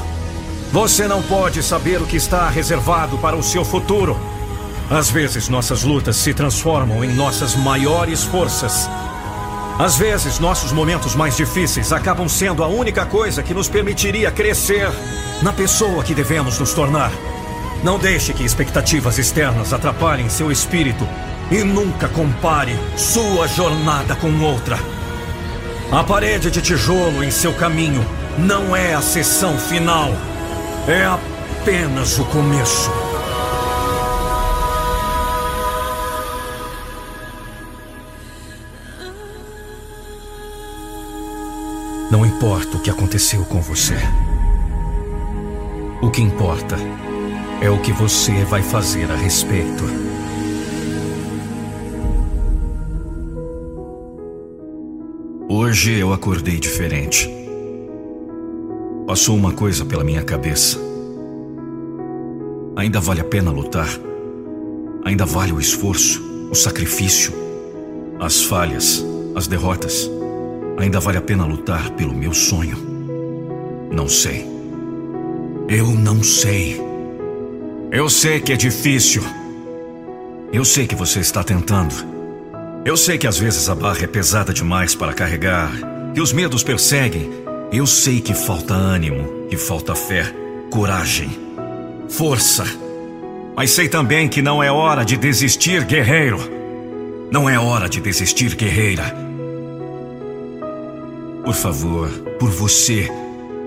Você 0.72 1.08
não 1.08 1.22
pode 1.22 1.62
saber 1.62 2.02
o 2.02 2.06
que 2.06 2.18
está 2.18 2.50
reservado 2.50 3.18
para 3.20 3.36
o 3.36 3.44
seu 3.44 3.64
futuro 3.64 4.18
às 4.90 5.12
vezes, 5.12 5.50
nossas 5.50 5.84
lutas 5.84 6.16
se 6.16 6.34
transformam 6.34 7.04
em 7.04 7.14
nossas 7.14 7.56
maiores 7.56 8.24
forças. 8.24 8.90
Às 9.78 9.96
vezes, 9.96 10.40
nossos 10.40 10.72
momentos 10.72 11.14
mais 11.14 11.38
difíceis 11.38 11.94
acabam 11.94 12.28
sendo 12.28 12.64
a 12.64 12.68
única 12.68 13.06
coisa 13.06 13.44
que 13.44 13.54
nos 13.54 13.70
permitiria 13.70 14.32
crescer 14.32 14.90
na 15.44 15.54
pessoa 15.54 16.04
que 16.04 16.16
devemos 16.16 16.58
nos 16.58 16.74
tornar. 16.74 17.12
Não 17.84 18.00
deixe 18.00 18.34
que 18.34 18.44
expectativas 18.44 19.20
externas 19.20 19.74
atrapalhem 19.74 20.28
seu 20.28 20.52
espírito 20.52 21.08
e 21.52 21.64
nunca 21.64 22.10
compare 22.10 22.76
sua 22.98 23.48
jornada 23.48 24.16
com 24.16 24.42
outra. 24.42 24.80
A 25.92 26.04
parede 26.04 26.50
de 26.50 26.62
tijolo 26.62 27.24
em 27.24 27.30
seu 27.30 27.54
caminho 27.54 28.04
não 28.40 28.76
é 28.76 28.96
a 28.96 29.02
sessão 29.02 29.58
final, 29.58 30.12
é 30.88 31.06
apenas 31.06 32.18
o 32.18 32.26
começo. 32.26 32.92
Não 42.12 42.26
importa 42.26 42.76
o 42.76 42.80
que 42.80 42.90
aconteceu 42.90 43.46
com 43.46 43.62
você. 43.62 43.94
O 46.02 46.10
que 46.10 46.24
importa 46.24 46.76
é 47.62 47.70
o 47.70 47.80
que 47.80 47.92
você 47.92 48.44
vai 48.46 48.64
fazer 48.64 49.12
a 49.12 49.16
respeito. 49.16 49.84
Hoje 55.48 56.00
eu 56.00 56.12
acordei 56.12 56.60
diferente. 56.60 57.30
Passou 59.06 59.36
uma 59.36 59.54
coisa 59.54 59.86
pela 59.86 60.04
minha 60.04 60.24
cabeça. 60.24 60.80
Ainda 62.76 63.00
vale 63.00 63.22
a 63.22 63.26
pena 63.26 63.52
lutar. 63.52 63.90
Ainda 65.06 65.28
vale 65.28 65.52
o 65.52 65.60
esforço, 65.60 66.24
o 66.50 66.56
sacrifício, 66.56 67.32
as 68.20 68.42
falhas, 68.42 69.06
as 69.36 69.46
derrotas. 69.46 70.10
Ainda 70.80 71.00
vale 71.02 71.18
a 71.18 71.22
pena 71.22 71.46
lutar 71.46 71.90
pelo 71.92 72.14
meu 72.14 72.34
sonho? 72.34 72.78
Não 73.92 74.08
sei. 74.08 74.48
Eu 75.68 75.88
não 75.88 76.24
sei. 76.24 76.82
Eu 77.92 78.10
sei 78.10 78.40
que 78.40 78.54
é 78.54 78.56
difícil. 78.56 79.22
Eu 80.54 80.64
sei 80.64 80.88
que 80.88 80.96
você 80.96 81.20
está 81.20 81.44
tentando. 81.44 81.94
Eu 82.86 82.96
sei 82.96 83.18
que 83.18 83.28
às 83.28 83.38
vezes 83.38 83.70
a 83.70 83.76
barra 83.76 84.04
é 84.04 84.08
pesada 84.08 84.54
demais 84.54 84.96
para 84.96 85.14
carregar, 85.14 85.70
que 86.14 86.22
os 86.22 86.32
medos 86.32 86.64
perseguem. 86.64 87.30
Eu 87.74 87.86
sei 87.86 88.22
que 88.22 88.34
falta 88.34 88.74
ânimo, 88.74 89.48
que 89.50 89.58
falta 89.58 89.94
fé, 89.94 90.34
coragem, 90.72 91.30
força. 92.08 92.64
Mas 93.54 93.72
sei 93.72 93.90
também 93.90 94.30
que 94.30 94.42
não 94.42 94.64
é 94.64 94.72
hora 94.72 95.04
de 95.04 95.18
desistir, 95.18 95.84
guerreiro. 95.84 96.40
Não 97.30 97.50
é 97.50 97.60
hora 97.60 97.90
de 97.90 98.00
desistir, 98.00 98.56
guerreira. 98.56 99.29
Por 101.50 101.56
favor, 101.56 102.10
por 102.38 102.52
você, 102.52 103.10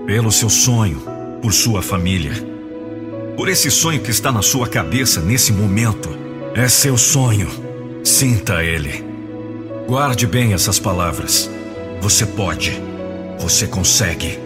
pelo 0.05 0.31
seu 0.31 0.49
sonho, 0.49 1.03
por 1.41 1.51
sua 1.51 1.81
família. 1.81 2.31
Por 3.35 3.49
esse 3.49 3.69
sonho 3.69 3.99
que 3.99 4.09
está 4.09 4.31
na 4.31 4.41
sua 4.41 4.69
cabeça 4.69 5.19
nesse 5.19 5.51
momento. 5.51 6.09
É 6.55 6.69
seu 6.69 6.97
sonho. 6.97 7.49
Sinta 8.01 8.63
ele. 8.63 9.03
Guarde 9.85 10.25
bem 10.25 10.53
essas 10.53 10.79
palavras. 10.79 11.51
Você 11.99 12.25
pode. 12.25 12.81
Você 13.39 13.67
consegue. 13.67 14.39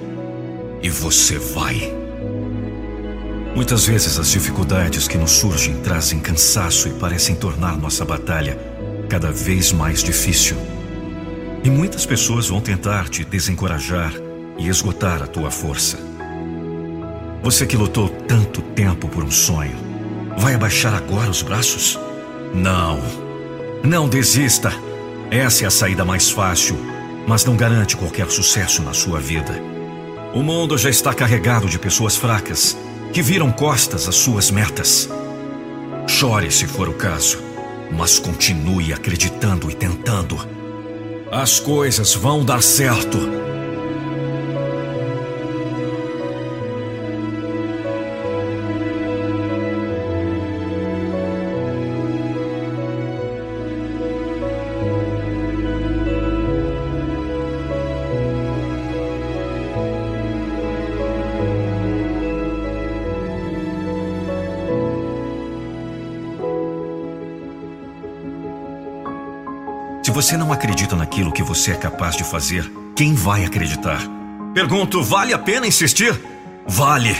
E 0.82 0.90
você 0.90 1.38
vai. 1.38 1.94
Muitas 3.54 3.86
vezes 3.86 4.18
as 4.18 4.32
dificuldades 4.32 5.08
que 5.08 5.16
nos 5.16 5.30
surgem 5.30 5.76
trazem 5.84 6.20
cansaço 6.20 6.88
e 6.88 6.94
parecem 6.94 7.36
tornar 7.36 7.78
nossa 7.78 8.04
batalha 8.04 8.58
cada 9.08 9.32
vez 9.32 9.72
mais 9.72 10.02
difícil. 10.02 10.58
E 11.68 11.70
muitas 11.70 12.06
pessoas 12.06 12.48
vão 12.48 12.62
tentar 12.62 13.10
te 13.10 13.26
desencorajar 13.26 14.14
e 14.58 14.70
esgotar 14.70 15.22
a 15.22 15.28
tua 15.28 15.52
força. 15.52 15.98
Você 17.44 17.66
que 17.66 17.76
lutou 17.76 18.08
tanto 18.08 18.62
tempo 18.62 19.10
por 19.10 19.22
um 19.22 19.30
sonho, 19.30 19.76
vai 20.38 20.54
abaixar 20.54 20.94
agora 20.94 21.30
os 21.30 21.42
braços? 21.42 22.00
Não. 22.54 23.02
Não 23.84 24.08
desista. 24.08 24.72
Essa 25.30 25.66
é 25.66 25.68
a 25.68 25.70
saída 25.70 26.06
mais 26.06 26.30
fácil, 26.30 26.78
mas 27.28 27.44
não 27.44 27.58
garante 27.58 27.98
qualquer 27.98 28.32
sucesso 28.32 28.82
na 28.82 28.94
sua 28.94 29.20
vida. 29.20 29.62
O 30.34 30.42
mundo 30.42 30.78
já 30.78 30.90
está 30.90 31.14
carregado 31.14 31.68
de 31.68 31.78
pessoas 31.78 32.16
fracas 32.16 32.78
que 33.12 33.22
viram 33.22 33.52
costas 33.52 34.08
às 34.08 34.16
suas 34.16 34.50
metas. 34.50 35.10
Chore 36.08 36.50
se 36.50 36.66
for 36.66 36.88
o 36.88 36.94
caso, 36.94 37.44
mas 37.92 38.20
continue 38.20 38.94
acreditando 38.94 39.70
e 39.70 39.76
tentando 39.76 40.56
as 41.32 41.60
coisas 41.60 42.14
vão 42.14 42.44
dar 42.44 42.62
certo. 42.62 43.18
Você 70.28 70.36
não 70.36 70.52
acredita 70.52 70.94
naquilo 70.94 71.32
que 71.32 71.42
você 71.42 71.72
é 71.72 71.76
capaz 71.76 72.14
de 72.18 72.24
fazer, 72.26 72.70
quem 72.98 73.14
vai 73.14 73.46
acreditar? 73.46 74.02
Pergunto: 74.54 75.02
vale 75.02 75.34
a 75.34 75.40
pena 75.40 75.66
insistir? 75.66 76.20
Vale. 76.68 77.16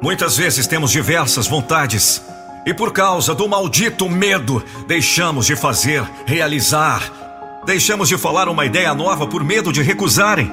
Muitas 0.00 0.38
vezes 0.38 0.66
temos 0.66 0.90
diversas 0.90 1.46
vontades 1.46 2.22
e, 2.64 2.72
por 2.72 2.94
causa 2.94 3.34
do 3.34 3.46
maldito 3.46 4.08
medo, 4.08 4.64
deixamos 4.86 5.44
de 5.44 5.54
fazer, 5.54 6.02
realizar. 6.24 7.12
Deixamos 7.66 8.08
de 8.08 8.16
falar 8.16 8.48
uma 8.48 8.64
ideia 8.64 8.94
nova 8.94 9.26
por 9.26 9.44
medo 9.44 9.70
de 9.70 9.82
recusarem. 9.82 10.50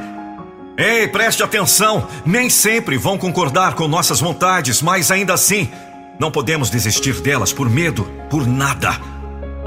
Ei, 0.77 1.07
preste 1.07 1.41
atenção! 1.41 2.05
Nem 2.25 2.49
sempre 2.49 2.97
vão 2.97 3.17
concordar 3.17 3.75
com 3.75 3.87
nossas 3.87 4.19
vontades, 4.19 4.81
mas 4.81 5.09
ainda 5.09 5.33
assim, 5.33 5.71
não 6.19 6.31
podemos 6.31 6.69
desistir 6.69 7.21
delas 7.21 7.53
por 7.53 7.69
medo, 7.69 8.03
por 8.29 8.45
nada. 8.45 9.16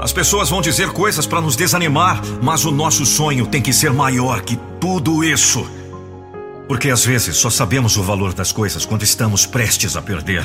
As 0.01 0.11
pessoas 0.11 0.49
vão 0.49 0.63
dizer 0.63 0.89
coisas 0.89 1.27
para 1.27 1.39
nos 1.39 1.55
desanimar, 1.55 2.23
mas 2.41 2.65
o 2.65 2.71
nosso 2.71 3.05
sonho 3.05 3.45
tem 3.45 3.61
que 3.61 3.71
ser 3.71 3.93
maior 3.93 4.41
que 4.41 4.57
tudo 4.79 5.23
isso. 5.23 5.63
Porque 6.67 6.89
às 6.89 7.05
vezes 7.05 7.35
só 7.35 7.51
sabemos 7.51 7.97
o 7.97 8.01
valor 8.01 8.33
das 8.33 8.51
coisas 8.51 8.83
quando 8.83 9.03
estamos 9.03 9.45
prestes 9.45 9.95
a 9.95 10.01
perder. 10.01 10.43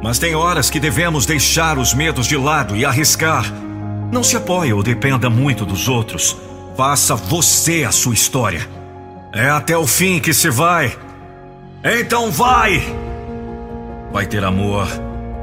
Mas 0.00 0.20
tem 0.20 0.36
horas 0.36 0.70
que 0.70 0.78
devemos 0.78 1.26
deixar 1.26 1.78
os 1.78 1.92
medos 1.94 2.28
de 2.28 2.36
lado 2.36 2.76
e 2.76 2.84
arriscar. 2.84 3.44
Não 4.12 4.22
se 4.22 4.36
apoie 4.36 4.72
ou 4.72 4.84
dependa 4.84 5.28
muito 5.28 5.66
dos 5.66 5.88
outros. 5.88 6.36
Faça 6.76 7.16
você 7.16 7.82
a 7.82 7.90
sua 7.90 8.14
história. 8.14 8.68
É 9.32 9.50
até 9.50 9.76
o 9.76 9.84
fim 9.84 10.20
que 10.20 10.32
se 10.32 10.48
vai. 10.48 10.96
Então 11.82 12.30
vai! 12.30 12.84
Vai 14.12 14.26
ter 14.26 14.44
amor, 14.44 14.86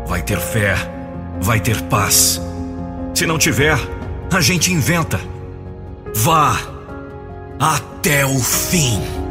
vai 0.08 0.22
ter 0.22 0.40
fé, 0.40 0.76
vai 1.42 1.60
ter 1.60 1.82
paz. 1.84 2.42
Se 3.14 3.26
não 3.26 3.38
tiver, 3.38 3.78
a 4.32 4.42
gente 4.42 4.72
inventa. 4.72 5.20
Vá! 6.16 6.74
até 7.60 8.26
o 8.26 8.40
fim. 8.40 9.23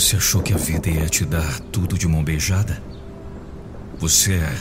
Você 0.00 0.16
achou 0.16 0.42
que 0.42 0.54
a 0.54 0.56
vida 0.56 0.88
ia 0.88 1.06
te 1.06 1.26
dar 1.26 1.60
tudo 1.70 1.98
de 1.98 2.08
mão 2.08 2.24
beijada? 2.24 2.82
Você 3.98 4.32
é, 4.32 4.56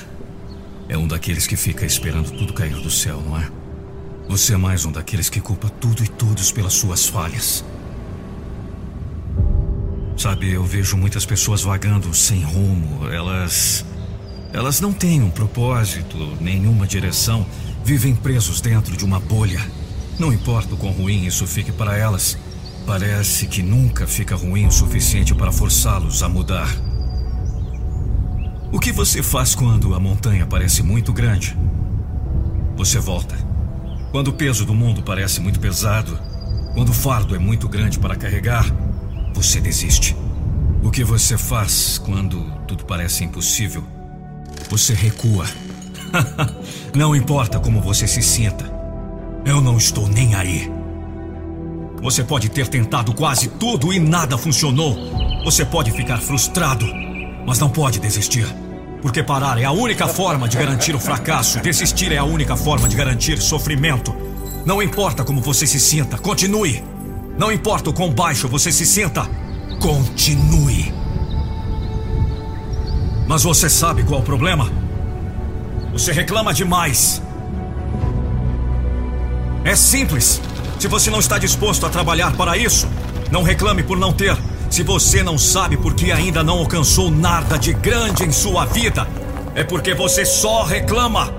é 0.90 0.98
um 0.98 1.08
daqueles 1.08 1.48
que 1.48 1.56
fica 1.56 1.86
esperando 1.86 2.30
tudo 2.30 2.54
cair 2.54 2.74
do 2.74 2.92
céu, 2.92 3.24
não 3.26 3.40
é? 3.40 3.50
Você 4.28 4.54
é 4.54 4.58
mais 4.58 4.84
um 4.84 4.92
daqueles 4.92 5.30
que 5.30 5.40
culpa 5.40 5.70
tudo 5.70 6.04
e 6.04 6.10
todos 6.10 6.52
pelas 6.52 6.74
suas 6.74 7.08
falhas. 7.08 7.64
Sabe, 10.18 10.52
eu 10.52 10.66
vejo 10.66 10.98
muitas 10.98 11.26
pessoas 11.26 11.62
vagando 11.62 12.14
sem 12.14 12.44
rumo. 12.44 13.08
Elas. 13.08 13.86
Elas 14.52 14.82
não 14.82 14.92
têm 14.92 15.22
um 15.22 15.30
propósito, 15.30 16.18
nenhuma 16.42 16.86
direção. 16.86 17.46
Vivem 17.86 18.14
presos 18.14 18.60
dentro 18.60 18.98
de 18.98 19.06
uma 19.06 19.22
bolha. 19.22 19.66
Não 20.20 20.34
importa 20.34 20.76
o 20.76 20.78
quão 20.78 20.92
ruim 20.92 21.26
isso 21.26 21.48
fique 21.48 21.72
para 21.72 21.98
elas. 21.98 22.38
Parece 22.86 23.48
que 23.48 23.62
nunca 23.62 24.08
fica 24.08 24.36
ruim 24.36 24.66
o 24.66 24.72
suficiente 24.72 25.36
para 25.36 25.52
forçá-los 25.52 26.24
a 26.24 26.30
mudar. 26.30 26.70
O 28.72 28.80
que 28.80 28.92
você 28.92 29.24
faz 29.24 29.56
quando 29.56 29.94
a 29.96 30.00
montanha 30.00 30.46
parece 30.46 30.84
muito 30.84 31.12
grande? 31.12 31.58
Você 32.76 33.00
volta. 33.00 33.36
Quando 34.12 34.30
o 34.30 34.34
peso 34.34 34.66
do 34.66 34.74
mundo 34.74 35.04
parece 35.04 35.40
muito 35.40 35.60
pesado, 35.60 36.18
quando 36.74 36.90
o 36.90 36.94
fardo 36.94 37.36
é 37.36 37.40
muito 37.40 37.68
grande 37.68 38.00
para 38.00 38.16
carregar, 38.16 38.66
você 39.34 39.60
desiste. 39.60 40.16
O 40.84 40.90
que 40.90 41.04
você 41.04 41.38
faz 41.38 41.98
quando 41.98 42.42
tudo 42.68 42.86
parece 42.86 43.24
impossível? 43.24 43.84
Você 44.70 44.94
recua. 44.94 45.46
não 46.96 47.16
importa 47.16 47.60
como 47.60 47.82
você 47.82 48.08
se 48.08 48.22
sinta. 48.22 48.66
Eu 49.46 49.62
não 49.62 49.78
estou 49.78 50.08
nem 50.08 50.36
aí. 50.36 50.79
Você 52.02 52.24
pode 52.24 52.50
ter 52.50 52.68
tentado 52.68 53.14
quase 53.14 53.50
tudo 53.50 53.91
e 53.91 54.00
nada 54.00 54.38
funcionou. 54.38 54.95
Você 55.43 55.66
pode 55.66 55.91
ficar 55.91 56.20
frustrado, 56.20 56.86
mas 57.45 57.60
não 57.60 57.70
pode 57.70 58.00
desistir. 58.00 58.47
Porque 59.02 59.22
parar 59.22 59.60
é 59.60 59.66
a 59.66 59.72
única 59.72 60.08
forma 60.08 60.47
de 60.47 60.58
garantir 60.58 60.95
o 60.95 61.00
fracasso. 61.00 61.60
Desistir 61.60 62.12
é 62.12 62.18
a 62.18 62.24
única 62.24 62.56
forma 62.56 62.88
de 62.88 62.95
garantir 62.95 63.41
sofrimento. 63.41 64.16
Não 64.66 64.82
importa 64.82 65.24
como 65.24 65.41
você 65.41 65.68
se 65.68 65.80
sinta, 65.80 66.18
continue. 66.18 66.84
Não 67.38 67.52
importa 67.52 67.89
o 67.89 67.93
quão 67.93 68.12
baixo 68.12 68.47
você 68.47 68.72
se 68.72 68.86
sinta, 68.86 69.26
continue. 69.80 70.93
Mas 73.28 73.43
você 73.43 73.70
sabe 73.70 74.04
qual 74.04 74.20
é 74.20 74.24
o 74.24 74.26
problema? 74.26 74.70
Você 75.91 76.12
reclama 76.12 76.54
demais. 76.54 77.22
É 79.64 79.76
simples. 79.76 80.41
Se 80.80 80.88
você 80.88 81.12
não 81.12 81.20
está 81.20 81.38
disposto 81.38 81.86
a 81.86 81.90
trabalhar 81.90 82.38
para 82.38 82.58
isso, 82.58 82.88
não 83.30 83.44
reclame 83.44 83.84
por 83.84 84.00
não 84.00 84.14
ter. 84.14 84.36
Se 84.70 84.82
você 84.82 85.22
não 85.22 85.38
sabe 85.38 85.76
por 85.76 85.94
que 85.94 86.10
ainda 86.10 86.42
não 86.42 86.60
alcançou 86.60 87.12
nada 87.12 87.60
de 87.60 87.74
grande 87.74 88.24
em 88.24 88.32
sua 88.32 88.66
vida, 88.66 89.06
é 89.54 89.62
porque 89.62 89.94
você 89.94 90.26
só 90.26 90.64
reclama. 90.64 91.34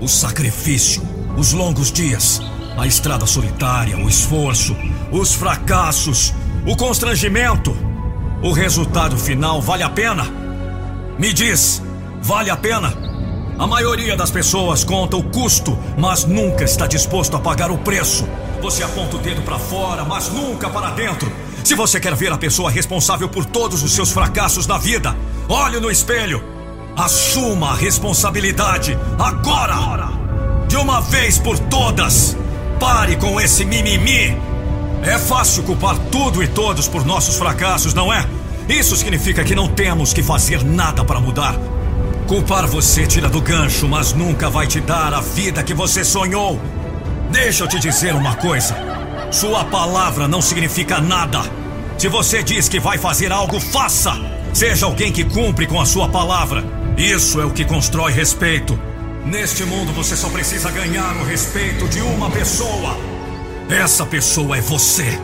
O 0.00 0.08
sacrifício, 0.08 1.00
os 1.36 1.52
longos 1.52 1.92
dias, 1.92 2.42
a 2.76 2.84
estrada 2.84 3.24
solitária, 3.24 3.96
o 3.96 4.08
esforço, 4.08 4.76
os 5.12 5.32
fracassos, 5.32 6.34
o 6.66 6.74
constrangimento. 6.74 7.76
O 8.42 8.50
resultado 8.50 9.16
final 9.16 9.62
vale 9.62 9.84
a 9.84 9.90
pena? 9.90 10.26
Me 11.16 11.32
diz, 11.32 11.80
vale 12.20 12.50
a 12.50 12.56
pena? 12.56 12.92
A 13.60 13.66
maioria 13.66 14.16
das 14.16 14.32
pessoas 14.32 14.82
conta 14.82 15.16
o 15.16 15.22
custo, 15.22 15.78
mas 15.96 16.24
nunca 16.24 16.64
está 16.64 16.88
disposto 16.88 17.36
a 17.36 17.40
pagar 17.40 17.70
o 17.70 17.78
preço. 17.78 18.26
Você 18.62 18.84
aponta 18.84 19.16
o 19.16 19.18
dedo 19.18 19.42
para 19.42 19.58
fora, 19.58 20.04
mas 20.04 20.28
nunca 20.28 20.70
para 20.70 20.90
dentro. 20.90 21.30
Se 21.64 21.74
você 21.74 21.98
quer 21.98 22.14
ver 22.14 22.30
a 22.32 22.38
pessoa 22.38 22.70
responsável 22.70 23.28
por 23.28 23.44
todos 23.44 23.82
os 23.82 23.92
seus 23.92 24.12
fracassos 24.12 24.68
na 24.68 24.78
vida, 24.78 25.16
olhe 25.48 25.80
no 25.80 25.90
espelho. 25.90 26.42
Assuma 26.96 27.70
a 27.70 27.74
responsabilidade 27.74 28.96
agora! 29.18 30.12
De 30.68 30.76
uma 30.76 31.00
vez 31.00 31.38
por 31.38 31.58
todas! 31.58 32.36
Pare 32.78 33.16
com 33.16 33.40
esse 33.40 33.64
mimimi! 33.64 34.36
É 35.02 35.18
fácil 35.18 35.64
culpar 35.64 35.98
tudo 36.12 36.40
e 36.40 36.46
todos 36.46 36.86
por 36.86 37.04
nossos 37.04 37.36
fracassos, 37.36 37.92
não 37.92 38.12
é? 38.12 38.24
Isso 38.68 38.94
significa 38.94 39.42
que 39.42 39.56
não 39.56 39.66
temos 39.66 40.12
que 40.12 40.22
fazer 40.22 40.62
nada 40.64 41.04
para 41.04 41.18
mudar. 41.18 41.56
Culpar 42.28 42.68
você 42.68 43.08
tira 43.08 43.28
do 43.28 43.40
gancho, 43.40 43.88
mas 43.88 44.12
nunca 44.12 44.48
vai 44.48 44.68
te 44.68 44.80
dar 44.80 45.12
a 45.12 45.20
vida 45.20 45.64
que 45.64 45.74
você 45.74 46.04
sonhou. 46.04 46.60
Deixa 47.32 47.64
eu 47.64 47.68
te 47.68 47.78
dizer 47.78 48.14
uma 48.14 48.36
coisa. 48.36 48.76
Sua 49.30 49.64
palavra 49.64 50.28
não 50.28 50.42
significa 50.42 51.00
nada. 51.00 51.40
Se 51.96 52.06
você 52.06 52.42
diz 52.42 52.68
que 52.68 52.78
vai 52.78 52.98
fazer 52.98 53.32
algo, 53.32 53.58
faça. 53.58 54.12
Seja 54.52 54.84
alguém 54.84 55.10
que 55.10 55.24
cumpre 55.24 55.66
com 55.66 55.80
a 55.80 55.86
sua 55.86 56.10
palavra. 56.10 56.62
Isso 56.94 57.40
é 57.40 57.46
o 57.46 57.50
que 57.50 57.64
constrói 57.64 58.12
respeito. 58.12 58.78
Neste 59.24 59.64
mundo 59.64 59.94
você 59.94 60.14
só 60.14 60.28
precisa 60.28 60.70
ganhar 60.70 61.16
o 61.16 61.24
respeito 61.24 61.88
de 61.88 62.02
uma 62.02 62.30
pessoa. 62.30 62.98
Essa 63.70 64.04
pessoa 64.04 64.58
é 64.58 64.60
você. 64.60 65.18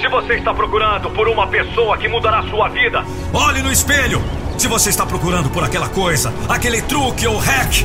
Se 0.00 0.08
você 0.08 0.36
está 0.36 0.54
procurando 0.54 1.10
por 1.10 1.28
uma 1.28 1.46
pessoa 1.48 1.98
que 1.98 2.08
mudará 2.08 2.42
sua 2.48 2.70
vida, 2.70 3.04
olhe 3.32 3.60
no 3.60 3.70
espelho. 3.70 4.22
Se 4.56 4.66
você 4.68 4.88
está 4.88 5.04
procurando 5.04 5.50
por 5.50 5.62
aquela 5.62 5.90
coisa, 5.90 6.32
aquele 6.48 6.80
truque 6.80 7.26
ou 7.26 7.36
hack, 7.36 7.84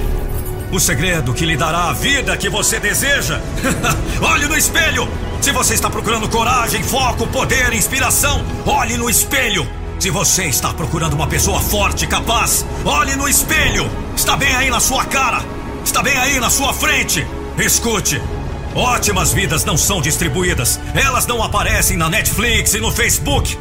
o 0.71 0.79
segredo 0.79 1.33
que 1.33 1.45
lhe 1.45 1.55
dará 1.55 1.89
a 1.89 1.93
vida 1.93 2.35
que 2.37 2.49
você 2.49 2.79
deseja. 2.79 3.39
olhe 4.21 4.47
no 4.47 4.57
espelho. 4.57 5.07
Se 5.41 5.51
você 5.51 5.75
está 5.75 5.89
procurando 5.89 6.27
coragem, 6.27 6.83
foco, 6.83 7.27
poder, 7.27 7.73
inspiração, 7.73 8.43
olhe 8.65 8.97
no 8.97 9.09
espelho. 9.09 9.67
Se 9.99 10.09
você 10.09 10.45
está 10.45 10.73
procurando 10.73 11.13
uma 11.13 11.27
pessoa 11.27 11.59
forte, 11.59 12.05
capaz, 12.05 12.65
olhe 12.85 13.15
no 13.15 13.27
espelho. 13.27 13.89
Está 14.15 14.35
bem 14.35 14.55
aí 14.55 14.69
na 14.69 14.79
sua 14.79 15.05
cara. 15.05 15.43
Está 15.83 16.03
bem 16.03 16.17
aí 16.17 16.39
na 16.39 16.49
sua 16.49 16.73
frente. 16.73 17.25
Escute. 17.57 18.21
Ótimas 18.75 19.33
vidas 19.33 19.65
não 19.65 19.77
são 19.77 20.01
distribuídas. 20.01 20.79
Elas 20.93 21.25
não 21.25 21.41
aparecem 21.41 21.97
na 21.97 22.09
Netflix 22.09 22.73
e 22.73 22.79
no 22.79 22.91
Facebook. 22.91 23.57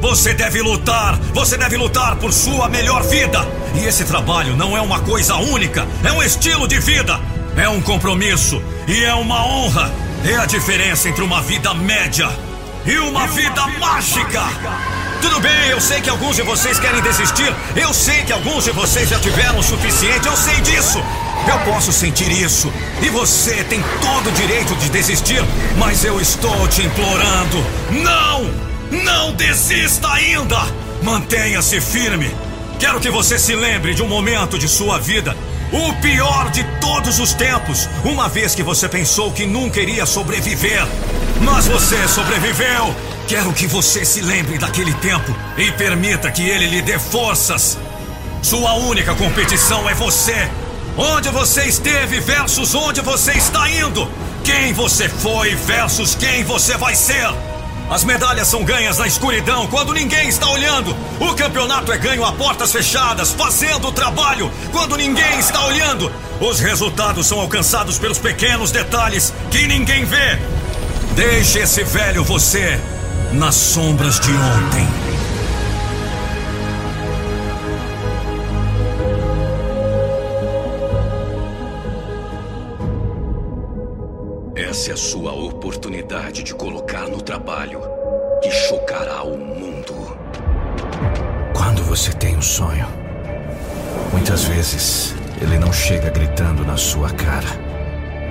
Você 0.00 0.32
deve 0.32 0.62
lutar, 0.62 1.18
você 1.34 1.58
deve 1.58 1.76
lutar 1.76 2.16
por 2.16 2.32
sua 2.32 2.68
melhor 2.68 3.02
vida. 3.02 3.46
E 3.74 3.84
esse 3.84 4.04
trabalho 4.04 4.56
não 4.56 4.76
é 4.76 4.80
uma 4.80 5.00
coisa 5.00 5.36
única, 5.36 5.86
é 6.02 6.10
um 6.10 6.22
estilo 6.22 6.66
de 6.66 6.78
vida, 6.78 7.20
é 7.56 7.68
um 7.68 7.80
compromisso 7.80 8.62
e 8.88 9.04
é 9.04 9.14
uma 9.14 9.46
honra. 9.46 9.92
É 10.24 10.36
a 10.36 10.46
diferença 10.46 11.08
entre 11.08 11.22
uma 11.22 11.40
vida 11.40 11.72
média 11.72 12.28
e 12.84 12.98
uma, 12.98 13.26
vida, 13.26 13.66
mágica. 13.78 14.42
Tudo 15.20 15.38
bem, 15.40 15.68
eu 15.68 15.80
sei 15.80 16.00
que 16.00 16.08
alguns 16.08 16.36
de 16.36 16.42
vocês 16.42 16.78
querem 16.78 17.00
desistir. 17.02 17.54
Eu 17.76 17.92
sei 17.92 18.22
que 18.22 18.32
alguns 18.32 18.64
de 18.64 18.70
vocês 18.70 19.08
já 19.08 19.18
tiveram 19.18 19.58
o 19.58 19.62
suficiente. 19.62 20.26
Eu 20.26 20.36
sei 20.36 20.60
disso. 20.62 20.98
Eu 21.46 21.58
posso 21.72 21.92
sentir 21.92 22.30
isso. 22.30 22.72
E 23.02 23.08
você 23.10 23.64
tem 23.64 23.82
todo 24.00 24.28
o 24.28 24.32
direito 24.32 24.74
de 24.76 24.88
desistir. 24.88 25.42
Mas 25.78 26.04
eu 26.04 26.20
estou 26.20 26.68
te 26.68 26.82
implorando. 26.82 27.64
Não! 28.02 28.69
Não 28.90 29.32
desista 29.32 30.08
ainda! 30.08 30.56
Mantenha-se 31.02 31.80
firme. 31.80 32.34
Quero 32.78 33.00
que 33.00 33.10
você 33.10 33.38
se 33.38 33.54
lembre 33.54 33.94
de 33.94 34.02
um 34.02 34.08
momento 34.08 34.58
de 34.58 34.68
sua 34.68 34.98
vida. 34.98 35.36
O 35.72 35.92
pior 36.00 36.50
de 36.50 36.64
todos 36.80 37.18
os 37.20 37.32
tempos. 37.32 37.88
Uma 38.04 38.28
vez 38.28 38.54
que 38.54 38.62
você 38.62 38.88
pensou 38.88 39.30
que 39.32 39.46
nunca 39.46 39.80
iria 39.80 40.04
sobreviver. 40.04 40.84
Mas 41.40 41.66
você 41.66 42.08
sobreviveu. 42.08 42.94
Quero 43.28 43.52
que 43.52 43.66
você 43.66 44.04
se 44.04 44.20
lembre 44.20 44.58
daquele 44.58 44.92
tempo 44.94 45.34
e 45.56 45.70
permita 45.72 46.30
que 46.30 46.42
ele 46.42 46.66
lhe 46.66 46.82
dê 46.82 46.98
forças. 46.98 47.78
Sua 48.42 48.74
única 48.74 49.14
competição 49.14 49.88
é 49.88 49.94
você. 49.94 50.48
Onde 50.96 51.28
você 51.28 51.64
esteve 51.64 52.18
versus 52.20 52.74
onde 52.74 53.00
você 53.00 53.32
está 53.32 53.70
indo. 53.70 54.10
Quem 54.42 54.72
você 54.72 55.08
foi 55.08 55.54
versus 55.54 56.14
quem 56.14 56.42
você 56.44 56.76
vai 56.76 56.94
ser. 56.94 57.28
As 57.90 58.04
medalhas 58.04 58.46
são 58.46 58.62
ganhas 58.62 58.98
na 58.98 59.08
escuridão, 59.08 59.66
quando 59.66 59.92
ninguém 59.92 60.28
está 60.28 60.48
olhando. 60.48 60.96
O 61.18 61.34
campeonato 61.34 61.90
é 61.90 61.98
ganho 61.98 62.24
a 62.24 62.30
portas 62.30 62.70
fechadas, 62.70 63.32
fazendo 63.32 63.88
o 63.88 63.92
trabalho, 63.92 64.48
quando 64.70 64.96
ninguém 64.96 65.40
está 65.40 65.66
olhando. 65.66 66.10
Os 66.40 66.60
resultados 66.60 67.26
são 67.26 67.40
alcançados 67.40 67.98
pelos 67.98 68.18
pequenos 68.18 68.70
detalhes 68.70 69.34
que 69.50 69.66
ninguém 69.66 70.04
vê. 70.04 70.38
Deixe 71.16 71.58
esse 71.58 71.82
velho 71.82 72.22
você 72.22 72.80
nas 73.32 73.56
sombras 73.56 74.20
de 74.20 74.30
ontem. 74.30 75.09
Essa 84.80 84.92
é 84.92 84.94
a 84.94 84.96
sua 84.96 85.34
oportunidade 85.34 86.42
de 86.42 86.54
colocar 86.54 87.06
no 87.06 87.20
trabalho 87.20 87.82
que 88.42 88.50
chocará 88.50 89.22
o 89.24 89.36
mundo. 89.36 90.16
Quando 91.54 91.84
você 91.84 92.10
tem 92.14 92.34
um 92.34 92.40
sonho, 92.40 92.86
muitas 94.10 94.44
vezes 94.44 95.14
ele 95.38 95.58
não 95.58 95.70
chega 95.70 96.08
gritando 96.08 96.64
na 96.64 96.78
sua 96.78 97.10
cara. 97.10 97.46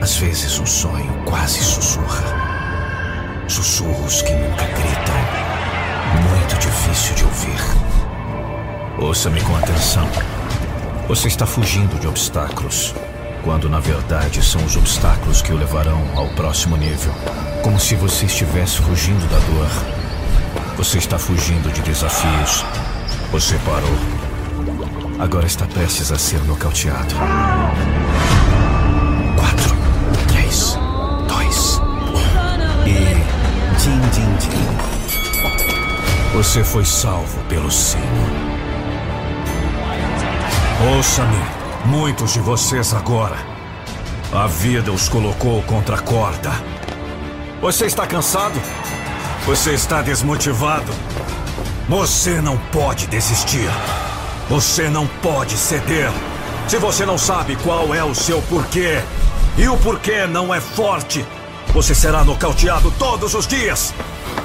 Às 0.01 0.17
vezes 0.17 0.57
um 0.57 0.65
sonho 0.65 1.23
quase 1.23 1.63
sussurra. 1.63 2.25
Sussurros 3.47 4.23
que 4.23 4.33
nunca 4.33 4.65
gritam. 4.65 5.19
Muito 6.31 6.57
difícil 6.57 7.13
de 7.13 7.25
ouvir. 7.25 7.59
Ouça-me 8.97 9.39
com 9.41 9.55
atenção. 9.55 10.09
Você 11.07 11.27
está 11.27 11.45
fugindo 11.45 11.99
de 11.99 12.07
obstáculos 12.07 12.95
quando 13.43 13.69
na 13.69 13.79
verdade 13.79 14.43
são 14.43 14.63
os 14.63 14.75
obstáculos 14.75 15.41
que 15.41 15.51
o 15.51 15.57
levarão 15.57 16.01
ao 16.15 16.27
próximo 16.29 16.75
nível. 16.77 17.13
Como 17.63 17.79
se 17.79 17.95
você 17.95 18.25
estivesse 18.25 18.81
fugindo 18.81 19.27
da 19.29 19.39
dor. 19.39 19.69
Você 20.77 20.97
está 20.97 21.17
fugindo 21.17 21.71
de 21.71 21.81
desafios. 21.81 22.63
Você 23.31 23.57
parou. 23.65 24.19
Agora 25.19 25.45
está 25.45 25.65
prestes 25.65 26.11
a 26.11 26.17
ser 26.17 26.41
nocauteado. 26.45 27.15
Quatro, 29.35 29.75
três, 30.27 30.77
dois, 31.27 31.77
um. 31.79 32.87
E. 32.87 33.39
Din, 33.77 33.99
din, 34.13 34.35
din. 34.37 34.89
Você 36.33 36.63
foi 36.63 36.85
salvo 36.85 37.43
pelo 37.49 37.69
sino. 37.69 38.03
Ouça-me. 40.95 41.58
Muitos 41.85 42.33
de 42.33 42.39
vocês 42.39 42.93
agora. 42.93 43.37
A 44.33 44.47
vida 44.47 44.91
os 44.91 45.07
colocou 45.07 45.61
contra 45.63 45.95
a 45.95 45.99
corda. 45.99 46.51
Você 47.61 47.85
está 47.85 48.05
cansado? 48.05 48.61
Você 49.45 49.71
está 49.71 50.01
desmotivado? 50.01 50.91
Você 51.87 52.41
não 52.41 52.57
pode 52.71 53.07
desistir. 53.07 53.69
Você 54.49 54.89
não 54.89 55.07
pode 55.07 55.57
ceder. 55.57 56.11
Se 56.67 56.77
você 56.77 57.05
não 57.05 57.17
sabe 57.17 57.55
qual 57.55 57.95
é 57.95 58.03
o 58.03 58.13
seu 58.13 58.41
porquê, 58.43 59.01
e 59.57 59.67
o 59.67 59.77
porquê 59.77 60.27
não 60.27 60.53
é 60.53 60.61
forte, 60.61 61.25
você 61.73 61.95
será 61.95 62.23
nocauteado 62.23 62.91
todos 62.99 63.33
os 63.33 63.47
dias. 63.47 63.93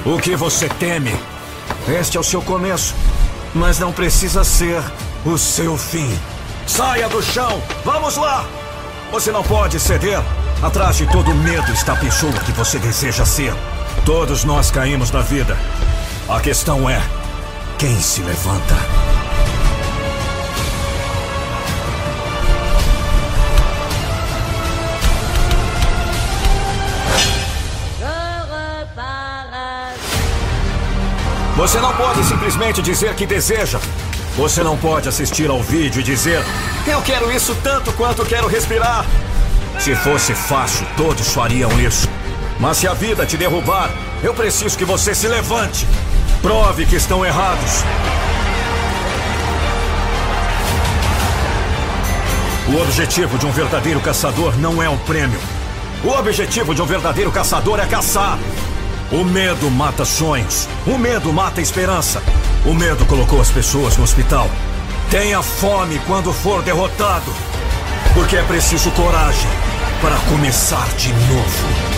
O 0.06 0.18
que 0.18 0.36
você 0.36 0.68
teme? 0.68 1.14
Este 1.88 2.16
é 2.16 2.20
o 2.20 2.24
seu 2.24 2.40
começo, 2.40 2.94
mas 3.54 3.78
não 3.78 3.92
precisa 3.92 4.44
ser 4.44 4.82
o 5.26 5.36
seu 5.36 5.76
fim. 5.76 6.08
Saia 6.66 7.08
do 7.08 7.22
chão! 7.22 7.62
Vamos 7.84 8.16
lá! 8.16 8.44
Você 9.12 9.30
não 9.30 9.42
pode 9.42 9.78
ceder. 9.78 10.20
Atrás 10.62 10.96
de 10.96 11.06
todo 11.06 11.34
medo 11.34 11.70
está 11.72 11.92
a 11.92 11.96
pessoa 11.96 12.32
que 12.32 12.52
você 12.52 12.78
deseja 12.78 13.24
ser. 13.24 13.54
Todos 14.04 14.44
nós 14.44 14.70
caímos 14.70 15.10
na 15.10 15.20
vida. 15.20 15.56
A 16.28 16.40
questão 16.40 16.88
é: 16.88 17.00
quem 17.78 18.00
se 18.00 18.22
levanta? 18.22 18.74
Você 31.56 31.78
não 31.78 31.94
pode 31.94 32.24
simplesmente 32.24 32.82
dizer 32.82 33.14
que 33.14 33.24
deseja. 33.24 33.78
Você 34.36 34.64
não 34.64 34.76
pode 34.76 35.08
assistir 35.08 35.48
ao 35.48 35.62
vídeo 35.62 36.00
e 36.00 36.02
dizer: 36.02 36.42
Eu 36.86 37.00
quero 37.02 37.30
isso 37.30 37.56
tanto 37.62 37.92
quanto 37.92 38.26
quero 38.26 38.48
respirar. 38.48 39.06
Se 39.78 39.94
fosse 39.94 40.34
fácil, 40.34 40.86
todos 40.96 41.32
fariam 41.32 41.70
isso. 41.80 42.08
Mas 42.58 42.78
se 42.78 42.88
a 42.88 42.94
vida 42.94 43.24
te 43.24 43.36
derrubar, 43.36 43.90
eu 44.22 44.34
preciso 44.34 44.76
que 44.76 44.84
você 44.84 45.14
se 45.14 45.28
levante. 45.28 45.86
Prove 46.42 46.84
que 46.84 46.96
estão 46.96 47.24
errados. 47.24 47.84
O 52.68 52.80
objetivo 52.80 53.38
de 53.38 53.46
um 53.46 53.52
verdadeiro 53.52 54.00
caçador 54.00 54.56
não 54.58 54.82
é 54.82 54.88
um 54.88 54.98
prêmio. 54.98 55.38
O 56.02 56.08
objetivo 56.08 56.74
de 56.74 56.82
um 56.82 56.86
verdadeiro 56.86 57.30
caçador 57.30 57.78
é 57.78 57.86
caçar. 57.86 58.38
O 59.12 59.22
medo 59.22 59.70
mata 59.70 60.04
sonhos. 60.04 60.68
O 60.86 60.98
medo 60.98 61.32
mata 61.32 61.60
esperança. 61.60 62.20
O 62.66 62.72
medo 62.72 63.04
colocou 63.04 63.42
as 63.42 63.50
pessoas 63.50 63.96
no 63.98 64.04
hospital. 64.04 64.48
Tenha 65.10 65.42
fome 65.42 66.00
quando 66.06 66.32
for 66.32 66.62
derrotado. 66.62 67.30
Porque 68.14 68.36
é 68.36 68.42
preciso 68.42 68.90
coragem 68.92 69.50
para 70.00 70.16
começar 70.30 70.88
de 70.96 71.12
novo. 71.12 71.94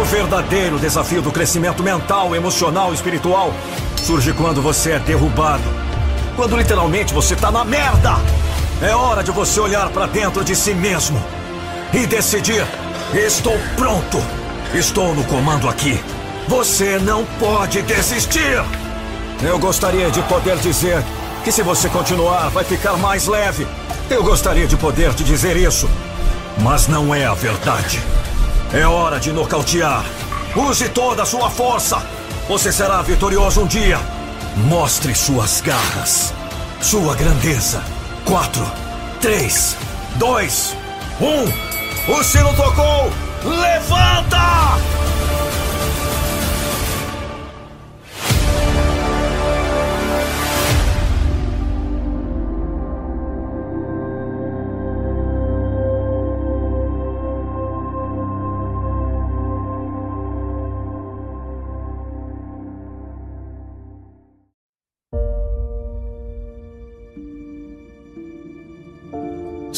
O 0.00 0.04
verdadeiro 0.04 0.78
desafio 0.78 1.20
do 1.20 1.32
crescimento 1.32 1.82
mental, 1.82 2.36
emocional 2.36 2.92
e 2.92 2.94
espiritual 2.94 3.52
surge 3.96 4.32
quando 4.32 4.62
você 4.62 4.92
é 4.92 4.98
derrubado. 5.00 5.64
Quando 6.36 6.56
literalmente 6.56 7.12
você 7.12 7.34
está 7.34 7.50
na 7.50 7.64
merda. 7.64 8.14
É 8.80 8.94
hora 8.94 9.24
de 9.24 9.32
você 9.32 9.58
olhar 9.58 9.88
para 9.90 10.06
dentro 10.06 10.44
de 10.44 10.54
si 10.54 10.72
mesmo 10.72 11.20
e 11.92 12.06
decidir: 12.06 12.64
estou 13.12 13.58
pronto. 13.76 14.22
Estou 14.72 15.12
no 15.16 15.24
comando 15.24 15.68
aqui. 15.68 16.00
Você 16.50 16.98
não 16.98 17.24
pode 17.38 17.80
desistir! 17.82 18.60
Eu 19.40 19.56
gostaria 19.56 20.10
de 20.10 20.20
poder 20.22 20.56
dizer 20.56 21.00
que 21.44 21.52
se 21.52 21.62
você 21.62 21.88
continuar, 21.88 22.48
vai 22.48 22.64
ficar 22.64 22.96
mais 22.96 23.28
leve. 23.28 23.64
Eu 24.10 24.24
gostaria 24.24 24.66
de 24.66 24.76
poder 24.76 25.14
te 25.14 25.22
dizer 25.22 25.56
isso. 25.56 25.88
Mas 26.58 26.88
não 26.88 27.14
é 27.14 27.24
a 27.24 27.34
verdade. 27.34 28.02
É 28.72 28.84
hora 28.84 29.20
de 29.20 29.30
nocautear. 29.30 30.04
Use 30.56 30.88
toda 30.88 31.22
a 31.22 31.24
sua 31.24 31.48
força. 31.48 32.02
Você 32.48 32.72
será 32.72 33.00
vitorioso 33.00 33.60
um 33.60 33.66
dia. 33.66 34.00
Mostre 34.56 35.14
suas 35.14 35.60
garras. 35.60 36.34
Sua 36.80 37.14
grandeza. 37.14 37.80
Quatro, 38.24 38.66
três, 39.20 39.76
dois, 40.16 40.76
um. 41.20 42.12
O 42.12 42.24
sino 42.24 42.52
tocou. 42.56 43.08
Levanta! 43.44 44.99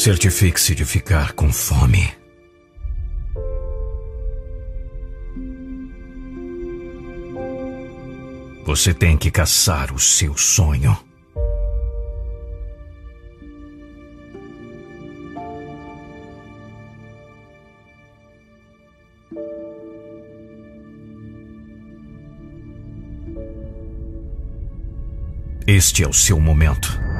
Certifique-se 0.03 0.75
de 0.75 0.83
ficar 0.83 1.31
com 1.31 1.49
fome. 1.49 2.13
Você 8.65 8.93
tem 8.93 9.15
que 9.15 9.31
caçar 9.31 9.93
o 9.93 9.99
seu 9.99 10.35
sonho. 10.35 10.97
Este 25.65 26.03
é 26.03 26.07
o 26.09 26.11
seu 26.11 26.41
momento. 26.41 27.12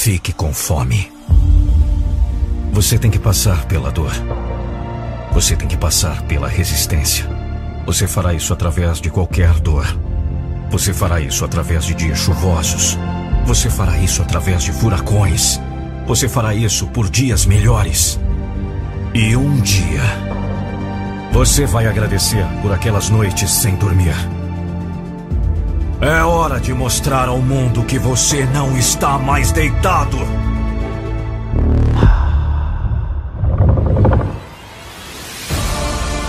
Fique 0.00 0.32
com 0.32 0.54
fome. 0.54 1.10
Você 2.72 2.96
tem 2.96 3.10
que 3.10 3.18
passar 3.18 3.64
pela 3.64 3.90
dor. 3.90 4.12
Você 5.32 5.56
tem 5.56 5.66
que 5.66 5.76
passar 5.76 6.22
pela 6.22 6.46
resistência. 6.46 7.28
Você 7.84 8.06
fará 8.06 8.32
isso 8.32 8.52
através 8.52 9.00
de 9.00 9.10
qualquer 9.10 9.54
dor. 9.54 9.84
Você 10.70 10.94
fará 10.94 11.20
isso 11.20 11.44
através 11.44 11.84
de 11.84 11.94
dias 11.94 12.20
chuvosos. 12.20 12.96
Você 13.44 13.68
fará 13.68 13.98
isso 13.98 14.22
através 14.22 14.62
de 14.62 14.72
furacões. 14.72 15.60
Você 16.06 16.28
fará 16.28 16.54
isso 16.54 16.86
por 16.86 17.10
dias 17.10 17.44
melhores. 17.44 18.20
E 19.12 19.34
um 19.34 19.60
dia, 19.60 20.02
você 21.32 21.66
vai 21.66 21.88
agradecer 21.88 22.46
por 22.62 22.72
aquelas 22.72 23.10
noites 23.10 23.50
sem 23.50 23.74
dormir. 23.74 24.14
É 26.00 26.22
hora 26.22 26.60
de 26.60 26.72
mostrar 26.72 27.28
ao 27.28 27.38
mundo 27.38 27.82
que 27.82 27.98
você 27.98 28.44
não 28.46 28.78
está 28.78 29.18
mais 29.18 29.50
deitado. 29.50 30.16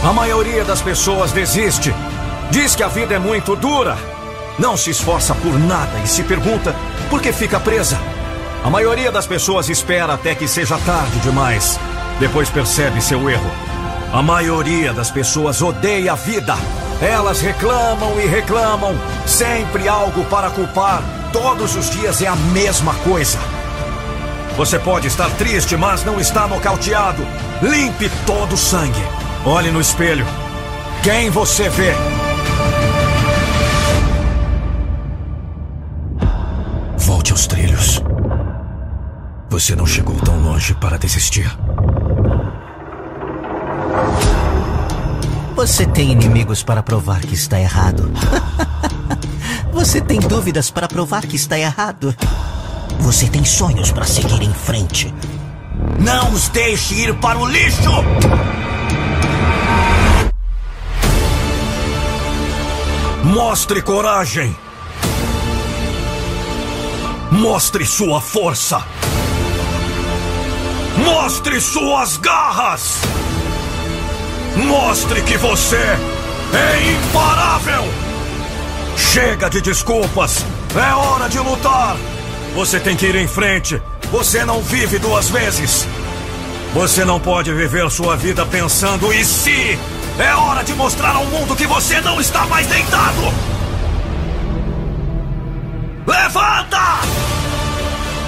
A 0.03 0.11
maioria 0.11 0.63
das 0.65 0.81
pessoas 0.81 1.31
desiste. 1.31 1.93
Diz 2.49 2.75
que 2.75 2.81
a 2.81 2.87
vida 2.87 3.13
é 3.13 3.19
muito 3.19 3.55
dura. 3.55 3.95
Não 4.57 4.75
se 4.75 4.89
esforça 4.89 5.35
por 5.35 5.59
nada 5.59 5.99
e 6.03 6.07
se 6.07 6.23
pergunta 6.23 6.73
por 7.07 7.21
que 7.21 7.31
fica 7.31 7.59
presa. 7.59 7.99
A 8.63 8.71
maioria 8.71 9.11
das 9.11 9.27
pessoas 9.27 9.69
espera 9.69 10.15
até 10.15 10.33
que 10.33 10.47
seja 10.47 10.79
tarde 10.79 11.19
demais. 11.19 11.79
Depois 12.19 12.49
percebe 12.49 13.01
seu 13.01 13.29
erro. 13.29 13.51
A 14.11 14.23
maioria 14.23 14.91
das 14.93 15.11
pessoas 15.11 15.61
odeia 15.61 16.13
a 16.13 16.15
vida. 16.15 16.55
Elas 17.01 17.39
reclamam 17.39 18.19
e 18.19 18.25
reclamam. 18.25 18.93
Sempre 19.25 19.87
algo 19.87 20.25
para 20.25 20.49
culpar. 20.49 21.01
Todos 21.31 21.75
os 21.75 21.89
dias 21.89 22.21
é 22.21 22.27
a 22.27 22.35
mesma 22.35 22.93
coisa. 22.95 23.37
Você 24.57 24.77
pode 24.77 25.07
estar 25.07 25.29
triste, 25.31 25.77
mas 25.77 26.03
não 26.03 26.19
está 26.19 26.45
nocauteado. 26.47 27.25
Limpe 27.61 28.09
todo 28.25 28.53
o 28.53 28.57
sangue. 28.57 29.01
Olhe 29.45 29.71
no 29.71 29.79
espelho. 29.79 30.25
Quem 31.01 31.29
você 31.29 31.69
vê? 31.69 31.93
Volte 36.97 37.31
aos 37.31 37.47
trilhos. 37.47 38.03
Você 39.49 39.75
não 39.75 39.85
chegou 39.85 40.15
tão 40.17 40.41
longe 40.41 40.73
para 40.75 40.97
desistir. 40.97 41.49
Você 45.59 45.85
tem 45.85 46.13
inimigos 46.13 46.63
para 46.63 46.81
provar 46.81 47.19
que 47.19 47.33
está 47.33 47.59
errado. 47.59 48.09
Você 49.73 49.99
tem 49.99 50.17
dúvidas 50.17 50.71
para 50.71 50.87
provar 50.87 51.27
que 51.27 51.35
está 51.35 51.59
errado. 51.59 52.15
Você 53.01 53.27
tem 53.27 53.43
sonhos 53.43 53.91
para 53.91 54.05
seguir 54.05 54.41
em 54.41 54.53
frente. 54.53 55.13
Não 55.99 56.31
os 56.31 56.47
deixe 56.47 56.95
ir 56.95 57.13
para 57.15 57.37
o 57.37 57.45
lixo! 57.45 57.91
Mostre 63.25 63.81
coragem! 63.81 64.55
Mostre 67.33 67.85
sua 67.85 68.21
força! 68.21 68.81
Mostre 71.03 71.59
suas 71.59 72.15
garras! 72.15 73.01
Mostre 74.67 75.21
que 75.21 75.37
você 75.37 75.77
é 75.77 76.91
imparável! 76.91 77.83
Chega 78.97 79.49
de 79.49 79.61
desculpas! 79.61 80.45
É 80.75 80.93
hora 80.93 81.29
de 81.29 81.39
lutar! 81.39 81.95
Você 82.55 82.79
tem 82.79 82.95
que 82.95 83.05
ir 83.05 83.15
em 83.15 83.27
frente! 83.27 83.81
Você 84.11 84.43
não 84.43 84.61
vive 84.61 84.99
duas 84.99 85.29
vezes! 85.29 85.87
Você 86.73 87.05
não 87.05 87.19
pode 87.19 87.53
viver 87.53 87.89
sua 87.89 88.17
vida 88.17 88.45
pensando 88.45 89.13
e 89.13 89.23
se 89.23 89.79
é 90.19 90.35
hora 90.35 90.63
de 90.63 90.73
mostrar 90.73 91.15
ao 91.15 91.25
mundo 91.25 91.55
que 91.55 91.65
você 91.65 92.01
não 92.01 92.19
está 92.19 92.45
mais 92.47 92.67
deitado! 92.67 93.33
Levanta! 96.05 96.99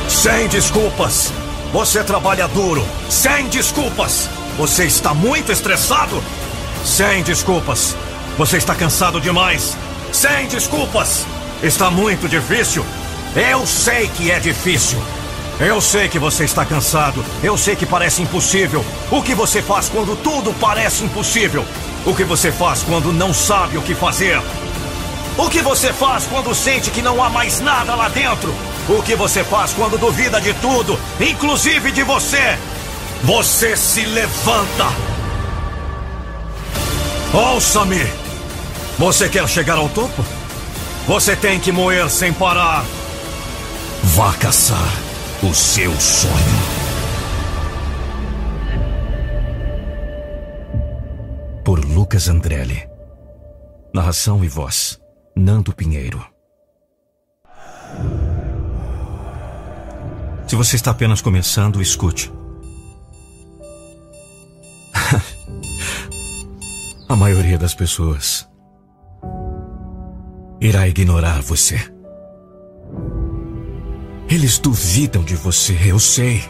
Sem 0.07 0.47
desculpas! 0.47 1.33
Você 1.73 2.03
trabalha 2.03 2.47
duro! 2.47 2.85
Sem 3.09 3.47
desculpas! 3.49 4.29
Você 4.57 4.85
está 4.85 5.13
muito 5.13 5.51
estressado? 5.51 6.21
Sem 6.85 7.23
desculpas! 7.23 7.95
Você 8.37 8.57
está 8.57 8.75
cansado 8.75 9.19
demais? 9.19 9.77
Sem 10.11 10.47
desculpas! 10.47 11.25
Está 11.63 11.89
muito 11.89 12.27
difícil? 12.27 12.85
Eu 13.35 13.65
sei 13.65 14.07
que 14.09 14.29
é 14.29 14.39
difícil! 14.39 15.01
Eu 15.59 15.79
sei 15.79 16.09
que 16.09 16.17
você 16.17 16.43
está 16.43 16.65
cansado. 16.65 17.23
Eu 17.43 17.55
sei 17.55 17.75
que 17.75 17.85
parece 17.85 18.21
impossível. 18.21 18.83
O 19.11 19.21
que 19.21 19.35
você 19.35 19.61
faz 19.61 19.89
quando 19.89 20.15
tudo 20.15 20.53
parece 20.59 21.03
impossível? 21.03 21.63
O 22.05 22.15
que 22.15 22.23
você 22.23 22.51
faz 22.51 22.81
quando 22.81 23.13
não 23.13 23.31
sabe 23.31 23.77
o 23.77 23.81
que 23.81 23.93
fazer? 23.93 24.41
O 25.37 25.47
que 25.49 25.61
você 25.61 25.93
faz 25.93 26.25
quando 26.25 26.53
sente 26.55 26.89
que 26.89 27.01
não 27.01 27.23
há 27.23 27.29
mais 27.29 27.59
nada 27.59 27.93
lá 27.93 28.09
dentro? 28.09 28.53
O 28.89 29.03
que 29.03 29.15
você 29.15 29.43
faz 29.43 29.71
quando 29.73 29.99
duvida 29.99 30.41
de 30.41 30.53
tudo, 30.55 30.99
inclusive 31.19 31.91
de 31.91 32.01
você? 32.03 32.57
Você 33.23 33.77
se 33.77 34.03
levanta! 34.06 34.85
Ouça-me! 37.34 38.03
Você 38.98 39.30
quer 39.30 39.48
chegar 39.48 39.77
ao 39.77 39.88
topo? 39.89 40.26
Você 41.07 41.35
tem 41.35 41.60
que 41.60 41.72
moer 41.72 42.10
sem 42.10 42.34
parar. 42.34 42.84
Vá 44.03 44.34
caçar 44.34 44.91
o 45.43 45.53
seu 45.53 45.91
sonho. 45.99 46.34
Por 51.64 51.85
Lucas 51.85 52.27
Andrelli. 52.27 52.88
Narração 53.93 54.43
e 54.43 54.48
voz: 54.48 54.99
Nando 55.35 55.73
Pinheiro. 55.73 56.26
Se 60.48 60.56
você 60.56 60.76
está 60.76 60.91
apenas 60.91 61.22
começando, 61.22 61.81
escute. 61.81 62.31
A 67.11 67.15
maioria 67.17 67.57
das 67.57 67.73
pessoas 67.73 68.47
irá 70.61 70.88
ignorar 70.88 71.41
você. 71.41 71.75
Eles 74.29 74.57
duvidam 74.57 75.21
de 75.21 75.35
você, 75.35 75.77
eu 75.85 75.99
sei. 75.99 76.41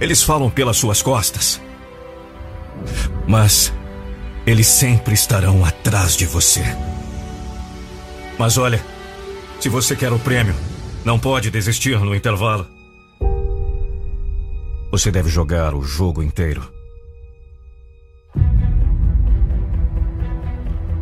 Eles 0.00 0.22
falam 0.22 0.48
pelas 0.48 0.78
suas 0.78 1.02
costas. 1.02 1.60
Mas 3.28 3.70
eles 4.46 4.66
sempre 4.66 5.12
estarão 5.12 5.62
atrás 5.62 6.16
de 6.16 6.24
você. 6.24 6.62
Mas 8.38 8.56
olha, 8.56 8.82
se 9.60 9.68
você 9.68 9.94
quer 9.94 10.10
o 10.10 10.18
prêmio, 10.18 10.54
não 11.04 11.18
pode 11.18 11.50
desistir 11.50 12.00
no 12.00 12.14
intervalo. 12.14 12.66
Você 14.90 15.10
deve 15.10 15.28
jogar 15.28 15.74
o 15.74 15.82
jogo 15.82 16.22
inteiro. 16.22 16.73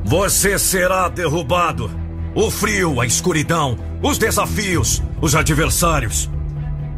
Você 0.05 0.59
será 0.59 1.09
derrubado. 1.09 1.91
O 2.35 2.51
frio, 2.51 3.01
a 3.01 3.07
escuridão, 3.07 3.79
os 4.03 4.19
desafios, 4.19 5.03
os 5.21 5.35
adversários. 5.35 6.29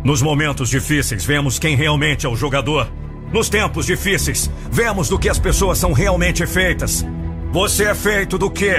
Nos 0.02 0.22
momentos 0.22 0.68
difíceis, 0.68 1.24
vemos 1.24 1.58
quem 1.58 1.76
realmente 1.76 2.26
é 2.26 2.28
o 2.28 2.36
jogador. 2.36 2.90
Nos 3.32 3.48
tempos 3.48 3.86
difíceis, 3.86 4.50
vemos 4.70 5.08
do 5.08 5.18
que 5.18 5.28
as 5.28 5.38
pessoas 5.38 5.78
são 5.78 5.92
realmente 5.92 6.46
feitas. 6.46 7.04
Você 7.52 7.84
é 7.84 7.94
feito 7.94 8.38
do 8.38 8.50
quê? 8.50 8.76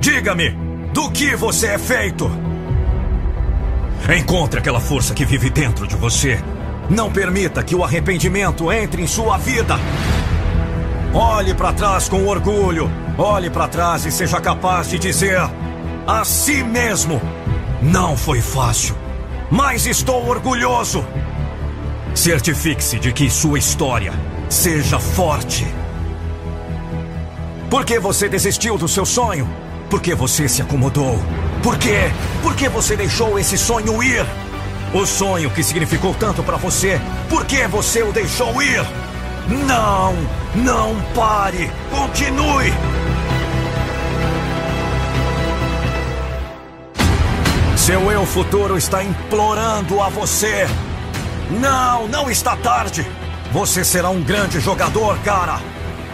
Diga-me, 0.00 0.50
do 0.92 1.10
que 1.10 1.36
você 1.36 1.68
é 1.68 1.78
feito? 1.78 2.30
Encontre 4.16 4.58
aquela 4.58 4.80
força 4.80 5.14
que 5.14 5.24
vive 5.24 5.48
dentro 5.48 5.86
de 5.86 5.96
você. 5.96 6.38
Não 6.90 7.10
permita 7.10 7.62
que 7.62 7.74
o 7.74 7.84
arrependimento 7.84 8.70
entre 8.72 9.02
em 9.02 9.06
sua 9.06 9.38
vida. 9.38 9.76
Olhe 11.14 11.54
para 11.54 11.72
trás 11.72 12.08
com 12.08 12.26
orgulho. 12.26 13.01
Olhe 13.18 13.50
para 13.50 13.68
trás 13.68 14.06
e 14.06 14.10
seja 14.10 14.40
capaz 14.40 14.88
de 14.88 14.98
dizer 14.98 15.38
a 16.06 16.24
si 16.24 16.64
mesmo: 16.64 17.20
Não 17.82 18.16
foi 18.16 18.40
fácil, 18.40 18.96
mas 19.50 19.86
estou 19.86 20.26
orgulhoso. 20.26 21.04
Certifique-se 22.14 22.98
de 22.98 23.12
que 23.12 23.28
sua 23.30 23.58
história 23.58 24.12
seja 24.48 24.98
forte. 24.98 25.66
Por 27.68 27.84
que 27.84 27.98
você 27.98 28.28
desistiu 28.28 28.76
do 28.78 28.88
seu 28.88 29.04
sonho? 29.04 29.48
Por 29.90 30.00
que 30.00 30.14
você 30.14 30.48
se 30.48 30.62
acomodou? 30.62 31.18
Por 31.62 31.76
quê? 31.78 32.10
Por 32.42 32.54
que 32.54 32.68
você 32.68 32.96
deixou 32.96 33.38
esse 33.38 33.58
sonho 33.58 34.02
ir? 34.02 34.24
O 34.94 35.06
sonho 35.06 35.50
que 35.50 35.62
significou 35.62 36.14
tanto 36.14 36.42
para 36.42 36.56
você, 36.56 37.00
por 37.28 37.46
que 37.46 37.66
você 37.66 38.02
o 38.02 38.12
deixou 38.12 38.62
ir? 38.62 38.84
Não! 39.66 40.41
Não 40.54 41.00
pare! 41.14 41.70
Continue! 41.90 42.72
Seu 47.76 48.12
eu 48.12 48.24
futuro 48.26 48.76
está 48.76 49.02
implorando 49.02 50.00
a 50.00 50.08
você. 50.10 50.68
Não, 51.50 52.06
não 52.06 52.30
está 52.30 52.54
tarde. 52.56 53.04
Você 53.50 53.82
será 53.82 54.10
um 54.10 54.22
grande 54.22 54.60
jogador, 54.60 55.18
cara. 55.20 55.58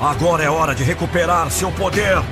Agora 0.00 0.44
é 0.44 0.48
hora 0.48 0.74
de 0.74 0.84
recuperar 0.84 1.50
seu 1.50 1.70
poder. 1.72 2.22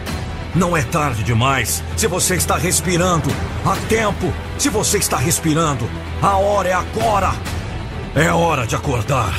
Não 0.55 0.77
é 0.77 0.83
tarde 0.83 1.25
demais. 1.25 1.83
Se 1.97 2.07
você 2.07 2.37
está 2.37 2.57
respirando, 2.57 3.29
há 3.65 3.77
tempo. 3.89 4.33
Se 4.59 4.69
você 4.69 4.99
está 4.99 5.19
respirando, 5.19 5.87
a 6.23 6.37
hora 6.37 6.69
é 6.69 6.73
agora. 6.73 7.33
É 8.15 8.31
hora 8.31 8.65
de 8.67 8.77
acordar. 8.77 9.35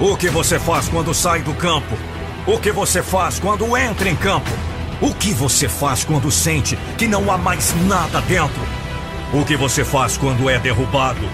O 0.00 0.16
que 0.16 0.30
você 0.30 0.60
faz 0.60 0.88
quando 0.88 1.12
sai 1.12 1.42
do 1.42 1.52
campo? 1.54 1.98
O 2.46 2.56
que 2.56 2.70
você 2.70 3.02
faz 3.02 3.40
quando 3.40 3.76
entra 3.76 4.08
em 4.08 4.14
campo? 4.14 4.48
O 5.00 5.12
que 5.12 5.34
você 5.34 5.68
faz 5.68 6.04
quando 6.04 6.30
sente 6.30 6.78
que 6.96 7.08
não 7.08 7.32
há 7.32 7.36
mais 7.36 7.74
nada 7.84 8.20
dentro? 8.20 8.62
O 9.32 9.44
que 9.44 9.56
você 9.56 9.84
faz 9.84 10.16
quando 10.16 10.48
é 10.48 10.56
derrubado? 10.56 11.28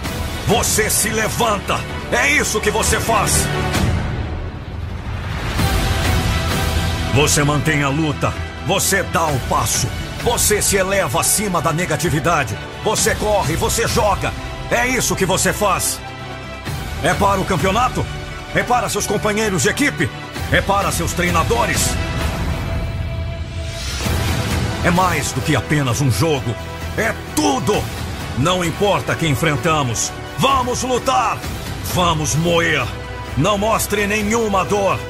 Você 0.47 0.89
se 0.89 1.11
levanta. 1.11 1.79
É 2.11 2.33
isso 2.33 2.59
que 2.59 2.71
você 2.71 2.99
faz. 2.99 3.47
Você 7.15 7.45
mantém 7.45 7.83
a 7.83 7.91
luta. 7.91 8.33
Você 8.67 9.03
dá 9.03 9.27
o 9.27 9.39
passo. 9.41 9.87
Você 10.23 10.63
se 10.63 10.77
eleva 10.77 11.21
acima 11.21 11.61
da 11.61 11.71
negatividade. 11.71 12.57
Você 12.83 13.15
corre, 13.15 13.57
você 13.57 13.87
joga. 13.87 14.33
É 14.71 14.89
isso 14.89 15.15
que 15.15 15.27
você 15.27 15.53
faz. 15.53 16.01
É 17.03 17.13
para 17.13 17.39
o 17.39 17.45
campeonato? 17.45 18.05
É 18.55 18.63
para 18.63 18.89
seus 18.89 19.07
companheiros 19.07 19.63
de 19.63 19.69
equipe? 19.69 20.09
É 20.53 20.61
para 20.61 20.93
seus 20.93 21.13
treinadores? 21.13 21.91
É 24.85 24.91
mais 24.91 25.33
do 25.33 25.41
que 25.41 25.57
apenas 25.57 26.01
um 26.01 26.11
jogo. 26.11 26.55
É 26.97 27.13
tudo! 27.35 27.75
Não 28.39 28.65
importa 28.65 29.17
quem 29.17 29.33
enfrentamos. 29.33 30.13
Vamos 30.39 30.85
lutar! 30.85 31.37
Vamos 31.95 32.37
moer! 32.37 32.85
Não 33.37 33.59
mostre 33.59 34.07
nenhuma 34.07 34.65
dor. 34.65 35.01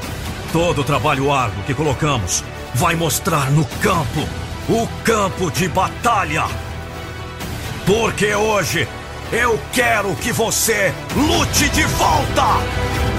Todo 0.50 0.80
o 0.80 0.84
trabalho 0.84 1.30
árduo 1.30 1.62
que 1.64 1.74
colocamos 1.74 2.42
vai 2.74 2.94
mostrar 2.94 3.50
no 3.50 3.66
campo 3.82 4.26
o 4.70 4.86
campo 5.04 5.50
de 5.50 5.68
batalha. 5.68 6.44
Porque 7.84 8.34
hoje 8.34 8.88
eu 9.30 9.60
quero 9.72 10.14
que 10.16 10.32
você 10.32 10.94
lute 11.14 11.68
de 11.68 11.84
volta! 11.84 13.13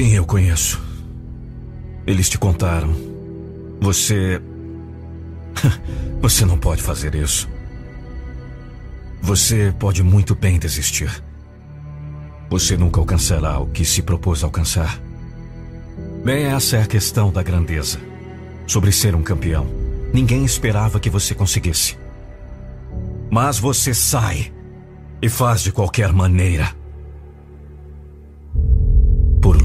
Sim, 0.00 0.14
eu 0.14 0.24
conheço. 0.24 0.80
Eles 2.06 2.26
te 2.26 2.38
contaram. 2.38 2.88
Você. 3.82 4.40
Você 6.22 6.46
não 6.46 6.56
pode 6.56 6.80
fazer 6.80 7.14
isso. 7.14 7.46
Você 9.20 9.74
pode 9.78 10.02
muito 10.02 10.34
bem 10.34 10.58
desistir. 10.58 11.22
Você 12.48 12.78
nunca 12.78 12.98
alcançará 12.98 13.58
o 13.58 13.66
que 13.66 13.84
se 13.84 14.00
propôs 14.00 14.42
alcançar. 14.42 14.98
Bem, 16.24 16.46
essa 16.46 16.78
é 16.78 16.82
a 16.82 16.86
questão 16.86 17.30
da 17.30 17.42
grandeza. 17.42 18.00
Sobre 18.66 18.92
ser 18.92 19.14
um 19.14 19.22
campeão. 19.22 19.66
Ninguém 20.14 20.46
esperava 20.46 20.98
que 20.98 21.10
você 21.10 21.34
conseguisse. 21.34 21.98
Mas 23.30 23.58
você 23.58 23.92
sai 23.92 24.50
e 25.20 25.28
faz 25.28 25.60
de 25.60 25.70
qualquer 25.70 26.10
maneira. 26.10 26.79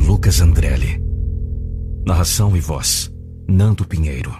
Lucas 0.05 0.39
Andrelli. 0.39 1.01
Narração 2.05 2.55
e 2.55 2.59
voz: 2.59 3.11
Nando 3.47 3.87
Pinheiro. 3.87 4.31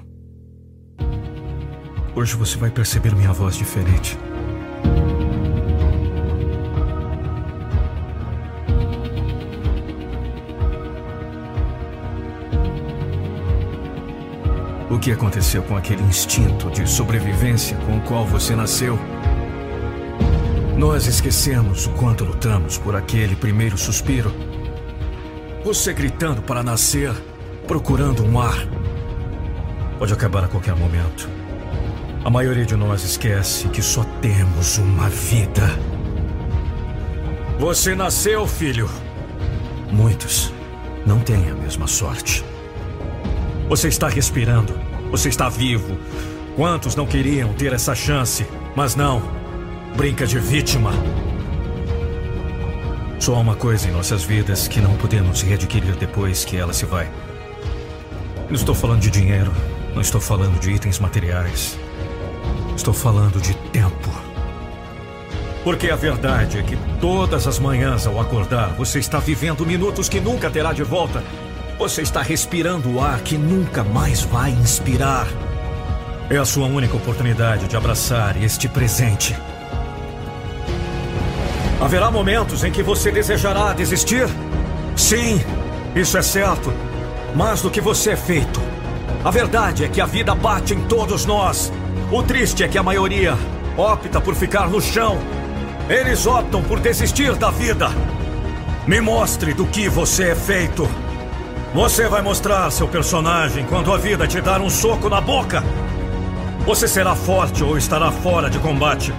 Hoje 2.16 2.36
você 2.36 2.56
vai 2.56 2.70
perceber 2.70 3.16
minha 3.16 3.34
voz 3.34 3.56
diferente. 3.56 4.16
O 14.92 15.00
que 15.00 15.12
aconteceu 15.12 15.64
com 15.64 15.76
aquele 15.76 16.04
instinto 16.04 16.70
de 16.70 16.88
sobrevivência 16.88 17.76
com 17.88 17.98
o 17.98 18.02
qual 18.02 18.24
você 18.24 18.56
nasceu? 18.56 19.00
Nós 20.78 21.08
esquecemos 21.08 21.88
o 21.88 21.92
quanto 21.94 22.24
lutamos 22.24 22.78
por 22.78 22.96
aquele 22.96 23.36
primeiro 23.36 23.80
suspiro 23.80 24.32
você 25.66 25.92
gritando 25.94 26.44
para 26.44 26.62
nascer, 26.62 27.12
procurando 27.66 28.24
um 28.24 28.40
ar. 28.40 28.68
Pode 29.98 30.14
acabar 30.14 30.44
a 30.44 30.48
qualquer 30.48 30.76
momento. 30.76 31.28
A 32.24 32.30
maioria 32.30 32.68
de 32.68 32.76
nós 32.76 33.04
esquece 33.04 33.68
que 33.70 33.82
só 33.82 34.04
temos 34.22 34.78
uma 34.78 35.10
vida. 35.10 35.64
Você 37.58 37.96
nasceu, 37.96 38.46
filho. 38.46 38.88
Muitos 39.92 40.54
não 41.04 41.20
têm 41.20 41.50
a 41.50 41.56
mesma 41.56 41.88
sorte. 41.88 42.46
Você 43.68 43.88
está 43.88 44.08
respirando. 44.08 44.80
Você 45.10 45.30
está 45.30 45.50
vivo. 45.50 45.98
Quantos 46.56 46.96
não 46.96 47.08
queriam 47.08 47.54
ter 47.54 47.74
essa 47.74 47.96
chance, 47.96 48.46
mas 48.76 48.94
não. 48.94 49.20
Brinca 49.98 50.28
de 50.28 50.38
vítima. 50.38 50.92
Só 53.20 53.36
há 53.36 53.40
uma 53.40 53.56
coisa 53.56 53.88
em 53.88 53.92
nossas 53.92 54.24
vidas 54.24 54.68
que 54.68 54.82
não 54.82 54.96
podemos 54.98 55.42
readquirir 55.42 55.96
depois 55.96 56.46
que 56.46 56.58
ela 56.58 56.74
se 56.74 56.86
vai. 56.86 57.10
Não 58.48 58.56
estou 58.56 58.76
falando 58.76 59.02
de 59.02 59.10
dinheiro, 59.10 59.52
não 59.94 60.02
estou 60.02 60.22
falando 60.22 60.60
de 60.60 60.72
itens 60.72 61.00
materiais. 61.00 61.78
Estou 62.76 62.94
falando 62.94 63.42
de 63.42 63.56
tempo. 63.72 64.12
Porque 65.64 65.90
a 65.90 65.96
verdade 65.96 66.60
é 66.60 66.62
que 66.62 66.78
todas 67.02 67.48
as 67.48 67.58
manhãs 67.58 68.06
ao 68.06 68.20
acordar, 68.20 68.76
você 68.76 69.00
está 69.00 69.18
vivendo 69.18 69.66
minutos 69.66 70.08
que 70.08 70.20
nunca 70.20 70.52
terá 70.52 70.74
de 70.74 70.84
volta. 70.84 71.24
Você 71.80 72.04
está 72.04 72.22
respirando 72.22 72.94
o 72.94 73.02
ar 73.02 73.22
que 73.22 73.38
nunca 73.38 73.84
mais 73.84 74.22
vai 74.22 74.52
inspirar. 74.52 75.26
É 76.30 76.38
a 76.38 76.46
sua 76.46 76.68
única 76.68 76.96
oportunidade 76.96 77.68
de 77.68 77.76
abraçar 77.76 78.42
este 78.42 78.68
presente. 78.68 79.36
Haverá 81.80 82.10
momentos 82.10 82.64
em 82.64 82.72
que 82.72 82.82
você 82.82 83.12
desejará 83.12 83.74
desistir? 83.74 84.28
Sim, 84.96 85.44
isso 85.94 86.18
é 86.18 86.22
certo. 86.22 86.74
Mas 87.36 87.62
do 87.62 87.70
que 87.70 87.82
você 87.82 88.12
é 88.12 88.16
feito? 88.16 88.62
A 89.24 89.30
verdade 89.30 89.84
é 89.84 89.90
que 89.90 90.00
a 90.00 90.06
vida 90.06 90.34
bate 90.34 90.74
em 90.74 90.82
todos 90.84 91.26
nós. 91.26 91.72
O 92.12 92.24
triste 92.24 92.64
é 92.64 92.68
que 92.68 92.78
a 92.78 92.84
maioria 92.84 93.38
opta 93.78 94.22
por 94.22 94.36
ficar 94.36 94.70
no 94.70 94.80
chão. 94.80 95.20
Eles 95.90 96.26
optam 96.26 96.64
por 96.64 96.80
desistir 96.80 97.36
da 97.36 97.52
vida. 97.52 97.90
Me 98.88 99.02
mostre 99.02 99.54
do 99.54 99.66
que 99.66 99.90
você 99.90 100.30
é 100.30 100.36
feito. 100.36 100.88
Você 101.74 102.08
vai 102.08 102.22
mostrar 102.22 102.72
seu 102.72 102.88
personagem 102.88 103.66
quando 103.66 103.92
a 103.92 103.98
vida 103.98 104.26
te 104.26 104.40
dar 104.40 104.62
um 104.62 104.70
soco 104.70 105.10
na 105.10 105.20
boca. 105.20 105.62
Você 106.66 106.88
será 106.88 107.16
forte 107.16 107.64
ou 107.64 107.78
estará 107.78 108.12
fora 108.12 108.50
de 108.50 108.60
combate. 108.60 109.14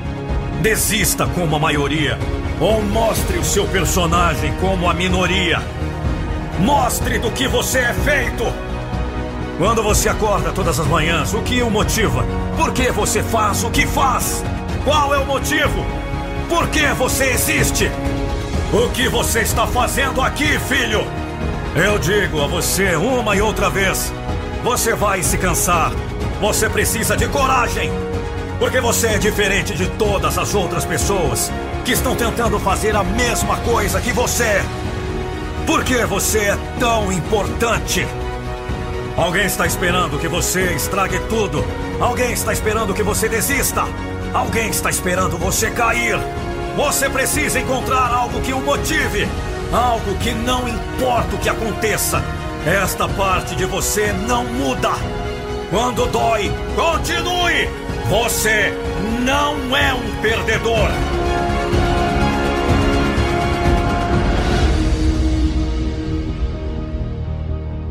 Desista 0.63 1.27
como 1.27 1.55
a 1.55 1.59
maioria. 1.59 2.19
Ou 2.59 2.83
mostre 2.83 3.39
o 3.39 3.45
seu 3.45 3.67
personagem 3.67 4.55
como 4.61 4.89
a 4.89 4.95
minoria. 4.95 5.61
Mostre 6.59 7.19
do 7.19 7.31
que 7.31 7.47
você 7.47 7.81
é 7.81 7.93
feito. 7.93 8.45
Quando 9.59 9.83
você 9.83 10.09
acorda 10.09 10.53
todas 10.53 10.81
as 10.81 10.87
manhãs, 10.87 11.35
o 11.35 11.43
que 11.43 11.63
o 11.63 11.71
motiva? 11.71 12.25
Por 12.57 12.73
que 12.73 12.91
você 12.91 13.23
faz 13.23 13.63
o 13.63 13.71
que 13.71 13.87
faz? 13.87 14.43
Qual 14.85 15.15
é 15.15 15.19
o 15.19 15.27
motivo? 15.27 15.85
Por 16.49 16.69
que 16.69 16.87
você 16.95 17.27
existe? 17.27 17.91
O 18.73 18.89
que 18.91 19.07
você 19.07 19.41
está 19.41 19.67
fazendo 19.67 20.23
aqui, 20.23 20.59
filho? 20.61 21.07
Eu 21.75 21.99
digo 21.99 22.43
a 22.43 22.47
você 22.47 22.97
uma 22.97 23.37
e 23.37 23.43
outra 23.43 23.69
vez: 23.69 24.11
você 24.65 24.95
vai 24.95 25.23
se 25.23 25.37
cansar. 25.37 25.93
Você 26.41 26.71
precisa 26.71 27.19
de 27.19 27.29
coragem. 27.29 27.91
Porque 28.59 28.81
você 28.81 29.09
é 29.09 29.19
diferente 29.19 29.75
de 29.75 29.87
todas 29.91 30.39
as 30.39 30.55
outras 30.55 30.87
pessoas 30.87 31.53
que 31.87 31.93
estão 31.93 32.17
tentando 32.17 32.59
fazer 32.59 32.97
a 32.97 33.05
mesma 33.05 33.59
coisa 33.59 34.01
que 34.01 34.13
você. 34.13 34.61
Por 35.65 35.85
que 35.85 36.05
você 36.05 36.41
é 36.41 36.59
tão 36.81 37.13
importante? 37.13 38.05
Alguém 39.17 39.47
está 39.47 39.65
esperando 39.69 40.19
que 40.19 40.27
você 40.27 40.73
estrague 40.73 41.21
tudo. 41.29 41.65
Alguém 42.01 42.33
está 42.33 42.53
esperando 42.53 42.93
que 42.93 43.05
você 43.05 43.29
desista. 43.29 43.85
Alguém 44.35 44.69
está 44.69 44.91
esperando 44.91 45.39
você 45.39 45.71
cair. 45.71 46.19
Você 46.77 47.09
precisa 47.09 47.61
encontrar 47.61 48.13
algo 48.13 48.41
que 48.41 48.53
o 48.53 48.61
motive. 48.61 49.29
Algo 49.73 50.13
que 50.17 50.33
não 50.33 50.69
importa 50.69 51.37
o 51.37 51.39
que 51.39 51.49
aconteça. 51.49 52.21
Esta 52.67 53.09
parte 53.11 53.55
de 53.55 53.65
você 53.65 54.13
não 54.27 54.45
muda. 54.45 54.91
Quando 55.71 56.05
dói, 56.07 56.53
continue. 56.75 57.71
Você 58.09 58.73
não 59.25 59.77
é 59.77 59.95
um 59.95 60.21
perdedor. 60.21 60.91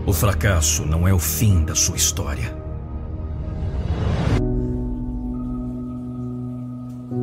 O 0.07 0.14
fracasso 0.14 0.86
não 0.86 1.07
é 1.07 1.14
o 1.14 1.18
fim 1.18 1.65
da 1.65 1.73
sua 1.73 1.95
história. 1.95 2.56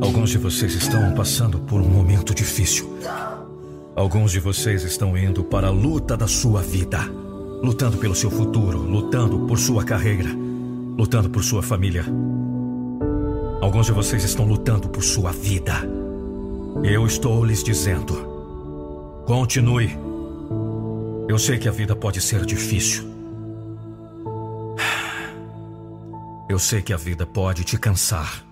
Alguns 0.00 0.30
de 0.30 0.38
vocês 0.38 0.74
estão 0.74 1.14
passando 1.14 1.60
por 1.60 1.80
um 1.80 1.88
momento 1.88 2.34
difícil. 2.34 2.98
Alguns 3.94 4.32
de 4.32 4.40
vocês 4.40 4.82
estão 4.82 5.16
indo 5.16 5.44
para 5.44 5.68
a 5.68 5.70
luta 5.70 6.16
da 6.16 6.26
sua 6.26 6.60
vida, 6.60 6.98
lutando 7.62 7.98
pelo 7.98 8.16
seu 8.16 8.32
futuro, 8.32 8.78
lutando 8.78 9.46
por 9.46 9.60
sua 9.60 9.84
carreira, 9.84 10.30
lutando 10.98 11.30
por 11.30 11.44
sua 11.44 11.62
família. 11.62 12.04
Alguns 13.60 13.86
de 13.86 13.92
vocês 13.92 14.24
estão 14.24 14.44
lutando 14.44 14.88
por 14.88 15.04
sua 15.04 15.30
vida. 15.30 15.74
Eu 16.82 17.06
estou 17.06 17.44
lhes 17.44 17.62
dizendo: 17.62 18.14
continue. 19.24 20.11
Eu 21.32 21.38
sei 21.38 21.56
que 21.56 21.66
a 21.66 21.72
vida 21.72 21.96
pode 21.96 22.20
ser 22.20 22.44
difícil. 22.44 23.10
Eu 26.46 26.58
sei 26.58 26.82
que 26.82 26.92
a 26.92 26.96
vida 26.98 27.24
pode 27.24 27.64
te 27.64 27.78
cansar. 27.78 28.44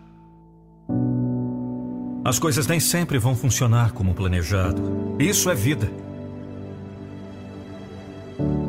As 2.24 2.38
coisas 2.38 2.66
nem 2.66 2.80
sempre 2.80 3.18
vão 3.18 3.36
funcionar 3.36 3.92
como 3.92 4.14
planejado. 4.14 4.80
Isso 5.18 5.50
é 5.50 5.54
vida. 5.54 5.92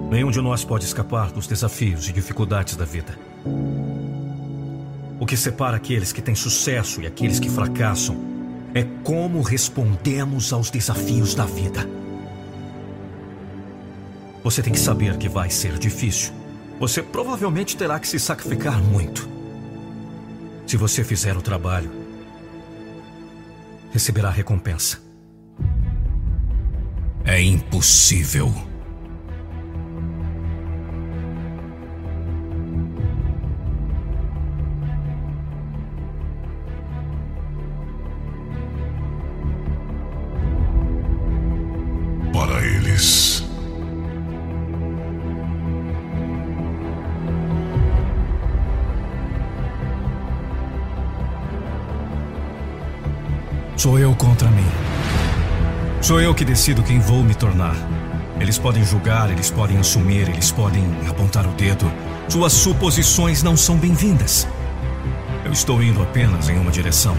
Nenhum 0.10 0.30
de 0.30 0.42
nós 0.42 0.66
pode 0.66 0.84
escapar 0.84 1.32
dos 1.32 1.48
desafios 1.48 2.10
e 2.10 2.12
dificuldades 2.12 2.76
da 2.76 2.84
vida. 2.84 3.18
O 5.22 5.26
que 5.26 5.38
separa 5.38 5.78
aqueles 5.78 6.12
que 6.12 6.22
têm 6.22 6.36
sucesso 6.36 7.02
e 7.02 7.08
aqueles 7.08 7.40
que 7.40 7.50
fracassam 7.50 8.18
é 8.74 8.84
como 9.06 9.42
respondemos 9.42 10.52
aos 10.52 10.70
desafios 10.70 11.34
da 11.34 11.46
vida. 11.46 12.01
Você 14.44 14.62
tem 14.62 14.74
que 14.74 14.80
saber 14.80 15.18
que 15.18 15.30
vai 15.30 15.50
ser 15.50 15.78
difícil. 15.78 16.34
Você 16.80 17.04
provavelmente 17.04 17.78
terá 17.78 18.00
que 18.00 18.08
se 18.08 18.20
sacrificar 18.20 18.82
muito. 18.82 19.30
Se 20.66 20.78
você 20.78 21.04
fizer 21.04 21.38
o 21.38 21.42
trabalho, 21.42 21.92
receberá 23.92 24.30
recompensa. 24.30 25.00
É 27.24 27.40
impossível. 27.40 28.71
Eu 56.32 56.36
que 56.36 56.46
decido 56.46 56.82
quem 56.82 56.98
vou 56.98 57.22
me 57.26 57.36
tornar. 57.36 57.76
Eles 58.40 58.58
podem 58.58 58.86
julgar, 58.86 59.30
eles 59.30 59.52
podem 59.52 59.78
assumir, 59.78 60.30
eles 60.30 60.50
podem 60.50 60.82
apontar 61.10 61.46
o 61.46 61.52
dedo. 61.52 61.92
Suas 62.30 62.54
suposições 62.54 63.44
não 63.44 63.58
são 63.58 63.76
bem-vindas. 63.76 64.48
Eu 65.44 65.52
estou 65.52 65.84
indo 65.84 66.02
apenas 66.02 66.48
em 66.48 66.58
uma 66.58 66.72
direção. 66.72 67.18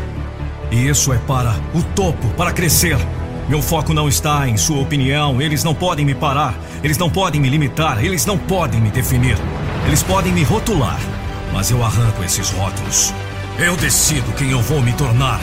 E 0.71 0.89
isso 0.89 1.13
é 1.13 1.19
para 1.19 1.55
o 1.75 1.83
topo, 1.95 2.27
para 2.39 2.53
crescer. 2.53 2.97
Meu 3.51 3.61
foco 3.61 3.93
não 3.93 4.09
está 4.09 4.49
em 4.49 4.57
sua 4.57 4.81
opinião. 4.81 5.43
Eles 5.43 5.63
não 5.63 5.75
podem 5.75 6.07
me 6.07 6.15
parar. 6.15 6.55
Eles 6.83 6.97
não 6.97 7.11
podem 7.11 7.39
me 7.39 7.51
limitar. 7.51 8.03
Eles 8.03 8.25
não 8.25 8.39
podem 8.39 8.81
me 8.81 8.91
definir. 8.91 9.37
Eles 9.87 10.03
podem 10.03 10.33
me 10.33 10.43
rotular. 10.43 10.99
Mas 11.53 11.71
eu 11.71 11.85
arranco 11.85 12.25
esses 12.25 12.49
rótulos. 12.49 13.13
Eu 13.59 13.77
decido 13.77 14.33
quem 14.33 14.53
eu 14.53 14.63
vou 14.63 14.81
me 14.81 14.95
tornar. 14.95 15.41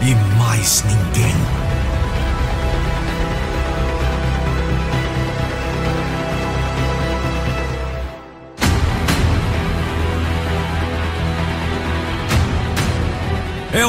E 0.00 0.14
mais 0.38 0.82
ninguém. 0.84 1.57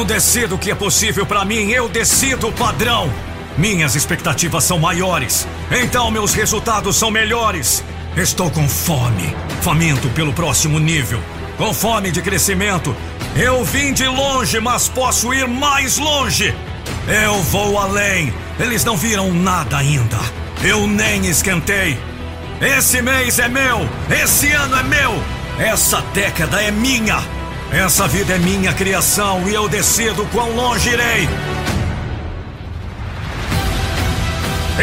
Eu 0.00 0.04
decido 0.06 0.54
o 0.54 0.58
que 0.58 0.70
é 0.70 0.74
possível 0.74 1.26
para 1.26 1.44
mim, 1.44 1.72
eu 1.72 1.86
decido 1.86 2.48
o 2.48 2.52
padrão. 2.52 3.12
Minhas 3.58 3.94
expectativas 3.94 4.64
são 4.64 4.78
maiores, 4.78 5.46
então 5.70 6.10
meus 6.10 6.32
resultados 6.32 6.96
são 6.96 7.10
melhores. 7.10 7.84
Estou 8.16 8.50
com 8.50 8.66
fome, 8.66 9.36
faminto 9.60 10.08
pelo 10.08 10.32
próximo 10.32 10.78
nível, 10.78 11.20
com 11.58 11.74
fome 11.74 12.10
de 12.10 12.22
crescimento. 12.22 12.96
Eu 13.36 13.62
vim 13.62 13.92
de 13.92 14.06
longe, 14.06 14.58
mas 14.58 14.88
posso 14.88 15.34
ir 15.34 15.46
mais 15.46 15.98
longe. 15.98 16.54
Eu 17.06 17.34
vou 17.42 17.78
além. 17.78 18.32
Eles 18.58 18.82
não 18.86 18.96
viram 18.96 19.30
nada 19.34 19.76
ainda. 19.76 20.16
Eu 20.64 20.86
nem 20.86 21.26
esquentei. 21.26 22.00
Esse 22.58 23.02
mês 23.02 23.38
é 23.38 23.48
meu, 23.48 23.86
esse 24.08 24.50
ano 24.50 24.78
é 24.78 24.82
meu, 24.82 25.22
essa 25.58 26.00
década 26.14 26.62
é 26.62 26.70
minha. 26.70 27.39
Essa 27.72 28.08
vida 28.08 28.34
é 28.34 28.38
minha 28.38 28.72
criação 28.72 29.48
e 29.48 29.54
eu 29.54 29.68
decido 29.68 30.26
quão 30.32 30.50
longe 30.56 30.90
irei. 30.90 31.28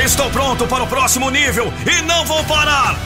Estou 0.04 0.30
pronto 0.30 0.66
para 0.68 0.84
o 0.84 0.88
próximo 0.88 1.30
nível 1.30 1.74
e 1.86 2.02
não 2.04 2.26
vou 2.26 2.44
parar. 2.46 2.98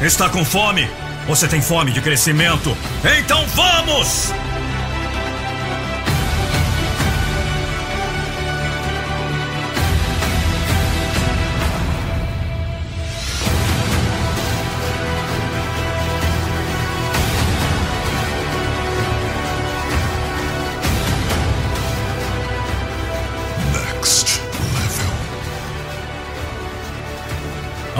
Está 0.00 0.28
com 0.28 0.44
fome? 0.44 0.88
Você 1.26 1.48
tem 1.48 1.60
fome 1.60 1.90
de 1.90 2.00
crescimento? 2.00 2.76
Então 3.18 3.44
vamos! 3.48 4.32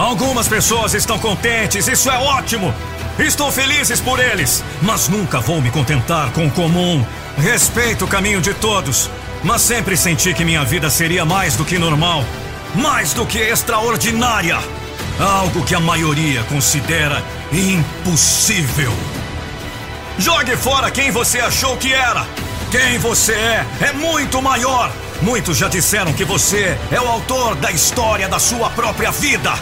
Algumas 0.08 0.48
pessoas 0.48 0.94
estão 0.94 1.18
contentes, 1.18 1.86
isso 1.86 2.10
é 2.10 2.16
ótimo. 2.16 2.74
Estou 3.18 3.52
felizes 3.52 4.00
por 4.00 4.18
eles, 4.18 4.64
mas 4.80 5.06
nunca 5.06 5.38
vou 5.38 5.60
me 5.60 5.70
contentar 5.70 6.32
com 6.32 6.46
o 6.46 6.50
comum. 6.50 7.04
Respeito 7.36 8.06
o 8.06 8.08
caminho 8.08 8.40
de 8.40 8.54
todos, 8.54 9.10
mas 9.44 9.60
sempre 9.60 9.98
senti 9.98 10.32
que 10.32 10.46
minha 10.46 10.64
vida 10.64 10.88
seria 10.88 11.26
mais 11.26 11.56
do 11.56 11.64
que 11.64 11.78
normal, 11.78 12.24
mais 12.74 13.12
do 13.12 13.26
que 13.26 13.38
extraordinária. 13.38 14.58
Algo 15.20 15.62
que 15.62 15.74
a 15.74 15.80
maioria 15.80 16.42
considera 16.44 17.22
impossível. 17.52 18.94
Jogue 20.18 20.56
fora 20.56 20.90
quem 20.90 21.10
você 21.10 21.38
achou 21.38 21.76
que 21.76 21.92
era. 21.92 22.26
Quem 22.70 22.96
você 22.96 23.34
é 23.34 23.66
é 23.82 23.92
muito 23.92 24.40
maior. 24.40 24.90
Muitos 25.20 25.58
já 25.58 25.68
disseram 25.68 26.14
que 26.14 26.24
você 26.24 26.78
é 26.90 26.98
o 26.98 27.06
autor 27.06 27.56
da 27.56 27.70
história 27.70 28.26
da 28.26 28.38
sua 28.38 28.70
própria 28.70 29.10
vida. 29.10 29.52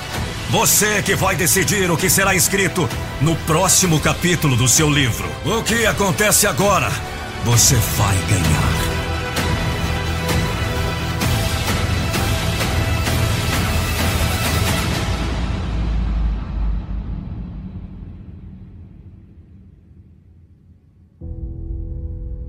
Você 0.50 1.02
que 1.02 1.16
vai 1.16 1.34
decidir 1.34 1.90
o 1.90 1.96
que 1.96 2.08
será 2.08 2.32
escrito 2.32 2.88
no 3.20 3.34
próximo 3.34 3.98
capítulo 3.98 4.56
do 4.56 4.68
seu 4.68 4.88
livro. 4.88 5.28
O 5.44 5.60
que 5.62 5.84
acontece 5.84 6.46
agora? 6.46 6.88
Você 7.44 7.74
vai 7.74 8.16
ganhar. 8.28 8.96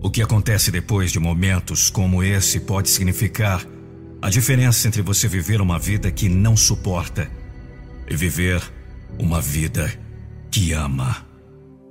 O 0.03 0.11
que 0.11 0.21
acontece 0.21 0.69
depois 0.69 1.11
de 1.11 1.19
momentos 1.19 1.89
como 1.89 2.23
esse 2.23 2.59
pode 2.59 2.89
significar 2.89 3.65
a 4.21 4.29
diferença 4.29 4.87
entre 4.87 5.01
você 5.01 5.27
viver 5.27 5.59
uma 5.61 5.79
vida 5.79 6.11
que 6.11 6.29
não 6.29 6.55
suporta 6.55 7.29
e 8.09 8.15
viver 8.15 8.61
uma 9.19 9.41
vida 9.41 9.91
que 10.49 10.73
ama. 10.73 11.27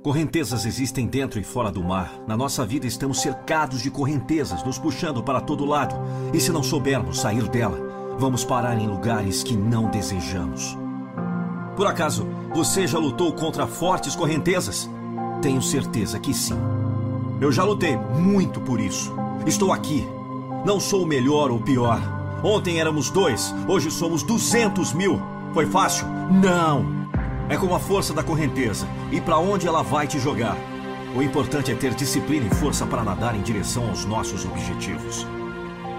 Correntezas 0.03 0.65
existem 0.65 1.05
dentro 1.05 1.39
e 1.39 1.43
fora 1.43 1.69
do 1.69 1.83
mar. 1.83 2.13
Na 2.27 2.37
nossa 2.37 2.65
vida 2.65 2.87
estamos 2.87 3.21
cercados 3.21 3.81
de 3.81 3.91
correntezas, 3.91 4.63
nos 4.63 4.79
puxando 4.79 5.21
para 5.21 5.41
todo 5.41 5.65
lado. 5.65 5.95
E 6.33 6.39
se 6.39 6.51
não 6.51 6.63
soubermos 6.63 7.19
sair 7.19 7.47
dela, 7.49 8.15
vamos 8.17 8.45
parar 8.45 8.77
em 8.77 8.87
lugares 8.87 9.43
que 9.43 9.55
não 9.55 9.91
desejamos. 9.91 10.77
Por 11.75 11.85
acaso, 11.85 12.25
você 12.55 12.87
já 12.87 12.97
lutou 12.97 13.33
contra 13.33 13.67
fortes 13.67 14.15
correntezas? 14.15 14.89
Tenho 15.41 15.61
certeza 15.61 16.19
que 16.19 16.33
sim. 16.33 16.57
Eu 17.39 17.51
já 17.51 17.63
lutei 17.63 17.95
muito 17.97 18.59
por 18.61 18.79
isso. 18.79 19.13
Estou 19.45 19.71
aqui. 19.71 20.07
Não 20.65 20.79
sou 20.79 21.03
o 21.03 21.07
melhor 21.07 21.51
ou 21.51 21.59
pior. 21.59 22.01
Ontem 22.43 22.79
éramos 22.79 23.09
dois, 23.09 23.53
hoje 23.67 23.91
somos 23.91 24.23
200 24.23 24.93
mil. 24.93 25.21
Foi 25.53 25.65
fácil? 25.65 26.07
Não! 26.29 26.85
É 27.49 27.55
como 27.55 27.73
a 27.73 27.79
força 27.79 28.13
da 28.13 28.23
correnteza 28.23 28.87
e 29.11 29.21
para 29.21 29.37
onde 29.37 29.67
ela 29.67 29.81
vai 29.81 30.05
te 30.05 30.19
jogar. 30.19 30.57
O 31.15 31.21
importante 31.21 31.71
é 31.71 31.75
ter 31.75 31.93
disciplina 31.93 32.45
e 32.45 32.55
força 32.55 32.85
para 32.85 33.03
nadar 33.03 33.35
em 33.35 33.41
direção 33.41 33.87
aos 33.89 34.05
nossos 34.05 34.45
objetivos. 34.45 35.25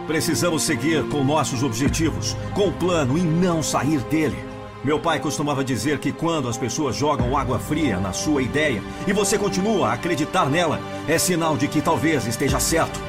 Precisamos 0.07 0.63
seguir 0.63 1.07
com 1.09 1.25
nossos 1.25 1.63
objetivos, 1.63 2.37
com 2.55 2.69
o 2.69 2.73
plano 2.73 3.17
e 3.17 3.23
não 3.23 3.63
sair 3.63 4.01
dele. 4.05 4.39
Meu 4.85 5.01
pai 5.01 5.19
costumava 5.19 5.65
dizer 5.65 5.99
que 5.99 6.13
quando 6.13 6.49
as 6.49 6.57
pessoas 6.57 6.95
jogam 6.95 7.37
água 7.37 7.59
fria 7.59 7.99
na 7.99 8.13
sua 8.13 8.43
ideia 8.43 8.83
e 9.07 9.13
você 9.13 9.37
continua 9.37 9.89
a 9.89 9.93
acreditar 9.95 10.47
nela, 10.47 10.81
é 11.09 11.19
sinal 11.19 11.57
de 11.57 11.67
que 11.67 11.81
talvez 11.81 12.27
esteja 12.27 12.61
certo. 12.61 13.01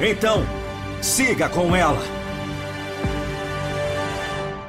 Então, 0.00 0.44
siga 1.02 1.48
com 1.48 1.76
ela. 1.76 2.17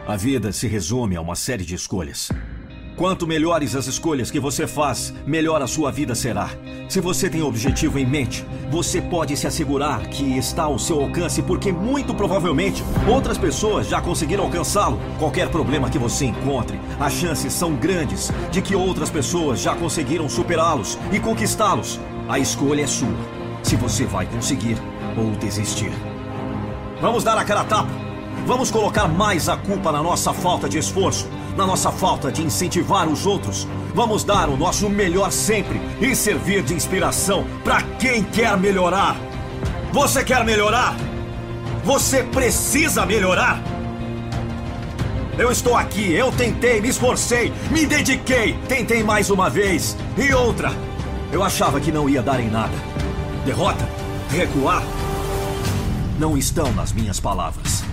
A 0.09 0.15
vida 0.15 0.51
se 0.51 0.67
resume 0.67 1.15
a 1.15 1.21
uma 1.21 1.35
série 1.35 1.63
de 1.63 1.75
escolhas. 1.75 2.31
Quanto 2.95 3.27
melhores 3.27 3.75
as 3.75 3.85
escolhas 3.85 4.31
que 4.31 4.39
você 4.39 4.65
faz, 4.65 5.13
melhor 5.23 5.61
a 5.61 5.67
sua 5.67 5.91
vida 5.91 6.15
será. 6.15 6.49
Se 6.89 6.99
você 6.99 7.29
tem 7.29 7.43
objetivo 7.43 7.99
em 7.99 8.07
mente, 8.07 8.43
você 8.71 8.99
pode 9.03 9.37
se 9.37 9.45
assegurar 9.45 10.07
que 10.07 10.35
está 10.35 10.63
ao 10.63 10.79
seu 10.79 10.99
alcance, 10.99 11.43
porque 11.43 11.71
muito 11.71 12.15
provavelmente 12.15 12.83
outras 13.07 13.37
pessoas 13.37 13.87
já 13.87 14.01
conseguiram 14.01 14.45
alcançá-lo. 14.45 14.99
Qualquer 15.19 15.47
problema 15.49 15.91
que 15.91 15.99
você 15.99 16.25
encontre, 16.25 16.79
as 16.99 17.13
chances 17.13 17.53
são 17.53 17.75
grandes 17.75 18.31
de 18.49 18.63
que 18.63 18.75
outras 18.75 19.11
pessoas 19.11 19.61
já 19.61 19.75
conseguiram 19.75 20.27
superá-los 20.27 20.97
e 21.13 21.19
conquistá-los. 21.19 21.99
A 22.27 22.39
escolha 22.39 22.81
é 22.81 22.87
sua. 22.87 23.15
Se 23.61 23.75
você 23.75 24.05
vai 24.05 24.25
conseguir 24.25 24.75
ou 25.15 25.29
desistir. 25.35 25.91
Vamos 26.99 27.23
dar 27.23 27.37
a 27.37 27.45
cara 27.45 27.61
a 27.61 27.65
tapa. 27.65 28.08
Vamos 28.49 28.71
colocar 28.71 29.07
mais 29.07 29.47
a 29.47 29.55
culpa 29.55 29.91
na 29.91 30.01
nossa 30.01 30.33
falta 30.33 30.67
de 30.67 30.79
esforço 30.79 31.29
na 31.55 31.67
nossa 31.67 31.91
falta 31.91 32.31
de 32.31 32.41
incentivar 32.41 33.07
os 33.07 33.27
outros. 33.27 33.67
Vamos 33.93 34.23
dar 34.23 34.49
o 34.49 34.57
nosso 34.57 34.89
melhor 34.89 35.31
sempre 35.31 35.79
e 36.01 36.15
servir 36.15 36.63
de 36.63 36.73
inspiração 36.73 37.45
para 37.63 37.83
quem 37.99 38.23
quer 38.23 38.57
melhorar. 38.57 39.15
Você 39.93 40.23
quer 40.23 40.43
melhorar? 40.43 40.95
Você 41.83 42.23
precisa 42.23 43.05
melhorar? 43.05 43.61
Eu 45.37 45.51
estou 45.51 45.77
aqui, 45.77 46.11
eu 46.11 46.31
tentei, 46.31 46.81
me 46.81 46.89
esforcei, 46.89 47.53
me 47.69 47.85
dediquei, 47.85 48.57
tentei 48.67 49.03
mais 49.03 49.29
uma 49.29 49.47
vez 49.47 49.95
e 50.17 50.33
outra. 50.33 50.71
Eu 51.31 51.43
achava 51.43 51.79
que 51.79 51.91
não 51.91 52.09
ia 52.09 52.23
dar 52.23 52.39
em 52.39 52.49
nada. 52.49 52.73
Derrota? 53.45 53.87
Recuar? 54.31 54.81
Não 56.17 56.35
estão 56.35 56.73
nas 56.73 56.91
minhas 56.91 57.19
palavras. 57.19 57.88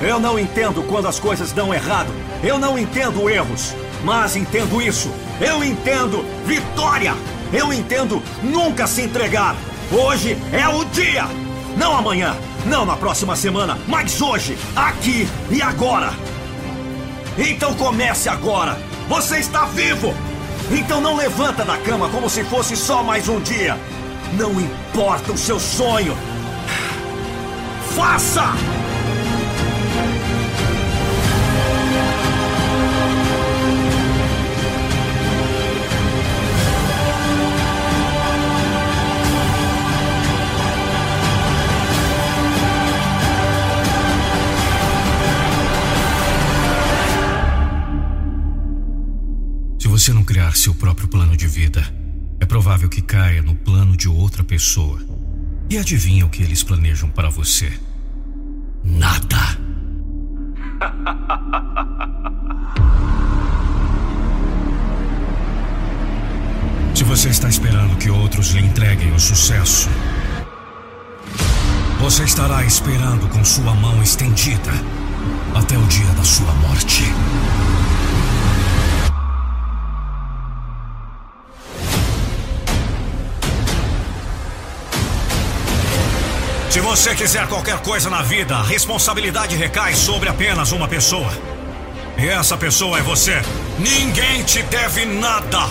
Eu 0.00 0.18
não 0.18 0.38
entendo 0.38 0.82
quando 0.88 1.08
as 1.08 1.18
coisas 1.18 1.52
dão 1.52 1.72
errado. 1.72 2.12
Eu 2.42 2.58
não 2.58 2.78
entendo 2.78 3.28
erros. 3.28 3.74
Mas 4.02 4.36
entendo 4.36 4.82
isso. 4.82 5.10
Eu 5.40 5.64
entendo 5.64 6.24
vitória. 6.44 7.14
Eu 7.52 7.72
entendo 7.72 8.22
nunca 8.42 8.86
se 8.86 9.02
entregar. 9.02 9.56
Hoje 9.92 10.36
é 10.52 10.68
o 10.68 10.84
dia. 10.86 11.26
Não 11.76 11.96
amanhã, 11.96 12.36
não 12.66 12.84
na 12.86 12.96
próxima 12.96 13.34
semana, 13.34 13.78
mas 13.88 14.22
hoje, 14.22 14.56
aqui 14.76 15.28
e 15.50 15.60
agora. 15.60 16.12
Então 17.36 17.74
comece 17.74 18.28
agora. 18.28 18.78
Você 19.08 19.38
está 19.38 19.64
vivo. 19.66 20.14
Então 20.70 21.00
não 21.00 21.16
levanta 21.16 21.64
da 21.64 21.76
cama 21.78 22.08
como 22.08 22.28
se 22.30 22.44
fosse 22.44 22.76
só 22.76 23.02
mais 23.02 23.28
um 23.28 23.40
dia. 23.40 23.78
Não 24.34 24.60
importa 24.60 25.32
o 25.32 25.38
seu 25.38 25.58
sonho. 25.58 26.16
Faça! 27.94 28.52
Você 50.04 50.12
não 50.12 50.22
criar 50.22 50.54
seu 50.54 50.74
próprio 50.74 51.08
plano 51.08 51.34
de 51.34 51.48
vida, 51.48 51.82
é 52.38 52.44
provável 52.44 52.90
que 52.90 53.00
caia 53.00 53.40
no 53.40 53.54
plano 53.54 53.96
de 53.96 54.06
outra 54.06 54.44
pessoa. 54.44 55.00
E 55.70 55.78
adivinha 55.78 56.26
o 56.26 56.28
que 56.28 56.42
eles 56.42 56.62
planejam 56.62 57.08
para 57.08 57.30
você? 57.30 57.72
Nada. 58.84 59.58
Se 66.94 67.04
você 67.04 67.30
está 67.30 67.48
esperando 67.48 67.96
que 67.96 68.10
outros 68.10 68.50
lhe 68.50 68.60
entreguem 68.60 69.10
o 69.10 69.18
sucesso, 69.18 69.88
você 71.98 72.24
estará 72.24 72.62
esperando 72.62 73.26
com 73.30 73.42
sua 73.42 73.72
mão 73.72 74.02
estendida 74.02 74.72
até 75.54 75.78
o 75.78 75.86
dia 75.86 76.12
da 76.12 76.24
sua 76.24 76.52
morte. 76.56 77.04
Se 86.74 86.80
você 86.80 87.14
quiser 87.14 87.46
qualquer 87.46 87.78
coisa 87.82 88.10
na 88.10 88.20
vida, 88.20 88.56
a 88.56 88.62
responsabilidade 88.64 89.54
recai 89.54 89.94
sobre 89.94 90.28
apenas 90.28 90.72
uma 90.72 90.88
pessoa. 90.88 91.32
E 92.18 92.26
essa 92.26 92.56
pessoa 92.56 92.98
é 92.98 93.00
você. 93.00 93.40
Ninguém 93.78 94.42
te 94.42 94.60
deve 94.64 95.04
nada. 95.04 95.68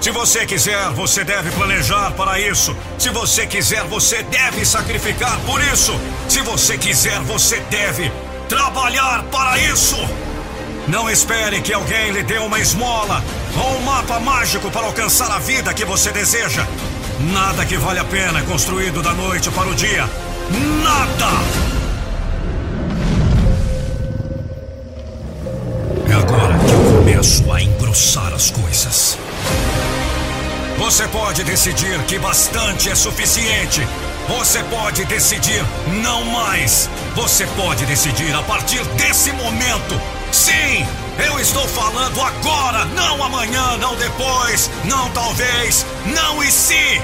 Se 0.00 0.10
você 0.10 0.46
quiser, 0.46 0.88
você 0.92 1.22
deve 1.22 1.50
planejar 1.50 2.12
para 2.12 2.40
isso. 2.40 2.74
Se 2.98 3.10
você 3.10 3.46
quiser, 3.46 3.84
você 3.84 4.22
deve 4.22 4.64
sacrificar 4.64 5.38
por 5.40 5.62
isso. 5.64 5.92
Se 6.30 6.40
você 6.40 6.78
quiser, 6.78 7.20
você 7.24 7.60
deve 7.68 8.10
trabalhar 8.48 9.24
para 9.24 9.58
isso. 9.58 9.98
Não 10.88 11.10
espere 11.10 11.60
que 11.60 11.74
alguém 11.74 12.10
lhe 12.10 12.22
dê 12.22 12.38
uma 12.38 12.58
esmola 12.58 13.22
ou 13.62 13.76
um 13.76 13.82
mapa 13.82 14.18
mágico 14.18 14.70
para 14.70 14.86
alcançar 14.86 15.30
a 15.30 15.38
vida 15.38 15.74
que 15.74 15.84
você 15.84 16.10
deseja. 16.10 16.66
Nada 17.30 17.64
que 17.64 17.76
vale 17.76 18.00
a 18.00 18.04
pena 18.04 18.42
construído 18.42 19.00
da 19.00 19.12
noite 19.12 19.50
para 19.50 19.68
o 19.68 19.74
dia. 19.74 20.08
Nada! 20.82 21.28
É 26.08 26.14
agora 26.14 26.58
que 26.58 26.72
eu 26.72 26.96
começo 26.96 27.52
a 27.52 27.62
engrossar 27.62 28.32
as 28.34 28.50
coisas. 28.50 29.18
Você 30.78 31.06
pode 31.08 31.44
decidir 31.44 31.96
que 32.06 32.18
bastante 32.18 32.90
é 32.90 32.94
suficiente. 32.96 33.86
Você 34.28 34.62
pode 34.64 35.04
decidir 35.04 35.64
não 36.02 36.24
mais. 36.24 36.90
Você 37.14 37.46
pode 37.56 37.86
decidir 37.86 38.34
a 38.34 38.42
partir 38.42 38.84
desse 38.96 39.30
momento. 39.32 40.00
Sim, 40.32 40.84
eu 41.26 41.38
estou 41.40 41.66
falando 41.68 42.20
agora, 42.20 42.84
não 42.86 43.22
amanhã, 43.22 43.76
não 43.78 43.94
depois, 43.96 44.70
não 44.84 45.10
talvez, 45.10 45.86
não 46.06 46.42
e 46.42 46.50
se. 46.50 47.00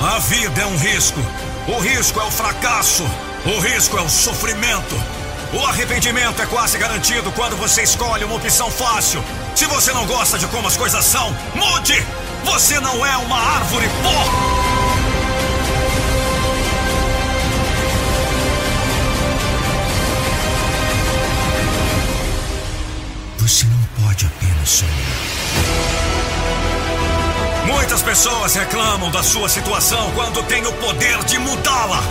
A 0.00 0.18
vida 0.18 0.62
é 0.62 0.66
um 0.66 0.76
risco. 0.76 1.20
O 1.68 1.78
risco 1.78 2.20
é 2.20 2.24
o 2.24 2.30
fracasso. 2.30 3.04
O 3.44 3.60
risco 3.60 3.96
é 3.96 4.00
o 4.00 4.08
sofrimento. 4.08 4.96
O 5.52 5.64
arrependimento 5.66 6.40
é 6.40 6.46
quase 6.46 6.78
garantido 6.78 7.30
quando 7.32 7.56
você 7.56 7.82
escolhe 7.82 8.24
uma 8.24 8.36
opção 8.36 8.70
fácil. 8.70 9.22
Se 9.54 9.66
você 9.66 9.92
não 9.92 10.06
gosta 10.06 10.38
de 10.38 10.46
como 10.46 10.66
as 10.66 10.76
coisas 10.76 11.04
são, 11.04 11.34
mude! 11.54 12.04
Você 12.44 12.80
não 12.80 13.04
é 13.04 13.16
uma 13.18 13.38
árvore 13.38 13.86
pó! 14.02 14.71
Sonhar. 24.64 24.92
Muitas 27.66 28.02
pessoas 28.02 28.54
reclamam 28.54 29.10
da 29.10 29.22
sua 29.22 29.48
situação 29.48 30.10
quando 30.14 30.42
tem 30.44 30.66
o 30.66 30.72
poder 30.74 31.22
de 31.24 31.38
mudá-la. 31.38 32.02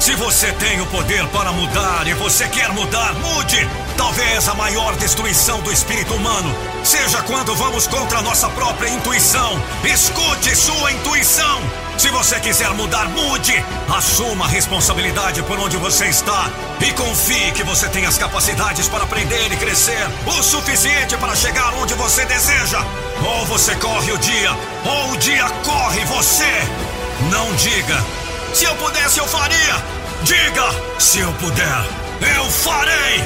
Se 0.00 0.14
você 0.16 0.52
tem 0.52 0.80
o 0.80 0.86
poder 0.86 1.26
para 1.28 1.52
mudar 1.52 2.06
e 2.06 2.14
você 2.14 2.46
quer 2.48 2.68
mudar, 2.72 3.14
mude! 3.14 3.68
Talvez 3.96 4.48
a 4.48 4.54
maior 4.54 4.94
destruição 4.96 5.60
do 5.62 5.72
espírito 5.72 6.14
humano 6.14 6.54
seja 6.82 7.22
quando 7.22 7.54
vamos 7.54 7.86
contra 7.86 8.18
a 8.18 8.22
nossa 8.22 8.48
própria 8.50 8.88
intuição. 8.88 9.60
Escute 9.84 10.54
sua 10.56 10.92
intuição. 10.92 11.83
Se 11.96 12.08
você 12.10 12.40
quiser 12.40 12.70
mudar, 12.70 13.08
mude. 13.08 13.64
Assuma 13.96 14.44
a 14.44 14.48
responsabilidade 14.48 15.42
por 15.44 15.58
onde 15.58 15.76
você 15.76 16.06
está 16.06 16.50
e 16.80 16.92
confie 16.92 17.52
que 17.52 17.62
você 17.62 17.88
tem 17.88 18.04
as 18.04 18.18
capacidades 18.18 18.88
para 18.88 19.04
aprender 19.04 19.52
e 19.52 19.56
crescer 19.56 20.06
o 20.26 20.42
suficiente 20.42 21.16
para 21.16 21.34
chegar 21.34 21.72
onde 21.74 21.94
você 21.94 22.24
deseja. 22.24 22.84
Ou 23.24 23.46
você 23.46 23.74
corre 23.76 24.12
o 24.12 24.18
dia, 24.18 24.50
ou 24.84 25.12
o 25.12 25.16
dia 25.16 25.48
corre 25.64 26.04
você. 26.04 26.52
Não 27.30 27.54
diga, 27.54 28.04
se 28.52 28.64
eu 28.64 28.74
pudesse, 28.76 29.18
eu 29.18 29.26
faria. 29.26 29.82
Diga, 30.22 30.98
se 30.98 31.20
eu 31.20 31.32
puder, 31.34 31.84
eu 32.36 32.44
farei. 32.50 33.24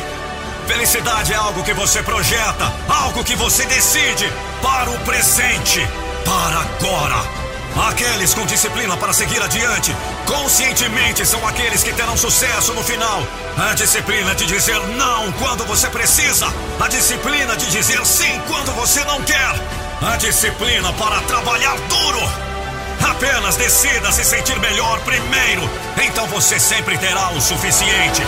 Felicidade 0.67 1.33
é 1.33 1.37
algo 1.37 1.63
que 1.63 1.73
você 1.73 2.03
projeta, 2.03 2.73
algo 2.89 3.25
que 3.25 3.35
você 3.35 3.65
decide 3.67 4.31
para 4.63 4.91
o 4.91 4.99
presente, 5.01 5.81
para 6.25 6.61
agora. 6.61 7.48
Aqueles 7.87 8.35
com 8.35 8.45
disciplina 8.45 8.97
para 8.97 9.13
seguir 9.13 9.41
adiante, 9.41 9.95
conscientemente 10.27 11.25
são 11.25 11.47
aqueles 11.47 11.85
que 11.85 11.93
terão 11.93 12.17
sucesso 12.17 12.75
no 12.75 12.83
final. 12.83 13.23
A 13.57 13.73
disciplina 13.75 14.35
de 14.35 14.47
dizer 14.47 14.79
não 14.97 15.31
quando 15.33 15.65
você 15.65 15.89
precisa, 15.89 16.53
a 16.81 16.89
disciplina 16.89 17.57
de 17.57 17.71
dizer 17.71 18.05
sim 18.05 18.41
quando 18.49 18.73
você 18.73 19.05
não 19.05 19.23
quer, 19.23 19.55
a 20.03 20.17
disciplina 20.17 20.93
para 20.95 21.21
trabalhar 21.23 21.77
duro. 21.89 22.21
Apenas 23.11 23.57
decida 23.57 24.11
se 24.11 24.25
sentir 24.25 24.59
melhor 24.59 24.99
primeiro, 25.01 25.71
então 26.05 26.27
você 26.27 26.59
sempre 26.59 26.99
terá 26.99 27.31
o 27.31 27.41
suficiente. 27.41 28.23